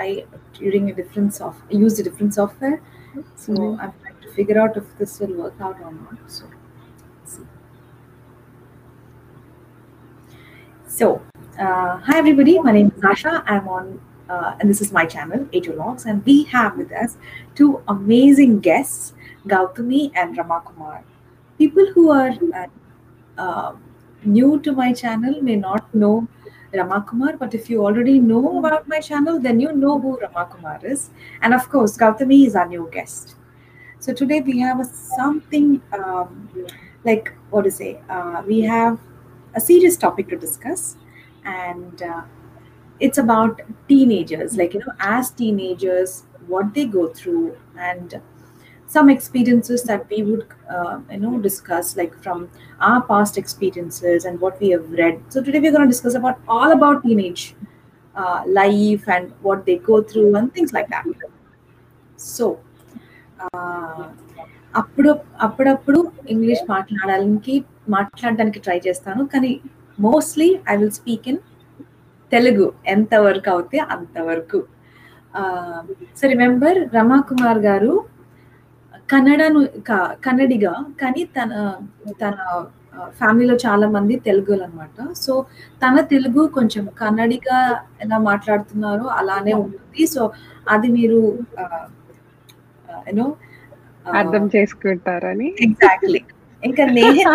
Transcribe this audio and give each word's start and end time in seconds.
I 0.00 0.24
using 0.58 0.90
a 0.90 0.94
different 0.94 1.34
soft 1.34 1.72
use 1.72 1.98
a 1.98 2.02
different 2.02 2.34
software. 2.34 2.80
So 3.36 3.52
Mhm. 3.52 3.80
I'm 3.82 3.92
trying 4.02 4.20
to 4.26 4.30
figure 4.38 4.58
out 4.62 4.76
if 4.82 4.92
this 4.98 5.18
will 5.20 5.34
work 5.42 5.64
out 5.68 5.80
or 5.88 5.92
not. 5.92 6.30
So 6.36 6.46
see. 7.24 7.42
So 10.98 11.10
uh, 11.58 11.96
hi 12.08 12.18
everybody, 12.18 12.58
my 12.68 12.72
name 12.78 12.92
is 12.96 13.02
Asha. 13.12 13.42
I'm 13.46 13.68
on 13.68 14.00
uh, 14.30 14.54
and 14.60 14.70
this 14.70 14.80
is 14.80 14.92
my 14.92 15.04
channel, 15.12 15.46
Ajo 15.52 15.72
Logs, 15.74 16.06
and 16.06 16.24
we 16.24 16.44
have 16.56 16.76
with 16.76 16.92
us 17.04 17.16
two 17.60 17.70
amazing 17.88 18.60
guests, 18.60 19.14
Gautami 19.54 20.12
and 20.14 20.36
Ramakumar. 20.38 21.02
People 21.58 21.88
who 21.94 22.10
are 22.10 22.30
uh, 22.60 22.66
uh, 23.46 23.72
new 24.24 24.60
to 24.60 24.72
my 24.72 24.92
channel 24.92 25.42
may 25.42 25.56
not 25.56 25.92
know 25.94 26.28
Ramakumar, 26.72 27.38
but 27.38 27.54
if 27.54 27.68
you 27.68 27.84
already 27.84 28.20
know 28.20 28.58
about 28.58 28.86
my 28.88 29.00
channel, 29.00 29.40
then 29.40 29.60
you 29.60 29.72
know 29.72 29.98
who 29.98 30.18
Ramakumar 30.18 30.84
is. 30.84 31.10
And 31.42 31.52
of 31.52 31.68
course, 31.68 31.96
Gautami 31.96 32.46
is 32.46 32.54
our 32.54 32.68
new 32.68 32.88
guest. 32.92 33.34
So 33.98 34.14
today 34.14 34.40
we 34.40 34.58
have 34.60 34.80
a, 34.80 34.84
something 34.84 35.82
um, 35.92 36.48
like 37.04 37.32
what 37.50 37.62
to 37.62 37.70
say? 37.70 38.00
Uh, 38.08 38.42
we 38.46 38.60
have 38.62 38.98
a 39.54 39.60
serious 39.60 39.96
topic 39.96 40.28
to 40.28 40.36
discuss, 40.36 40.96
and 41.44 42.02
uh, 42.02 42.22
it's 43.00 43.18
about 43.18 43.60
teenagers. 43.88 44.56
Like 44.56 44.74
you 44.74 44.80
know, 44.80 44.92
as 45.00 45.30
teenagers, 45.30 46.24
what 46.46 46.74
they 46.74 46.86
go 46.86 47.08
through, 47.08 47.56
and 47.78 48.20
some 48.90 49.08
experiences 49.08 49.82
that 49.84 50.02
we 50.10 50.22
would 50.22 50.44
uh, 50.68 50.98
you 51.10 51.18
know 51.18 51.34
discuss 51.38 51.96
like 51.96 52.14
from 52.22 52.38
our 52.80 53.00
past 53.02 53.36
experiences 53.38 54.24
and 54.24 54.40
what 54.40 54.60
we 54.60 54.70
have 54.70 54.86
read 54.92 55.20
so 55.28 55.42
today 55.42 55.60
we're 55.60 55.74
going 55.76 55.86
to 55.88 55.92
discuss 55.96 56.14
about 56.14 56.38
all 56.48 56.72
about 56.72 57.02
teenage 57.04 57.44
uh, 58.14 58.42
life 58.46 59.04
and 59.08 59.32
what 59.42 59.64
they 59.66 59.78
go 59.92 60.02
through 60.02 60.30
and 60.34 60.52
things 60.54 60.72
like 60.72 60.90
that 60.96 61.06
so 62.18 62.46
అప్పుడు 64.74 65.10
అప్పుడప్పుడు 65.40 66.00
English 66.32 66.64
మాట్లాడడానికి 66.72 67.54
మాట్లాడడానికి 67.88 68.58
try 68.66 68.76
చేస్తాను 68.86 69.22
కానీ 69.32 69.52
mostly 70.06 70.48
I 70.70 70.74
will 70.80 70.92
speak 70.98 71.26
in 71.32 71.40
Telugu 72.32 72.66
ఎంతవరకు 72.94 73.48
అవుతే 73.54 73.78
అంతవరకు 73.94 74.60
so 76.18 76.28
remember 76.32 76.78
రమాకుమార్ 76.96 77.60
గారు 77.68 77.92
కన్నడను 79.10 79.60
కన్నడిగా 80.26 80.72
కానీ 81.00 81.22
తన 81.36 81.52
తన 82.22 82.36
ఫ్యామిలీలో 83.18 83.54
చాలా 83.64 83.86
మంది 83.96 84.14
తెలుగులు 84.26 84.62
అనమాట 84.62 84.96
సో 85.22 85.32
తన 85.82 86.00
తెలుగు 86.12 86.42
కొంచెం 86.56 86.84
కన్నడిగా 87.00 87.58
ఎలా 88.04 88.18
మాట్లాడుతున్నారో 88.28 89.06
అలానే 89.20 89.54
ఉంటుంది. 89.62 90.02
సో 90.14 90.22
అది 90.66 90.88
మీరు 90.98 91.20
యూనో 93.08 93.26
అర్థం 94.04 94.44
చేసుకుంటారని. 94.54 95.48
ఎగ్జాక్ట్లీ 95.66 96.20
ఇంకా 96.62 96.84
నేను 96.98 97.32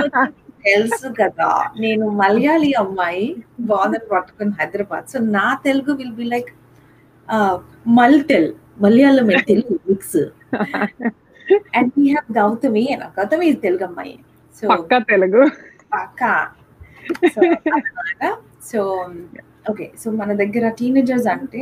తెలుసు 0.65 1.07
కదా 1.21 1.49
నేను 1.83 2.05
మలయాళీ 2.21 2.71
అమ్మాయి 2.83 3.25
బాగుందని 3.71 4.07
పట్టుకుని 4.13 4.53
హైదరాబాద్. 4.59 5.05
సో 5.13 5.17
నా 5.37 5.47
Telugu 5.67 5.93
will 5.99 6.15
be 6.21 6.27
like 6.33 6.51
మల్టెల్ 7.99 8.49
Malayalam 8.85 9.29
Telugu 9.51 9.75
mix 9.89 10.19
and 11.77 11.91
we 11.97 12.05
have 12.11 12.29
Gautami 12.39 12.83
Gautami 13.17 13.45
is 13.51 13.57
Telugu 13.65 13.85
అమ్మాయి 13.88 14.13
సో 14.57 14.65
పక్క 14.73 14.97
తెలుగు. 15.11 15.41
పక్క. 15.95 16.21
సో 18.69 18.79
ఓకే 19.71 19.85
సో 20.02 20.07
మన 20.21 20.31
దగ్గర 20.41 20.65
టీనేజర్స్ 20.79 21.27
అంటే 21.35 21.61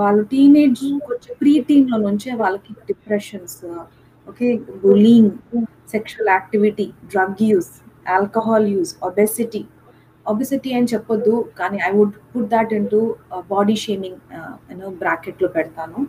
వాళ్ళు 0.00 0.22
టీనేజ్ 0.32 0.82
కొంచెం 1.08 1.32
ప్రీ 1.40 1.52
టీన్లో 1.68 1.96
నుంచే 2.08 2.30
వాళ్ళకి 2.42 2.72
depressions 2.90 3.58
okay 4.28 4.48
bullying 4.84 5.32
sexual 5.94 6.30
activity 6.36 6.86
drug 7.12 7.42
use 7.50 7.70
alcohol 8.16 8.68
use 8.74 8.92
obesity 9.08 9.62
obesity 10.26 10.70
అని 10.78 10.88
చెప్పొద్దు 10.92 11.34
కానీ 11.60 11.78
I 11.88 11.90
would 11.98 12.16
put 12.32 12.50
that 12.54 12.72
into 12.94 13.00
body 13.54 13.76
shaming 13.84 14.18
you know 14.70 14.90
బ్రాకెట్లో 15.02 15.48
పెడతాను. 15.56 16.00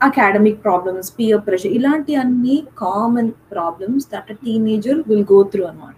అకాడమిక్ 0.00 0.60
ప్రాబ్లమ్స్ 0.64 1.08
పియర్ 1.18 1.40
ప్రెషర్ 1.46 1.72
ఇలాంటి 1.78 2.12
అన్ని 2.14 2.56
common 2.78 3.30
problems 3.52 4.06
that 4.12 4.30
teenager 4.44 4.98
will 5.08 5.26
go 5.32 5.42
through 5.42 5.64
అనమాట 5.64 5.94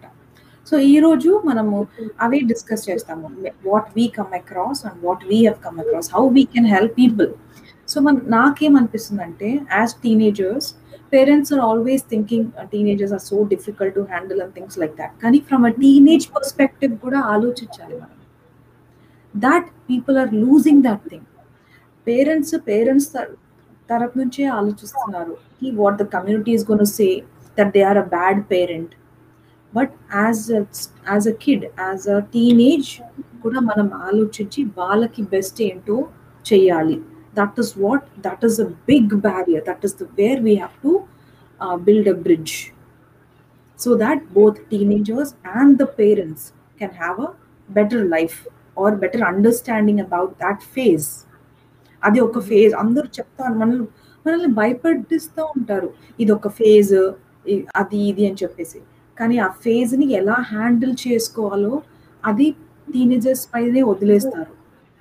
so 0.66 0.78
ఈ 0.78 0.96
రోజు 0.98 1.30
మనము 1.44 1.76
అవి 2.20 2.38
డిస్కస్ 2.40 2.90
చేస్తాము. 2.90 3.28
What 3.66 3.88
we 3.96 4.04
come 4.18 4.34
across 4.40 4.80
and 4.86 4.98
what 5.06 5.24
we 5.30 5.38
have 5.46 5.58
come 5.64 5.78
across 5.80 6.10
how 6.14 6.22
we 6.28 6.42
can 6.54 6.68
help 6.74 6.94
people 6.98 7.30
so 7.88 8.00
మన 8.00 8.16
నాకేమనిపిస్తుంది 8.28 9.22
అంటే 9.22 9.48
as 9.78 9.94
teenagers 10.04 10.68
parents 11.12 11.52
are 11.54 11.62
always 11.70 12.04
thinking 12.12 12.48
teenagers 12.72 13.12
are 13.12 13.24
so 13.30 13.38
difficult 13.54 13.94
to 13.94 14.04
handle 14.12 14.40
and 14.44 14.54
things 14.54 14.78
like 14.82 14.94
that 14.96 15.14
కానీ 15.22 15.40
from 15.48 15.64
a 15.70 15.72
teenage 15.82 16.26
perspective 16.36 16.94
కూడా 17.04 17.20
ఆలోచించాలి 17.34 17.96
మనం. 18.02 18.16
That 19.34 19.68
people 19.90 20.18
are 20.22 20.32
losing 20.44 20.82
that 20.88 21.04
thing 21.12 21.26
parents 22.06 22.54
parents 22.70 23.08
తరపు 23.90 24.16
నుంచే 24.20 24.44
ఆలోచిస్తున్నారు. 24.58 25.34
ఈ 25.66 25.70
what 25.80 25.98
the 26.02 26.06
community 26.16 26.52
is 26.58 26.66
gonna 26.70 26.86
say 26.98 27.08
that 27.58 27.70
they 27.76 27.82
are 27.90 28.00
a 28.04 28.06
bad 28.16 28.40
parent 28.52 28.92
but 29.72 29.92
as 30.22 30.42
as 31.12 31.26
a 31.32 31.36
kid 31.44 31.64
as 31.86 32.04
a 32.16 32.18
teenage 32.34 32.90
కూడా 33.44 33.60
మనం 33.70 33.86
ఆలోచించి 34.08 34.60
వాళ్ళకి 34.80 35.22
బెస్ట్ 35.34 35.60
ఏంటో 35.68 35.96
చెయ్యాలి. 36.44 36.96
That 37.38 37.58
is 37.62 37.72
what 37.84 38.06
that 38.26 38.44
is 38.48 38.58
a 38.66 38.68
big 38.90 39.14
barrier 39.28 39.64
that 39.70 39.84
is 39.88 39.96
the 40.02 40.06
where 40.20 40.40
we 40.48 40.54
have 40.62 40.76
to 40.86 40.92
build 41.86 42.10
a 42.14 42.16
bridge 42.26 42.54
so 43.78 43.90
that 44.04 44.22
both 44.38 44.58
teenagers 44.72 45.32
and 45.58 45.74
the 45.82 45.86
parents 46.00 46.46
can 46.80 46.94
have 47.02 47.18
a 47.26 47.30
better 47.68 48.04
life 48.14 48.36
or 48.82 48.96
better 49.02 49.24
understanding 49.32 50.02
about 50.06 50.32
that 50.44 50.62
phase 50.76 51.08
అది 52.06 52.18
ఒక 52.28 52.40
phase 52.50 52.74
అందరూ 52.82 53.08
చెప్తారు 53.18 53.54
మనల్ని 53.62 53.86
మనల్ని 54.26 54.50
భయపడిస్తూ 54.60 55.42
ఉంటారు. 55.56 55.88
ఇది 56.22 56.32
ఒక 56.38 56.48
phase 56.58 56.96
అది 57.80 57.98
ఇది 58.10 58.22
అని 58.28 58.38
చెప్పేసి. 58.42 58.80
కానీ 59.16 59.36
ఆ 59.46 59.48
ఫేజ్ని 59.64 60.06
ఎలా 60.20 60.36
హ్యాండిల్ 60.52 60.94
చేసుకోవాలో 61.06 61.74
అది 62.30 62.46
టీనేజర్స్ 62.92 63.44
పైనే 63.54 63.82
వదిలేస్తారు. 63.92 64.52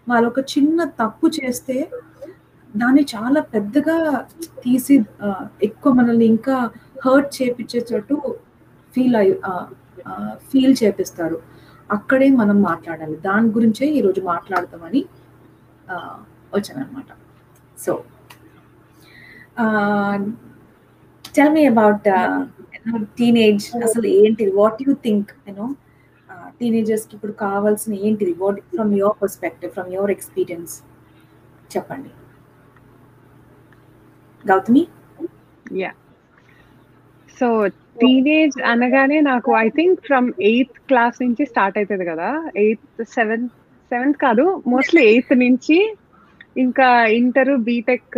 వాళ్ళు 0.07 0.27
ఒక 0.31 0.39
చిన్న 0.53 0.79
తప్పు 1.01 1.27
చేస్తే 1.39 1.77
దాన్ని 2.69 3.03
చాలా 3.13 3.41
పెద్దగా 3.53 3.97
తీసి 4.63 4.95
ఎక్కువ 5.67 5.91
మనల్ని 5.99 6.25
ఇంకా 6.33 6.55
హర్ట్ 7.05 7.29
చేపించేటట్టు 7.37 8.17
ఫీల్ 8.93 9.15
అయ్యి 9.21 9.35
ఫీల్ 10.49 10.75
చేపిస్తారు. 10.81 11.37
అక్కడే 11.89 12.27
మనం 12.41 12.57
మాట్లాడాలి. 12.69 13.15
దాని 13.27 13.47
గురించే 13.55 13.85
ఈరోజు 13.99 14.21
మాట్లాడతామని 14.33 15.01
వచ్చానమాట 16.55 17.09
so 17.83 17.91
tell 21.37 21.53
me 21.57 21.63
about 21.71 22.07
teenage 23.17 23.65
అసలు 23.87 24.07
ఏంటిది? 24.21 24.51
What 24.61 24.79
you 24.85 24.93
think 25.05 25.31
you know 25.47 25.67
టీనేజర్స్కి 26.59 27.13
ఇప్పుడు 27.17 27.33
కావాల్సిన 27.45 27.93
ఏంటిది? 28.05 28.33
What 28.43 28.59
from 28.75 28.93
your 29.01 29.17
perspective 29.21 29.71
from 29.75 29.91
your 29.95 30.11
experience 30.15 30.73
చెప్పండి. 31.75 32.11
గౌతమి? 34.43 34.83
యా 35.81 35.91
సో 37.39 37.47
టీనేజ్ 38.01 38.55
అనగానే 38.71 39.17
నాకు 39.31 39.49
I 39.65 39.67
think 39.77 39.99
from 40.07 40.27
eighth 40.49 40.77
class 40.89 41.17
నుంచి 41.23 41.43
స్టార్ట్ 41.51 41.77
అవుతుంది 41.79 42.05
కదా. 42.11 42.29
ఎయిత్ 42.63 42.85
సెవెంత్ 43.17 43.53
సెవెంత్ 43.91 44.17
కాదు 44.25 44.45
మోస్ట్లీ 44.73 45.01
ఎయిత్ 45.11 45.33
నుంచి 45.45 45.77
ఇంకా 46.59 46.87
ఇంటర్ 47.19 47.53
బీటెక్ 47.67 48.17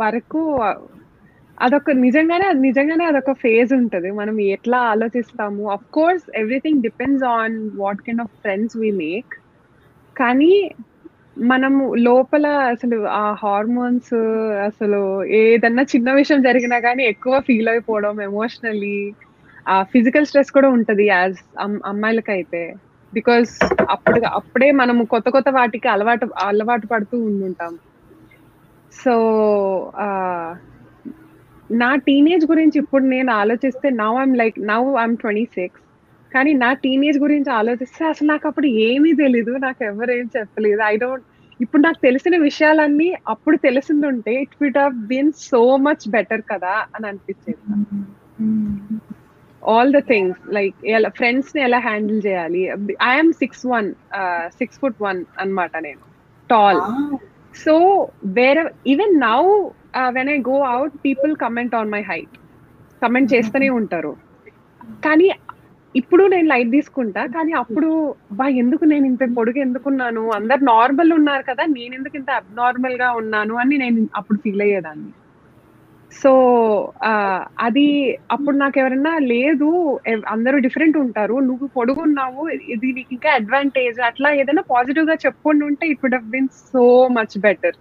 వరకు 0.00 0.42
అదొక 1.58 1.92
నిజంగానే 2.02 2.46
అది 2.46 2.60
నిజంగానే 2.60 3.04
అదొక 3.04 3.32
ఫేజ్ 3.40 3.72
ఉంటుంది. 3.78 4.10
మనం 4.12 4.36
ఎట్లా 4.54 4.78
ఆలోచిస్తాము? 4.92 5.62
Of 5.70 5.88
course 5.92 6.26
everything 6.36 6.82
depends 6.82 7.24
on 7.34 7.56
what 7.76 8.02
kind 8.06 8.22
of 8.22 8.34
friends 8.42 8.76
we 8.76 8.90
make 9.00 9.34
కానీ 10.16 10.52
మనము 11.50 11.82
లోపల 12.06 12.46
అసలు 12.72 12.96
ఆ 13.16 13.24
హార్మోన్స్ 13.42 14.14
అసలు 14.68 15.00
ఏదన్నా 15.40 15.82
చిన్న 15.92 16.08
విషయం 16.12 16.40
జరిగినా 16.42 16.78
కానీ 16.80 17.02
ఎక్కువ 17.04 17.34
ఫీల్ 17.40 17.68
అయిపోవడం 17.68 18.16
ఎమోషనల్లీ 18.22 18.96
ఆ 19.66 19.76
ఫిజికల్ 19.92 20.28
స్ట్రెస్ 20.28 20.54
కూడా 20.56 20.68
ఉంటుంది 20.76 21.04
యాజ్ 21.08 21.38
అమ్మాయిలకైతే. 21.90 22.62
బికాస్ 23.14 23.52
అప్పుడు 23.90 24.20
అప్పుడే 24.26 24.72
మనము 24.72 25.02
కొత్త 25.04 25.28
కొత్త 25.28 25.48
వాటికి 25.48 25.88
అలవాటు 25.88 26.26
అలవాటు 26.38 26.86
పడుతూ 26.86 27.16
ఉండుంటాం. 27.22 27.78
సో 28.92 29.14
నా 31.70 31.88
టీనేజ్ 32.06 32.44
గురించి 32.46 32.76
ఇప్పుడు 32.78 33.04
నేను 33.04 33.30
ఆలోచిస్తే 33.32 33.90
now 33.90 34.16
I'm 34.22 34.36
like 34.36 34.56
now 34.66 34.88
I'm 35.02 35.16
twenty 35.16 35.44
six 35.44 35.82
కానీ 36.34 36.52
నా 36.52 36.70
టీనేజ్ 36.72 37.18
గురించి 37.18 37.50
ఆలోచిస్తే 37.52 38.02
అసలు 38.04 38.28
నాకు 38.28 38.46
అప్పుడు 38.48 38.66
ఏమీ 38.66 39.12
తెలీదు. 39.12 39.50
నాకు 39.50 39.84
ఎవరు 39.84 40.16
చెప్పలేదు. 40.36 40.80
ఐ 40.80 40.96
డోంట్ 40.96 41.26
ఇప్పుడు 41.60 41.82
నాకు 41.82 42.00
తెలిసిన 42.02 42.34
విషయాలన్నీ 42.42 43.14
అప్పుడు 43.28 43.56
తెలిసిందుంటే 43.56 44.32
it 44.42 44.56
would 44.62 44.78
have 44.78 44.94
been 45.06 45.32
so 45.38 45.76
much 45.76 46.04
better 46.10 46.42
కదా 46.52 46.74
అని 46.94 47.06
అనిపించేది 47.06 47.62
ఆల్ 49.68 49.92
ద 49.92 49.98
థింగ్స్ 49.98 50.54
లైక్ 50.54 50.74
ఎలా 50.86 51.08
ఫ్రెండ్స్ని 51.08 51.62
ఎలా 51.62 51.78
హ్యాండిల్ 51.78 52.20
చేయాలి? 52.26 52.62
I'm 53.08 53.32
six 53.32 53.66
one 53.66 53.88
six 54.58 54.78
foot 54.78 55.02
one 55.02 55.24
అనమాట 55.40 55.76
నేను. 55.76 56.04
టాల్ 56.50 56.80
సో 57.64 57.74
వేరే 58.38 58.64
even 58.86 59.20
now 59.20 59.42
when 60.08 60.28
I 60.28 60.38
go 60.48 60.56
out 60.74 60.94
people 61.04 61.36
comment 61.36 61.74
on 61.74 61.90
my 61.90 62.02
height 62.02 62.36
comment 63.02 63.34
చేస్తూనే 63.34 63.68
ఉంటారు. 63.80 64.12
కానీ 65.04 65.28
ఇప్పుడు 65.96 66.24
నేను 66.24 66.48
లైట్ 66.48 66.70
తీసుకుంటా 66.70 67.26
కానీ 67.26 67.52
అప్పుడు 67.52 67.90
బా 68.32 68.46
ఎందుకు 68.62 68.84
నేను 68.84 69.06
ఇంత 69.06 69.24
పొడుగు 69.36 69.58
ఎందుకున్నాను? 69.58 70.30
అందరు 70.30 70.62
నార్మల్ 70.64 71.12
ఉన్నారు 71.12 71.44
కదా 71.50 71.64
నేను 71.68 71.94
ఎందుకు 71.94 72.16
ఇంత 72.16 72.30
అబ్నార్మల్గా 72.30 73.08
ఉన్నాను? 73.12 73.54
అని 73.54 73.76
నేను 73.78 74.08
అప్పుడు 74.16 74.38
ఫీల్ 74.38 74.62
అయ్యేదాన్ని. 74.62 75.10
సో 76.12 76.30
అది 77.58 78.16
అప్పుడు 78.30 78.56
నాకు 78.56 78.78
ఎవరన్నా 78.78 79.18
లేదు 79.18 79.68
అందరూ 80.26 80.58
డిఫరెంట్ 80.58 80.96
ఉంటారు 80.96 81.34
నువ్వు 81.40 81.66
పొడుగున్నావు 81.66 82.48
ఇది 82.48 82.92
నీకు 82.92 83.12
ఇంకా 83.12 83.30
అడ్వాంటేజ్ 83.30 84.00
అట్లా 84.00 84.30
ఏదైనా 84.32 84.64
పాజిటివ్గా 84.70 85.14
చెప్పుకొని 85.14 85.64
ఉంటే 85.64 85.86
it 85.86 86.02
would 86.04 86.14
have 86.14 86.26
been 86.30 86.48
so 86.72 86.84
much 87.08 87.38
better 87.38 87.76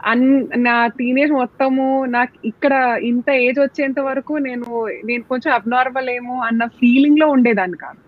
అన్ 0.00 0.24
నా 0.56 0.86
టీనేజ్ 0.86 1.32
మొత్తము 1.32 2.04
నాకు 2.06 2.34
ఇక్కడ 2.44 2.72
ఇంత 3.02 3.30
ఏజ్ 3.30 3.58
వచ్చేంత 3.58 4.00
వరకు 4.00 4.32
నేను 4.38 4.66
నేను 5.04 5.22
కొంచెం 5.22 5.52
అబ్నార్మల్ 5.52 6.10
ఏమో 6.10 6.34
అన్న 6.40 6.66
ఫీలింగ్లో 6.66 7.28
ఉండేదాన్ని 7.28 7.76
కాదు. 7.76 8.00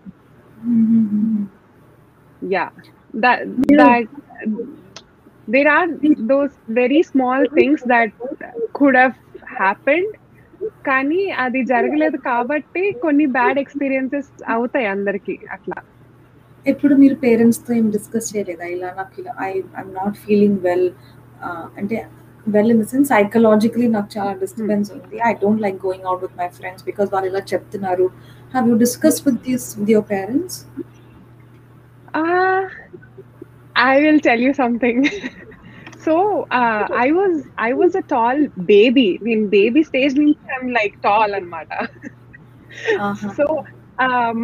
Yeah 2.41 2.65
there 5.47 5.67
are 5.67 5.89
those 6.27 6.55
very 6.69 7.01
small 7.03 7.47
things 7.47 7.83
that 7.87 8.13
could 8.73 8.97
have 8.97 9.15
happened 9.57 10.13
కానీ 10.87 11.21
అది 11.43 11.59
జరగలేదు 11.71 12.17
కాబట్టి 12.29 12.83
కొన్ని 13.03 13.25
బ్యాడ్ 13.37 13.59
ఎక్స్పీరియన్సెస్ 13.63 14.31
అవుతాయి 14.55 14.87
అందరికి 14.95 15.35
అట్లా. 15.55 15.77
ఎప్పుడు 16.65 16.93
మీరు 17.01 17.15
పేరెంట్స్తో 17.25 17.71
ఏం 17.79 17.85
డిస్కస్ 17.95 18.29
చేయలేదా? 18.31 18.65
ఇలా 18.75 18.89
నాకు 18.99 19.15
ఇలా 19.21 19.33
I 19.47 19.51
I'm 19.77 19.93
not 19.99 20.17
feeling 20.25 20.57
well 20.67 20.87
అంటే 21.79 21.97
well 22.55 22.71
in 22.73 22.81
the 22.81 22.85
sense 22.91 23.09
psychologically 23.13 23.87
నాకు 23.95 24.09
చాలా 24.15 24.31
డిస్టర్బెన్స్ 24.43 24.89
ఉంది. 24.95 25.17
I 25.29 25.31
don't 25.43 25.61
like 25.65 25.77
going 25.85 26.07
out 26.09 26.21
with 26.25 26.37
my 26.41 26.49
friends 26.59 26.85
because 26.89 27.09
వాళ్ళు 27.13 27.29
ఇలా 27.31 27.41
చెప్తున్నారు. 27.53 28.07
Have 28.53 28.67
you 28.71 28.75
discuss 28.85 29.19
with 29.27 29.41
this 29.49 29.67
with 29.79 29.91
your 29.95 30.09
parents 30.15 30.57
I 33.75 33.93
will 34.03 34.21
tell 34.27 34.43
you 34.47 34.53
something 34.63 35.05
so 36.05 36.13
I 37.05 37.07
was 37.17 37.37
I 37.67 37.71
was 37.71 37.95
a 37.97 38.03
tall 38.13 38.41
baby 38.71 39.07
నేను 39.21 39.45
baby 39.47 39.81
stage 39.83 40.15
నుంచి 40.19 40.53
I'm 40.57 40.71
like 40.71 40.95
tall 41.07 41.33
అనమాట 41.39 41.71
so 43.37 43.45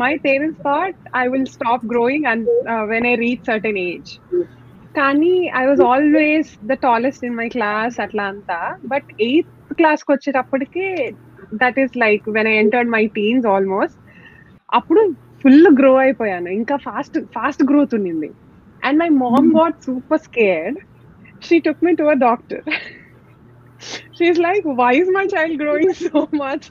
my 0.04 0.14
parents 0.18 0.62
thought 0.62 1.02
I 1.16 1.26
will 1.34 1.50
stop 1.58 1.86
growing 1.94 2.26
and 2.26 2.50
when 2.94 3.08
I 3.08 3.16
reach 3.16 3.46
certain 3.52 3.80
age 3.90 4.12
కానీ 4.96 5.36
I 5.62 5.66
was 5.66 5.82
always 5.92 6.52
the 6.72 6.76
tallest 6.88 7.26
in 7.26 7.38
my 7.42 7.48
class 7.50 7.96
అట్లా 8.06 8.26
అంతా 8.34 8.60
but 8.86 9.10
eighth 9.20 9.54
క్లాస్కి 9.74 10.12
వచ్చేటప్పటికే 10.12 10.88
that 11.54 11.80
is 11.84 11.96
like 11.98 12.26
when 12.30 12.50
I 12.54 12.56
entered 12.64 12.92
my 12.98 13.04
teens 13.18 13.48
almost 13.56 14.00
అప్పుడు 14.74 15.02
full 15.42 15.68
grow 15.80 15.92
అయిపోయాను. 15.96 16.50
ఇంకా 16.60 16.76
fast 16.86 17.18
fast 17.36 17.64
growth 17.72 17.94
ఉన్నింది. 17.96 18.30
And 18.82 18.98
my 19.04 19.10
mom 19.24 19.50
what 19.56 19.78
super 19.88 20.22
scared 20.22 20.78
she 21.49 21.59
took 21.67 21.83
me 21.87 21.93
to 22.01 22.07
a 22.15 22.17
doctor 22.27 22.65
she is 24.17 24.41
like 24.49 24.67
why 24.83 24.93
is 25.03 25.13
my 25.19 25.27
child 25.35 25.59
growing 25.65 25.97
so 26.07 26.23
much 26.43 26.67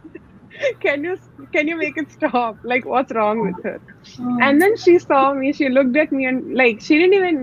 can 0.84 1.04
you 1.04 1.14
can 1.54 1.66
you 1.70 1.76
make 1.78 1.98
it 1.98 2.08
stop 2.12 2.54
like 2.64 2.86
what's 2.86 3.12
wrong 3.18 3.38
with 3.40 3.60
her 3.64 3.76
oh. 4.22 4.38
and 4.46 4.62
then 4.62 4.74
she 4.84 4.94
saw 5.00 5.22
me 5.34 5.50
she 5.54 5.68
looked 5.70 5.98
at 5.98 6.12
me 6.12 6.24
and 6.26 6.40
like 6.62 6.78
she 6.82 6.96
didn't 6.98 7.18
even 7.20 7.38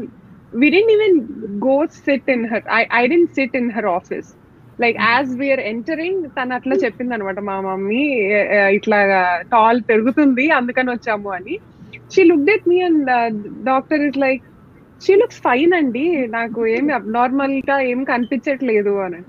we 0.53 0.69
didn't 0.75 0.93
even 0.97 1.13
go 1.61 1.77
sit 1.99 2.25
in 2.35 2.43
her 2.45 2.61
i 2.71 2.83
i 3.01 3.07
didn't 3.07 3.33
sit 3.35 3.55
in 3.55 3.69
her 3.77 3.87
office 3.99 4.31
like 4.79 4.97
as 5.05 5.31
we are 5.41 5.63
entering 5.71 6.25
తను 6.37 6.53
అట్లా 6.57 6.75
చెప్పింది 6.83 7.15
అనమాట 7.17 7.41
మా 7.49 7.55
mummy 7.67 8.03
ఇట్లా 8.79 8.99
tall 9.55 9.79
పెరుగుతుంది 9.91 10.45
అందుకని 10.59 10.91
వచ్చాము 10.95 11.31
అని 11.37 11.55
she 12.15 12.25
look 12.31 12.51
at 12.55 12.67
me 12.73 12.79
and 12.89 13.09
doctor 13.71 14.03
is 14.09 14.19
like 14.25 14.45
She 15.02 15.14
looks 15.22 15.42
fine 15.46 15.74
అండి. 15.74 16.06
నాకు 16.38 16.60
ఏమి 16.76 16.92
అబ్నార్మల్గా 17.00 17.78
ఏం 17.92 18.00
కనిపించట్లేదు 18.12 18.94
అని. 19.06 19.22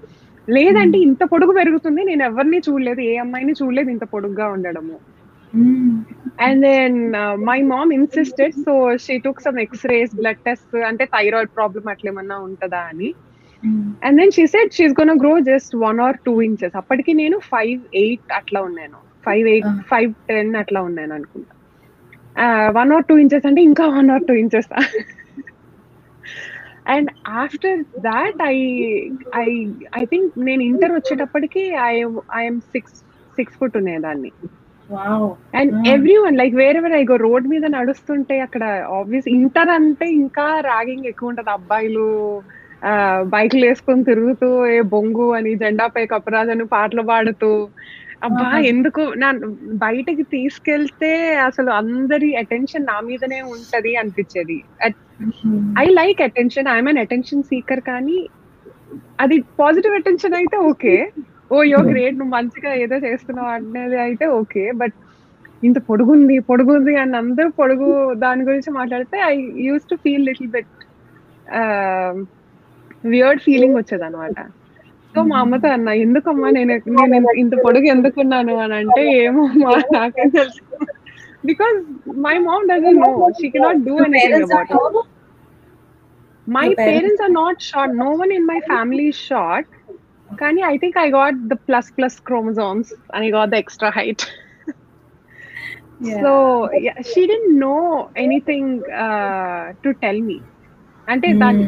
లేదంటే 0.49 0.97
ఇంత 1.07 1.23
పొడుగు 1.33 1.53
పెరుగుతుంది. 1.59 2.01
నేను 2.11 2.23
ఎవరిని 2.31 2.59
చూడలేదు 2.69 3.01
ఏ 3.11 3.15
అమ్మాయిని 3.25 3.55
చూడలేదు 3.61 3.91
ఇంత 3.91 4.05
పొడుగ్గా 4.15 4.47
ఉండడము. 4.57 4.97
And 6.47 6.63
then 6.67 6.99
my 7.49 7.59
mom 7.73 7.91
insisted 7.99 8.57
so 8.67 8.75
she 9.05 9.15
took 9.27 9.45
some 9.47 9.59
x-rays 9.65 10.13
blood 10.21 10.43
test 10.47 10.77
అంటే 10.91 11.05
థైరాయిడ్ 11.17 11.53
ప్రాబ్లమ్ 11.59 11.91
అట్లా 11.93 12.11
ఏమన్నా 12.13 12.39
ఉంటుందా 12.49 12.81
అని. 12.93 13.11
And 14.07 14.17
then 14.21 14.35
she 14.37 14.45
said 14.55 14.77
she's 14.79 14.97
gonna 15.01 15.15
grow 15.23 15.33
just 15.51 15.75
one 15.87 16.01
or 16.07 16.19
two 16.27 16.35
inches 16.49 16.77
అప్పటికి 16.83 17.13
నేను 17.23 17.39
ఫైవ్ 17.53 17.81
ఎయిట్ 18.03 18.33
అట్లా 18.41 18.61
ఉన్నాను. 18.69 18.99
ఫైవ్ 19.27 19.47
ఎయిట్ 19.55 19.73
ఫైవ్ 19.91 20.13
టెన్ 20.31 20.53
అట్లా 20.63 20.81
ఉన్నాను 20.89 21.15
అనుకుంటా. 21.19 21.55
వన్ 22.79 22.93
ఆర్ 22.97 23.07
టూ 23.09 23.15
ఇంచెస్ 23.23 23.47
అంటే 23.51 23.61
ఇంకా 23.71 23.85
one 23.99 24.11
or 24.11 24.25
two 24.29 24.35
inches 24.43 24.71
and 26.87 27.11
after 27.43 27.81
that 28.07 28.41
I 28.49 28.57
I 29.37 29.47
I 30.01 30.05
think 30.13 30.33
నేను 30.49 30.63
ఇంటర్ 30.71 30.95
వచ్చేటప్పటికి 30.97 31.63
I 31.85 31.95
I'm 32.41 32.61
six 32.75 32.97
six 33.39 33.57
foot 33.59 33.79
ఉండేదాన్ని 33.81 34.33
and 35.59 35.73
everyone 36.25 36.39
like 36.41 36.55
wherever 36.55 36.95
I 36.99 37.03
go 37.05 37.17
road 37.27 37.47
మీద 37.53 37.67
నడుస్తుంటే 37.77 38.37
అక్కడ 38.47 38.65
ఆబ్వియస్ 38.99 39.29
ఇంటర్ 39.37 39.71
అంటే 39.77 40.07
ఇంకా 40.23 40.47
ర్యాగింగ్ 40.71 41.09
ఎక్కువ 41.13 41.31
ఉంటది. 41.33 41.51
అబ్బాయిలు 41.51 42.07
బైక్లు 43.35 43.65
వేసుకొని 43.67 44.03
తిరుగుతూ 44.09 44.47
ఏ 44.75 44.79
బొంగు 44.95 45.27
అని 45.39 45.51
జెండాపై 45.61 46.05
కపరాజను 46.13 46.65
పాటలు 46.73 47.03
పాడుతూ. 47.11 47.51
అబ్బా 48.27 48.49
ఎందుకు? 48.73 49.03
నా 49.23 49.29
బయటకి 49.85 50.25
తీసుకెళ్తే 50.35 51.13
అసలు 51.49 51.71
అందరి 51.81 52.29
అటెన్షన్ 52.43 52.89
నా 52.91 52.97
మీదనే 53.09 53.41
ఉంటది 53.55 53.93
అనిపించేది. 54.03 54.59
I 55.79 55.87
like 55.99 56.21
attention 56.27 56.71
I'm 56.75 56.91
an 56.93 57.03
attention 57.05 57.49
seeker 57.51 57.83
కానీ 57.91 58.19
అది 59.21 59.37
పాజిటివ్ 59.61 59.95
అటెన్షన్ 60.01 60.37
అయితే 60.41 60.57
ఓకే 60.71 60.95
ఓ 61.51 61.59
యో 61.71 61.79
గ్రేట్ 61.91 62.19
నువ్వు 62.19 62.35
మంచిగా 62.37 62.71
ఏదో 62.85 62.97
చేస్తున్నావు 63.07 63.51
అనేది 63.55 63.99
అయితే 64.07 64.27
ఓకే 64.41 64.65
బట్ 64.81 64.97
ఇంత 65.63 65.79
పొడుగుంది 65.89 66.37
పొడుగుంది 66.49 66.93
అని 67.03 67.17
అందరూ 67.23 67.49
పొడుగు 67.59 67.89
దాని 68.23 68.47
గురించి 68.49 68.71
మాట్లాడితే 68.79 69.19
I 69.27 69.35
used 69.67 69.85
to 69.91 69.97
feel 70.05 70.27
little 70.29 70.51
bit 70.55 70.71
weird 73.13 73.43
feeling 73.45 73.79
వచ్చేది 73.79 74.05
అనమాట 74.09 74.39
సో 75.15 75.23
మా 75.31 75.39
అమ్మతో 75.43 75.69
అన్న 75.77 75.91
ఎందుకమ్మా 76.05 76.49
నేను 76.57 76.75
నేను 77.13 77.31
ఇంత 77.43 77.55
పొడుగు 77.65 77.87
ఎందుకున్నాను? 77.95 78.53
అని 78.65 78.75
అంటే 78.81 79.03
ఏమో 79.25 79.43
మా 79.63 79.73
నాకేం 79.97 80.31
తెలుసు. 80.37 80.63
Because 81.45 81.79
my 82.25 82.35
mom 82.47 82.69
doesn't 82.71 83.01
know 83.03 83.11
she 83.41 83.49
cannot 83.55 83.83
do 83.89 83.95
anything 84.05 84.45
about 84.49 84.73
it 86.48 86.54
my 86.58 86.68
parents 86.82 87.22
are 87.22 87.34
not 87.34 87.62
short 87.62 87.96
no 87.98 88.10
one 88.16 88.34
in 88.34 88.48
my 88.48 88.60
family 88.68 89.08
short 89.22 89.72
కానీ 90.30 90.62
I 90.70 90.76
think 90.78 90.98
I 90.98 91.08
got 91.12 91.40
the 91.48 91.58
plus 91.68 91.90
plus 91.98 92.18
chromosomes 92.22 92.92
and 93.14 93.24
I 93.26 93.32
got 93.32 93.52
the 93.52 93.60
extra 93.64 93.92
height 93.98 94.26
so 96.18 96.32
she 97.12 97.22
dent 97.26 97.50
know 97.62 97.76
anything 98.18 98.74
to 99.84 99.92
tell 100.04 100.22
me 100.22 100.38
అంటే 101.08 101.28
దాని 101.34 101.64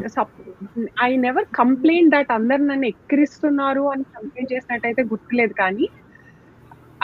I 1.04 1.12
never 1.18 1.48
complaint 1.60 2.12
that 2.16 2.32
అందరు 2.32 2.64
నన్ను 2.64 2.88
ఎక్కిరిస్తున్నారు 2.88 3.84
అని 3.92 4.04
complaint 4.16 4.54
చేసినట్టయితే 4.54 5.04
గుర్తులేదు 5.04 5.54
కానీ 5.54 5.88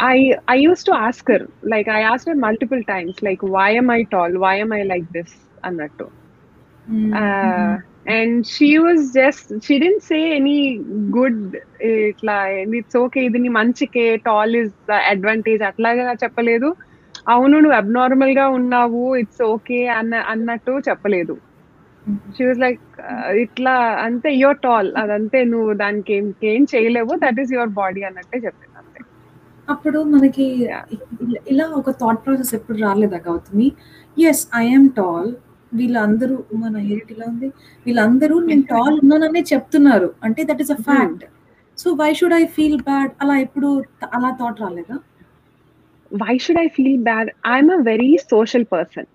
I 0.08 0.18
I 0.52 0.58
use 0.58 0.84
to 0.84 0.94
ask her 1.08 1.44
like 1.74 1.90
I 1.90 2.02
ask her 2.04 2.40
multiple 2.40 2.84
times 2.84 3.20
like 3.24 3.44
why 3.58 3.70
am 3.74 3.92
I 3.92 4.02
tall 4.16 4.36
why 4.38 4.56
am 4.60 4.74
I 4.74 4.82
like 4.84 5.08
this 5.12 5.36
అన్నట్టు 5.66 6.08
And 8.15 8.37
she 8.53 8.69
was 8.85 9.03
just 9.17 9.51
she 9.67 9.75
didn't 9.83 10.05
say 10.05 10.19
any 10.37 10.59
good 11.17 11.43
ఇట్లా 12.11 12.37
it's 12.81 12.99
okay 13.03 13.21
ఇది 13.29 13.41
నీ 13.45 13.51
మంచికే 13.59 14.07
tall 14.29 14.55
is 14.63 14.73
advantage 15.13 15.63
అట్లాగా 15.71 16.07
చెప్పలేదు. 16.25 16.71
అవును 17.31 17.57
నువ్వు 17.57 17.77
అబ్నార్మల్గా 17.79 18.47
ఉన్నావు 18.59 19.03
ఇట్స్ 19.23 19.43
ఓకే 19.51 19.79
అన్న 19.99 20.15
అన్నట్టు 20.33 20.73
చెప్పలేదు. 20.89 21.35
షీ 22.35 22.45
వాజ్ 22.47 22.61
లైక్ 22.63 22.81
ఇట్లా 23.45 23.75
అంతే 24.05 24.31
యువర్ 24.37 24.61
టాల్ 24.63 24.91
అదంతే 25.03 25.41
నువ్వు 25.53 25.73
దానికి 25.83 26.13
ఏం 26.19 26.27
ఏం 26.53 26.65
చేయలేవు 26.73 27.15
దట్ 27.25 27.41
ఈస్ 27.45 27.55
యువర్ 27.57 27.73
బాడీ 27.81 28.03
అన్నట్టే 28.09 28.39
చెప్పింది 28.47 28.77
అంతే. 28.83 29.01
అప్పుడు 29.69 29.99
మనకి 30.13 30.47
ఇలా 31.53 31.67
ఒక 31.81 31.91
థాట్ 32.01 32.23
ప్రాసెస్ 32.25 32.53
ఎప్పుడు 32.59 32.79
రాలేదా 32.85 33.19
గౌతమి? 33.27 33.69
ఎస్ 34.17 34.43
ఐఎమ్ 34.61 34.89
టాల్ 34.99 35.31
వీళ్ళందరూ 35.79 36.37
మన 36.63 36.77
ఇలా 37.15 37.27
ఉంది? 37.33 37.49
వీళ్ళందరూ 37.87 38.37
నేను 38.49 38.65
టాల్ 38.73 38.97
ఉన్నాననే 39.03 39.43
చెప్తున్నారు. 39.53 40.09
అంటే 40.27 40.41
that 40.49 40.63
is 40.65 40.73
a 40.77 40.79
fact 40.89 41.25
so 41.79 41.91
why 42.03 42.11
should 42.19 42.37
I 42.41 42.45
feel 42.57 42.81
bad 42.89 43.13
అలా 43.23 43.35
ఎప్పుడు 43.47 43.69
అలా 44.17 44.31
థాట్ 44.41 44.63
రాలేదా? 44.65 44.97
Why 46.11 46.35
should 46.45 46.61
I 46.65 46.69
feel 46.77 47.03
bad 47.09 47.31
I'm 47.55 47.73
a 47.79 47.81
very 47.91 48.13
social 48.33 48.67
person 48.75 49.09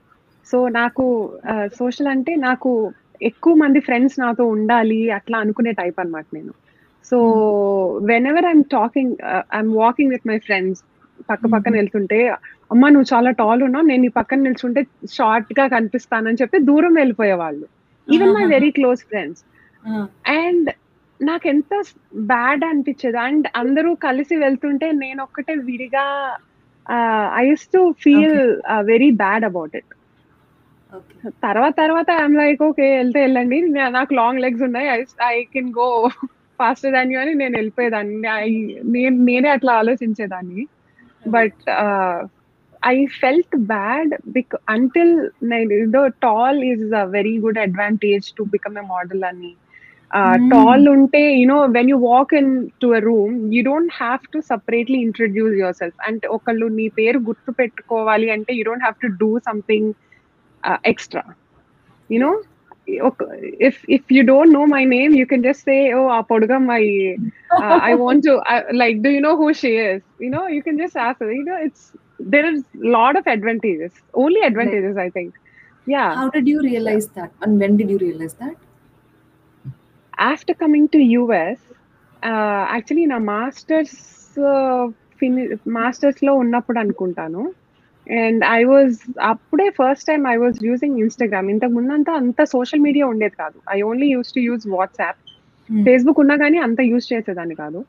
so 0.48 0.58
నాకు 0.80 1.06
సోషల్ 1.80 2.10
అంటే 2.14 2.34
నాకు 2.48 2.72
ఎక్కువ 3.30 3.54
మంది 3.64 3.80
ఫ్రెండ్స్ 3.88 4.16
నాతో 4.22 4.44
ఉండాలి 4.56 5.02
అట్లా 5.18 5.38
అనుకునే 5.44 5.72
టైప్ 5.82 6.00
అన్నమాట 6.02 6.26
నేను. 6.38 6.54
So 7.06 7.18
whenever 8.32 8.46
I'm 8.50 8.66
talking 8.78 9.14
I'm 9.58 9.72
walking 9.84 10.12
with 10.16 10.28
my 10.32 10.38
friends 10.48 10.82
పక్క 11.30 11.46
పక్కన. 11.48 11.74
వెళ్తుంటే 11.76 12.20
అమ్మ 12.74 12.90
నువ్వు 12.90 13.10
చాలా 13.14 13.30
టాల్ 13.42 13.62
ఉన్నావు 13.64 13.86
నేను 13.86 14.02
నీ 14.02 14.10
పక్కన 14.20 14.40
నిల్చుంటే 14.48 14.82
షార్ట్గా 15.12 15.66
కనిపిస్తానని 15.76 16.40
చెప్పి 16.42 16.58
దూరం 16.70 16.94
వెళ్ళిపోయేవాళ్ళు. 16.94 17.66
Even 18.08 18.34
my. 18.36 18.46
Very 18.56 18.72
close 18.78 19.02
friends 19.12 19.44
and 20.38 20.70
నాకు 21.20 21.46
ఎంత 21.48 21.74
బ్యాడ్ 22.34 22.64
అనిపించేది. 22.66 23.20
అండ్ 23.28 23.48
అందరూ 23.56 23.92
కలిసి 24.08 24.36
వెళ్తుంటే 24.46 24.88
నేను 25.04 25.20
ఒక్కటే 25.28 25.54
విడిగా 25.70 26.06
I 27.40 27.44
use 27.48 27.68
to 27.76 27.82
feel 28.04 28.40
very 28.92 29.10
bad 29.22 29.46
about 29.46 29.76
it 29.80 29.94
తర్వాత 31.44 31.74
తర్వాత 31.82 32.10
ఐఎమ్ 32.22 32.38
లైక్ 32.40 32.62
ఓకే 32.64 32.88
వెళ్తే 32.98 33.20
వెళ్ళండి. 33.24 33.58
నాకు 33.98 34.12
లాంగ్ 34.14 34.44
లెగ్స్ 34.44 34.64
ఉన్నాయి. 34.68 34.88
I 35.30 35.38
can 35.54 35.72
go 35.80 35.88
faster 36.60 36.94
than 36.94 37.12
you 37.14 37.20
అని 37.20 37.34
నేను 37.42 37.54
వెళ్ళిపోయేదాన్ని. 37.58 38.16
నేనే 39.28 39.50
అట్లా 39.56 39.74
ఆలోచించేదాన్ని. 39.82 40.62
But 41.30 41.62
I 42.84 42.96
felt 43.22 43.56
bad 43.70 44.12
బిక్ 44.34 44.56
until 44.68 45.14
నేను 45.52 46.02
tall 46.22 46.60
is 46.72 46.88
a 46.96 47.06
very 47.16 47.36
good 47.46 47.60
advantage 47.60 48.28
to 48.38 48.44
become 48.56 48.78
a 48.78 48.86
model 48.94 49.24
అని. 49.32 49.54
టాల్ 50.52 50.86
ఉంటే 50.94 51.22
you know 51.34 51.58
when 51.76 51.90
you 51.92 51.98
walk 52.04 52.34
into 52.82 52.88
a 52.96 53.02
room 53.06 53.36
you 53.56 53.62
don't 53.64 53.94
have 53.96 54.22
to 54.34 54.40
separately 54.52 54.98
introduce 55.08 55.56
your 55.62 55.78
self 55.82 55.98
అంటే 56.10 56.28
ఒకళ్ళు 56.38 56.68
నీ 56.78 56.86
పేరు 57.00 57.20
గుర్తు 57.30 57.52
పెట్టుకోవాలి 57.60 58.28
అంటే 58.36 58.54
you 58.58 58.64
don't 58.64 58.86
have 58.86 59.00
to 59.02 59.10
do 59.22 59.32
something 59.50 59.90
extra 60.92 61.24
you know 62.10 62.32
if 62.88 63.84
if 63.88 64.12
you 64.12 64.24
don't 64.24 64.52
know 64.52 64.66
my 64.66 64.84
name, 64.84 65.14
you 65.14 65.26
can 65.26 65.44
just 65.44 65.64
say, 65.64 65.92
"Oh, 65.94 66.08
Apodgamai, 66.08 67.18
uh, 67.52 67.80
I 67.90 67.96
want 67.96 68.24
to 68.24 68.42
I, 68.46 68.72
like. 68.72 69.02
Do 69.02 69.10
you 69.10 69.22
know 69.22 69.38
who 69.38 69.54
she 69.54 69.76
is? 69.78 70.02
You 70.20 70.30
know, 70.30 70.48
you 70.48 70.64
can 70.64 70.78
just 70.78 70.96
ask. 70.96 71.20
Her. 71.20 71.32
You 71.32 71.46
know, 71.46 71.58
it's 71.62 71.92
there 72.20 72.46
is 72.52 72.62
a 72.62 72.88
lot 72.98 73.16
of 73.16 73.28
advantages. 73.28 73.92
Only 74.14 74.42
advantages, 74.42 74.98
I 74.98 75.10
think. 75.10 75.34
Yeah. 75.86 76.16
How 76.16 76.30
did 76.30 76.48
you 76.48 76.62
realize 76.62 77.08
that, 77.10 77.32
and 77.42 77.60
when 77.60 77.78
did 77.78 77.90
you 77.90 77.98
realize 77.98 78.34
that? 78.36 78.56
After 80.18 80.54
coming 80.54 80.88
to 80.90 80.98
US, 80.98 81.60
uh, 82.24 82.66
actually, 82.70 83.04
in 83.04 83.12
a 83.12 83.20
master's 83.20 84.38
uh, 84.38 84.88
fin- 85.20 85.60
master's 85.66 86.22
law, 86.22 86.40
unnapudu 86.42 86.80
anukuntanu. 86.84 87.54
And 88.08 88.44
I 88.52 88.62
was 88.64 88.96
అప్పుడే 89.32 89.68
first 89.80 90.08
time 90.08 90.24
I 90.28 90.36
was 90.38 90.58
using 90.66 90.98
Instagram 91.00 91.48
ఇంతకు 91.50 91.74
ముందంతా 91.74 92.14
అంత 92.14 92.44
social 92.56 92.86
media 92.88 93.06
ఉండేది 93.14 93.36
కాదు. 93.36 93.58
I 93.76 93.78
only 93.82 94.08
use 94.16 94.34
to 94.34 94.40
use 94.40 94.66
WhatsApp 94.68 95.22
Facebook 95.70 96.20
ఉన్నా 96.20 96.36
కానీ 96.38 96.58
అంత 96.58 96.80
use 96.92 97.06
చేసేదాన్ని 97.14 97.56
కాదు. 97.56 97.80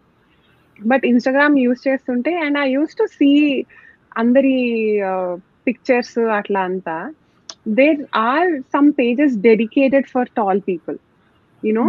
బట్ 0.81 1.05
ఇన్స్టాగ్రామ్ 1.07 1.57
యూజ్ 1.59 1.81
చేస్తుంటే 1.89 2.33
and 2.45 2.59
I 2.59 2.67
use 2.71 2.95
to 2.97 3.07
see 3.19 3.31
అందరి 4.17 4.57
పిక్చర్స్ 5.67 6.19
అట్లా 6.39 6.61
అంతా. 6.71 6.97
There 7.79 8.01
are 8.27 8.51
some 8.75 8.89
pages 9.01 9.35
dedicated 9.49 10.09
for 10.15 10.31
tall 10.37 10.61
people 10.69 10.99
you know 11.63 11.87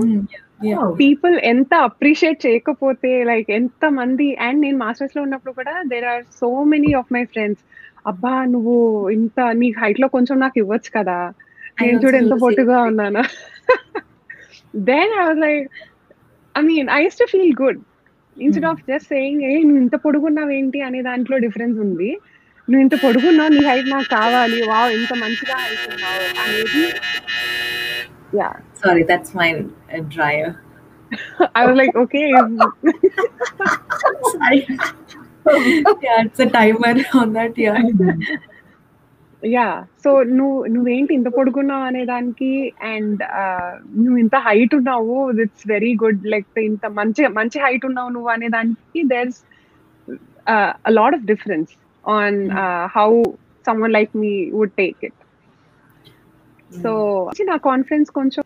people 1.00 1.40
ఎంత 1.40 1.74
అప్రిషియేట్ 1.74 2.46
చేయకపోతే 2.46 3.24
లైక్ 3.24 3.52
ఎంత 3.52 3.86
మంది 3.86 4.36
అండ్ 4.36 4.62
నేను 4.62 4.78
మాస్టర్స్లో 4.78 5.22
ఉన్నప్పుడు 5.24 5.54
కూడా 5.54 5.84
there 5.84 6.06
are 6.06 6.24
so 6.40 6.64
many 6.64 6.94
of 6.94 7.14
my 7.14 7.24
friends 7.24 7.64
అబ్బా 8.08 8.46
నువ్వు 8.46 9.10
ఇంత 9.10 9.40
నీ 9.40 9.74
హైట్లో 9.82 10.08
కొంచెం 10.08 10.40
నాకు 10.40 10.60
ఇవ్వచ్చు 10.60 10.92
కదా. 10.98 11.32
నేను 11.82 12.00
చూడు 12.00 12.18
ఎంత 12.18 12.36
పొట్టుగా 12.42 12.82
ఉన్నాను. 12.82 13.24
Then 14.76 15.12
I 15.20 15.26
was 15.28 15.40
like 15.40 15.68
I 16.56 16.62
mean 16.62 16.90
I 16.90 17.08
to 17.08 17.26
feel 17.26 17.56
good 17.64 17.82
instead 18.38 18.66
of 18.66 18.82
just 18.90 19.08
saying 19.08 19.42
ఏ 19.42 19.52
నువ్వు 19.64 19.82
ఇంత 19.84 19.96
పొడుగున్నావు 19.96 20.50
ఏంటి? 20.50 20.82
అనే 20.82 21.02
దాంట్లో 21.02 21.38
డిఫరెన్స్ 21.38 21.80
ఉంది. 21.80 22.10
నువ్వు 22.70 22.82
ఇంత 22.82 22.96
పొడుగున్నావు 23.04 23.50
నీ 23.50 23.62
హైట్ 23.66 23.90
నాకు 23.90 24.10
కావాలి. 24.10 24.62
వావ్ 24.62 24.92
ఇంత 24.92 25.14
మంచిగా 25.14 25.56
హైట్ 25.56 25.86
ఉన్నావు 25.94 26.26
అనేది 26.44 26.86
yeah 28.40 28.50
sorry 28.83 29.05
that's 29.13 29.35
my 29.41 29.51
dryer 30.17 30.53
I 31.55 31.67
was 31.67 31.77
like, 31.77 31.95
okay. 31.95 32.23
Sorry. 34.33 34.61
yeah, 36.03 36.23
it's 36.23 36.41
a 36.41 36.49
timer 36.49 36.95
on 37.15 37.33
that. 37.33 37.55
Yeah. 37.59 37.77
Yeah 39.43 39.69
so 40.03 40.11
నువ్వు 40.37 40.59
నువ్వేంటి 40.75 41.13
ఇంత 41.17 41.29
పొడుగున్నావు 41.37 41.85
అనే 41.89 42.03
దానికి 42.11 42.51
అండ్ 42.91 43.23
నువ్వు 44.03 44.19
ఇంత 44.23 44.37
హైట్ 44.45 44.75
ఉన్నావు 44.79 45.17
ఇట్స్ 45.45 45.65
వెరీ 45.73 45.91
గుడ్ 46.03 46.21
లైక్ 46.35 46.61
ఇంత 46.67 46.87
మంచి 46.99 47.23
మంచి 47.39 47.59
హైట్ 47.65 47.85
ఉన్నావు 47.89 48.11
నువ్వు 48.17 48.31
అనే 48.35 48.49
దానికి 48.57 49.03
there's 49.13 49.41
a 50.87 50.93
lot 50.99 51.17
of 51.19 51.27
difference 51.33 51.73
on 52.05 52.39
how 52.97 53.09
someone 53.65 53.95
like 53.99 54.15
me 54.23 54.33
would 54.59 54.75
take 54.81 55.01
it 55.09 55.19
so 56.85 56.93
నా 57.51 57.59
కాన్ఫిడెన్స్ 57.69 58.11
కొంచెం 58.21 58.45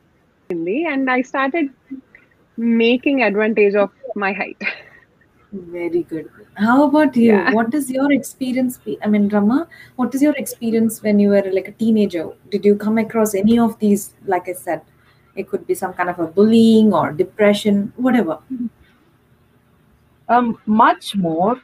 ఉంది 0.51 0.79
and 0.93 1.09
I 1.11 1.21
started 1.31 1.71
making 2.83 3.23
advantage 3.31 3.77
of 3.85 3.95
my 4.25 4.33
height 4.43 4.67
Very 5.75 6.03
good. 6.03 6.25
How 6.57 6.85
about 6.87 7.17
you? 7.17 7.27
Yeah. 7.27 7.53
What 7.53 7.75
is 7.75 7.91
your 7.91 8.13
experience? 8.13 8.79
be- 8.79 8.99
I 9.03 9.09
mean, 9.09 9.29
Rama, 9.29 9.59
what 9.99 10.15
is 10.15 10.21
your 10.23 10.35
experience 10.35 10.95
when 11.03 11.19
you 11.19 11.29
were 11.31 11.45
like 11.51 11.69
a 11.69 11.77
teenager? 11.83 12.25
Did 12.53 12.65
you 12.65 12.75
come 12.77 12.99
across 12.99 13.31
any 13.35 13.59
of 13.59 13.79
these? 13.79 14.03
Like 14.27 14.49
I 14.49 14.57
said, 14.65 14.81
it 15.37 15.49
could 15.51 15.67
be 15.67 15.75
some 15.75 15.93
kind 15.93 16.11
of 16.11 16.19
a 16.19 16.29
bullying 16.29 16.93
or 16.93 17.07
depression, 17.23 17.77
whatever. 17.99 18.37
Much 20.81 21.09
more 21.27 21.57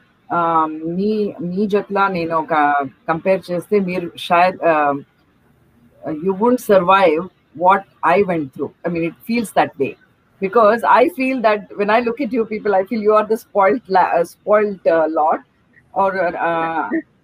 మీ 0.97 1.11
మీ 1.47 1.61
జట్లా 1.73 2.03
నేను 2.15 2.33
ఒక 2.43 2.53
compare 3.09 3.41
చేస్తే 3.49 3.77
మీరు 3.89 4.09
షాయద్ 4.27 4.59
you 6.25 6.33
won't 6.43 6.63
survive 6.71 7.21
what 7.57 7.85
I 8.09 8.17
went 8.23 8.49
through 8.55 8.67
I 8.85 8.91
mean 8.91 9.05
it 9.05 9.19
feels 9.27 9.53
that 9.55 9.75
way 9.79 9.89
because 10.41 10.81
I 10.93 11.03
feel 11.17 11.41
that 11.43 11.65
when 11.79 11.91
I 11.91 11.99
look 12.01 12.21
it 12.25 12.35
you 12.37 12.43
people 12.51 12.75
I 12.75 12.83
feel 12.83 13.03
you 13.03 13.13
are 13.15 13.27
the 13.27 13.37
spoiled 13.43 13.83
spoiled 14.31 14.87
lot 15.15 15.43
are 15.93 16.17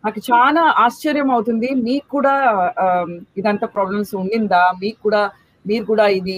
నాకు 0.06 0.20
చాలా 0.28 0.62
ఆశ్చర్యం 0.84 1.30
అవుతుంది 1.36 1.70
మీకు 1.84 2.08
కూడా 2.10 2.34
um, 2.84 3.10
ఇదంతా 3.38 3.68
problems 3.74 4.14
ఉండిందా 4.20 4.62
మీకు 4.82 5.00
కూడా 5.02 5.22
మీరు 5.66 5.84
కూడా 5.86 6.06
ఇది 6.20 6.38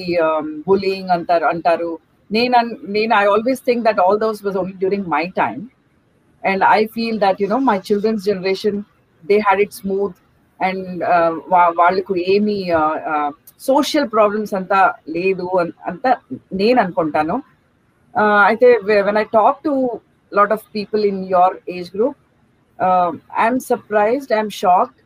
బులింగ్ 0.67 1.11
అంటారు 1.15 1.45
అంటారు 1.51 1.91
నేను 2.29 2.53
అన్- 2.59 2.77
నేను 2.89 3.13
I 3.15 3.25
always 3.27 3.61
think 3.67 3.83
that 3.87 3.99
all 3.99 4.19
those 4.19 4.39
was 4.45 4.57
only 4.57 4.75
during 4.81 5.07
my 5.09 5.23
time 5.37 5.61
and 6.43 6.63
I 6.69 6.79
feel 6.93 7.19
that 7.23 7.41
you know 7.43 7.59
my 7.67 7.77
children's 7.87 8.25
generation 8.25 8.79
they 9.23 9.37
had 9.39 9.61
it 9.65 9.75
smooth 9.75 10.15
and 10.59 11.01
వాళ్ళకు 11.79 12.13
ఏమి 12.27 12.55
సోషల్ 13.61 14.07
ప్రాబ్లమ్స్ 14.09 14.53
అంతా 14.53 14.81
లేదు 15.09 15.47
అన్- 15.61 15.77
అంతా 15.91 16.11
నేను 16.61 16.79
అనుకుంటాను 16.85 17.37
Uh, 18.15 18.39
అయితే 18.47 18.67
when 18.87 19.17
I 19.17 19.23
talk 19.35 19.59
to 19.65 19.73
lot 20.31 20.53
of 20.55 20.63
people 20.73 21.01
in 21.05 21.19
your 21.29 21.53
age 21.73 21.89
group 21.93 22.17
I'm 23.39 23.59
surprised 23.67 24.33
I'm 24.33 24.49
shocked 24.57 24.97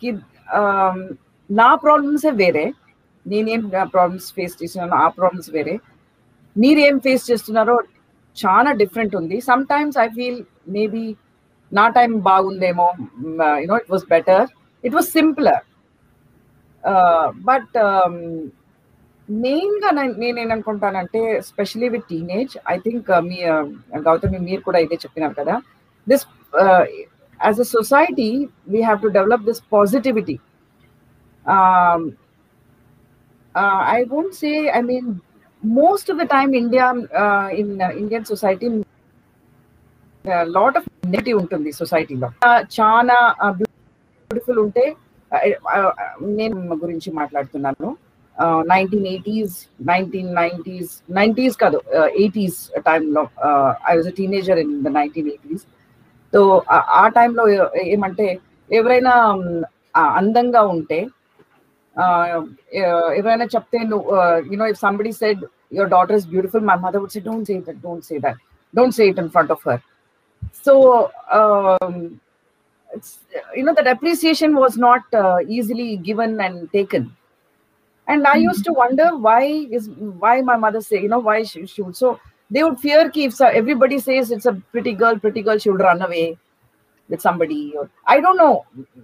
కి 0.00 0.10
um, 0.58 0.96
నా 1.50 1.68
ప్రాబ్లమ్సే 1.84 2.32
వేరే 2.40 2.64
నేనేం 3.26 3.62
ప్రాబ్లమ్స్ 3.92 4.28
ఫేస్ 4.36 4.56
చేస్తున్నానో 4.60 4.96
ఆ 4.98 5.08
ప్రాబ్లమ్స్ 5.18 5.50
వేరే 5.50 5.74
మీరేం 6.56 6.96
ఫేస్ 6.98 7.24
చేస్తున్నారో 7.30 7.76
చాలా 8.36 8.72
డిఫరెంట్ 8.82 9.14
ఉంది 9.16 9.38
sometimes 9.70 9.98
I 9.98 10.08
feel 10.16 10.40
maybe 10.70 11.04
నా 11.72 11.86
time 11.96 12.12
బాగుందేమో 12.28 12.88
you know 13.62 13.78
it 13.78 13.90
was 13.90 14.06
better 14.10 14.44
it 14.84 14.96
was 14.98 15.10
simpler 15.18 15.62
but 17.50 17.76
మెయిన్గా 19.28 19.90
నేను 20.22 20.38
ఏమనుకుంటానంటే 20.42 21.20
especially 21.50 21.88
with 21.94 22.04
teenage 22.10 22.52
I 22.74 22.76
think 22.84 23.08
me 23.30 23.38
uh, 23.52 23.64
Gautami 24.08 24.40
మీరు 24.48 24.60
కూడా 24.68 24.80
ఇదే 24.84 24.98
చెప్పినారు 25.04 25.34
కదా 25.40 25.56
this 26.06 26.26
as 27.40 27.60
a 27.64 27.68
society 27.76 28.30
we 28.74 28.82
have 28.82 29.00
to 29.06 29.10
develop 29.18 29.46
this 29.50 29.62
positivity 29.74 30.38
I 33.54 34.04
won't 34.08 34.34
say, 34.34 34.70
I 34.70 34.82
mean, 34.82 35.20
most 35.62 36.08
of 36.08 36.18
the 36.18 36.26
time, 36.26 36.52
India, 36.54 36.92
uh, 37.14 37.48
in 37.52 37.80
uh, 37.80 37.90
Indian 37.92 38.24
society, 38.24 38.68
a 40.24 40.44
lot 40.46 40.76
of 40.76 40.84
negative 41.04 41.36
ఉంటుంది 41.40 41.70
సొసైటీలో 41.72 42.28
చాలా 42.76 43.18
beautiful 44.30 44.60
ఉంటే 44.64 44.84
నేను 46.38 46.76
గురించి 46.82 47.08
మాట్లాడుతున్నాను 47.12 47.88
nineteen 48.66 49.06
eighties 49.06 49.56
nineteen 49.90 50.30
nineties 50.34 50.90
nineties 51.18 51.56
కాదు 51.56 51.78
eighties 52.16 52.58
టైంలో 52.88 53.22
I 53.90 53.94
was 53.96 54.08
a 54.08 54.14
teenager 54.16 54.58
in 54.58 54.74
the 54.82 54.92
nineteen 54.98 55.28
eighties 55.28 55.64
so 56.32 56.40
ఆ 56.96 57.04
టైంలో 57.08 57.44
ఏమంటే 57.86 58.26
ఎవరైనా 58.70 59.12
అందంగా 60.16 60.62
ఉంటే 60.74 60.98
ఎవరైనా 63.16 63.46
చెప్తే 63.54 63.78
నువ్వు 63.84 64.08
you know 64.52 64.66
if 64.66 64.80
somebody 64.80 65.12
said 65.20 65.42
your 65.72 65.90
daughter 65.90 66.16
is 66.16 66.26
beautiful 66.26 66.64
my 66.64 66.76
mother 66.76 67.00
would 67.02 67.14
say 67.14 67.20
don't 67.20 67.48
say 67.48 67.56
that 67.68 67.80
don't 67.82 68.04
say 68.04 68.16
that 68.26 68.40
don't 68.74 68.96
say 68.96 69.06
it 69.06 69.18
in 69.18 69.30
front 69.30 69.52
of 69.52 69.64
her 69.68 69.82
so 70.66 70.74
you 73.54 73.64
know 73.64 73.74
that 73.74 73.86
appreciation 73.86 74.54
was 74.56 74.76
not 74.76 75.02
uh, 75.14 75.38
easily 75.48 75.96
given 75.96 76.40
and 76.40 76.70
taken 76.72 77.10
and 78.08 78.26
i 78.26 78.36
used 78.36 78.64
to 78.64 78.72
wonder 78.72 79.08
why 79.26 79.42
is 79.78 79.90
why 80.24 80.40
my 80.40 80.56
mother 80.56 80.80
say 80.80 81.00
you 81.02 81.08
know 81.08 81.18
why 81.18 81.42
she, 81.42 81.66
she 81.66 81.82
would 81.82 81.96
so 81.96 82.18
they 82.50 82.62
would 82.62 82.78
fear 82.78 83.10
ki 83.10 83.24
if 83.24 83.40
everybody 83.40 83.98
says 83.98 84.30
it's 84.30 84.46
a 84.46 84.54
pretty 84.72 84.92
girl 84.92 85.18
pretty 85.18 85.42
girl 85.42 85.58
she 85.58 85.70
would 85.70 85.80
run 85.80 86.02
away 86.02 86.26
with 87.08 87.20
somebody 87.20 87.60
or 87.76 87.88
i 88.14 88.20
don't 88.20 88.40
know 88.44 88.54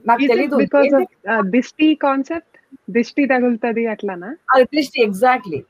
నాకు 0.09 0.23
Is 0.25 0.29
it 0.29 0.33
తెలీదు 0.33 0.57
because 0.65 0.93
of 0.99 1.05
uh, 1.33 1.43
దిష్టి 1.55 1.89
concept 2.07 2.57
దిష్టి 2.97 3.23
తగులుతుంది 3.33 3.85
అట్లానా 3.95 4.31
దిష్టి 4.77 5.01
exactly 5.09 5.61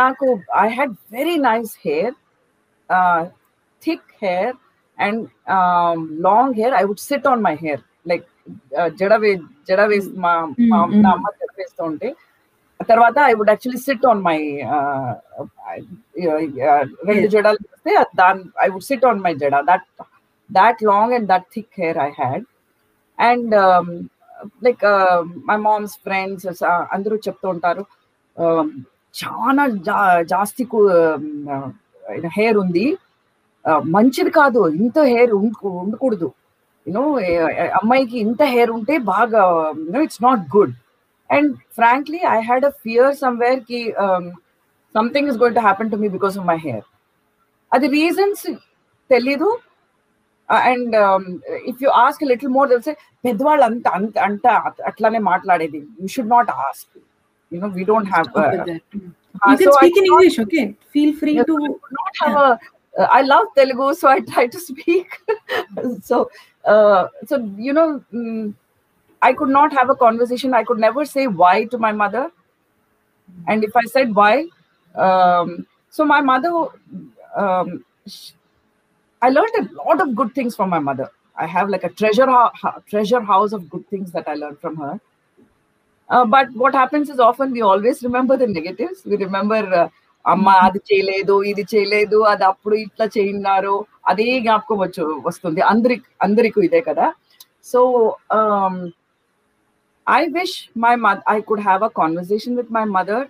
నాకు 0.00 0.26
I 0.64 0.66
had 0.78 0.94
very 1.18 1.36
nice 1.50 1.72
hair 1.86 2.14
thick 3.82 4.08
hair 4.24 4.56
and 4.97 5.21
long 6.27 6.55
hair 6.59 6.75
I 6.75 6.83
would 6.83 7.03
sit 7.09 7.27
on 7.27 7.41
my 7.41 7.55
hair 7.63 7.81
like 8.07 8.25
జడ 8.99 9.13
వే 9.23 9.31
జడ 9.69 9.81
వేసి 9.91 10.09
మా 10.17 10.31
మా 10.71 10.77
Mm, 10.79 10.89
mm. 10.89 11.01
నా 11.03 11.09
అమ్మ 11.15 11.27
జడ 11.39 11.51
వేస్తూ 11.57 11.83
ఉంటే 11.83 12.09
తర్వాత 12.89 13.17
I 13.29 13.33
would 13.33 13.49
actually 13.49 13.81
sit 13.85 14.05
on 14.05 14.21
my 14.21 14.37
రెండు 17.07 17.27
జడలు 17.27 17.59
వేస్తే 17.63 17.93
దాని 18.15 18.43
I 18.65 18.67
would 18.69 18.87
sit 18.89 19.05
on 19.05 19.21
my 19.21 19.33
జడ. 19.35 19.55
That 19.69 19.87
that 20.49 20.81
long 20.83 21.13
and 21.13 21.27
that 21.33 21.47
thick 21.55 21.71
hair 21.77 21.99
I 21.99 22.09
had 22.19 22.45
and 23.19 23.53
like 24.63 24.83
my 25.49 25.57
mom's 25.65 25.95
friends 26.05 26.45
అందరూ 26.95 27.17
చెప్తూ 27.27 27.47
ఉంటారు 27.55 27.83
um, 28.37 28.67
చాలా 29.15 29.63
జాస్తి 30.31 30.63
హెయిర్ 32.37 32.57
ఉంది 32.57 32.85
Uh, 32.87 33.06
మంచిది 33.94 34.30
కాదు 34.38 34.60
ఇంత 34.76 34.98
హెయిర్ 35.12 35.32
ఉండకూడదు 35.82 36.28
యూనో 36.86 37.02
అమ్మాయికి 37.80 38.16
ఇంత 38.26 38.42
హెయిర్ 38.54 38.70
ఉంటే 38.78 38.94
బాగా 39.12 39.42
you know 39.86 40.00
it's 40.06 40.22
not 40.22 40.42
good 40.56 40.74
and 41.30 41.50
frankly 41.78 42.20
I 42.36 42.38
had 42.48 42.64
a 42.70 42.72
fear 42.84 43.12
somewhere 43.24 43.60
కి 43.70 43.80
something 44.94 45.28
is 45.32 45.38
going 45.42 45.58
to 45.58 45.64
happen 45.68 45.92
to 45.92 45.98
me 46.04 46.10
because 46.16 46.36
of 46.40 46.48
my 46.52 46.58
hair 46.66 46.86
అది 47.72 47.88
రీజన్స్ 47.98 48.44
తెలీదు 49.10 49.50
and 50.70 50.94
if 51.70 51.80
you 51.84 51.90
ask 52.04 52.24
little 52.32 52.52
more 52.56 52.68
తెలిసే 52.72 52.94
పెద్దవాళ్ళు 53.24 53.64
అంత 53.70 53.88
అంత 53.98 54.18
అంట 54.28 54.46
అట్లానే 54.90 55.22
మాట్లాడేది 55.32 55.82
you 56.02 56.08
should 56.16 56.34
not 56.36 56.52
ask 56.66 56.92
you 57.52 57.60
know 57.60 57.68
we 57.70 57.84
don't 57.84 58.06
have 58.06 58.26
Stop 58.26 58.38
uh, 58.38 58.50
with 58.50 58.66
that. 58.66 58.82
Mm. 58.92 59.08
uh, 59.38 59.50
You 59.50 59.56
can 59.58 59.66
so 59.66 59.72
I 59.72 59.80
speak 59.80 59.96
in 59.96 60.04
could 60.04 60.06
not- 60.06 60.20
English, 60.20 60.36
okay? 60.38 60.62
Feel 60.94 61.10
free 61.14 61.34
Yes, 61.34 61.46
to. 61.46 61.56
I 61.58 61.68
could 61.78 61.96
not 61.98 62.14
have 62.20 62.36
a 62.42 62.46
uh, 62.97 63.07
I 63.11 63.21
love 63.21 63.47
Telugu, 63.55 63.93
so 63.93 64.07
I 64.07 64.19
try 64.21 64.47
to 64.47 64.59
speak. 64.59 65.19
so, 66.01 66.29
uh, 66.65 67.07
so 67.25 67.37
you 67.57 67.73
know, 67.73 68.03
mm, 68.13 68.53
I 69.21 69.33
could 69.33 69.49
not 69.49 69.73
have 69.73 69.89
a 69.89 69.95
conversation. 69.95 70.53
I 70.53 70.63
could 70.63 70.79
never 70.79 71.05
say 71.05 71.27
why 71.27 71.65
to 71.65 71.77
my 71.77 71.91
mother, 71.91 72.31
and 73.47 73.63
if 73.63 73.75
I 73.75 73.83
said 73.85 74.13
why, 74.15 74.47
um, 74.95 75.65
so 75.89 76.05
my 76.05 76.21
mother, 76.21 76.53
um, 77.35 77.83
sh- 78.07 78.31
I 79.21 79.29
learned 79.29 79.55
a 79.59 79.73
lot 79.83 80.01
of 80.01 80.15
good 80.15 80.33
things 80.35 80.55
from 80.55 80.69
my 80.69 80.79
mother. 80.79 81.09
I 81.35 81.45
have 81.45 81.69
like 81.69 81.83
a 81.83 81.89
treasure 81.89 82.27
treasure 82.89 83.21
house 83.21 83.51
of 83.53 83.69
good 83.69 83.87
things 83.89 84.11
that 84.11 84.27
I 84.27 84.33
learned 84.33 84.59
from 84.59 84.75
her. 84.77 84.99
Uh, 86.09 86.25
but 86.25 86.51
what 86.53 86.73
happens 86.73 87.09
is 87.09 87.19
often 87.19 87.51
we 87.51 87.61
always 87.61 88.01
remember 88.01 88.37
the 88.37 88.47
negatives. 88.47 89.05
We 89.05 89.17
remember 89.17 89.55
uh, 89.55 89.89
అమ్మ 90.27 90.47
అది 90.65 90.79
చేయలేదు 90.89 91.35
ఇది 91.51 91.63
చేయలేదు 91.73 92.17
అది 92.31 92.43
అప్పుడు 92.51 92.75
ఇట్లా 92.85 93.05
చేయినారు 93.15 93.75
అదే 94.07 94.27
జ్ఞాపకం 94.45 94.77
వచ్చు 94.83 95.05
వస్తుంది. 95.27 95.61
అందరి 95.71 95.95
అందరికీ 96.27 96.59
ఇదే 96.67 96.81
కదా. 96.89 97.07
So 97.65 97.79
I 100.07 100.21
wish 100.37 100.57
my 100.85 100.93
mother 101.05 101.25
I 101.35 101.37
could 101.49 101.63
have 101.67 101.81
a 101.83 101.91
conversation 102.01 102.57
with 102.59 102.71
my 102.77 102.85
mother 102.97 103.25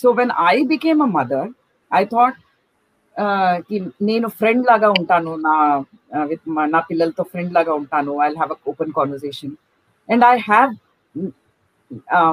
so 0.00 0.08
when 0.20 0.32
I 0.52 0.56
became 0.74 1.00
a 1.02 1.10
mother 1.18 1.48
I 1.90 2.02
thought 2.14 2.38
నేను 4.08 4.26
ఫ్రెండ్ 4.38 4.64
లాగా 4.70 4.88
ఉంటాను 4.98 5.32
నా 5.46 5.54
uh, 6.14 6.24
విత్ 6.30 6.46
నా 6.74 6.80
పిల్లలతో 6.88 7.22
ఫ్రెండ్ 7.32 7.52
లాగా 7.58 7.72
ఉంటాను 7.80 8.12
I 8.22 8.28
have 8.32 8.52
a 8.52 8.58
open 8.70 8.94
conversation 8.98 9.54
and 10.08 10.24
I 10.24 10.34
have 10.50 10.70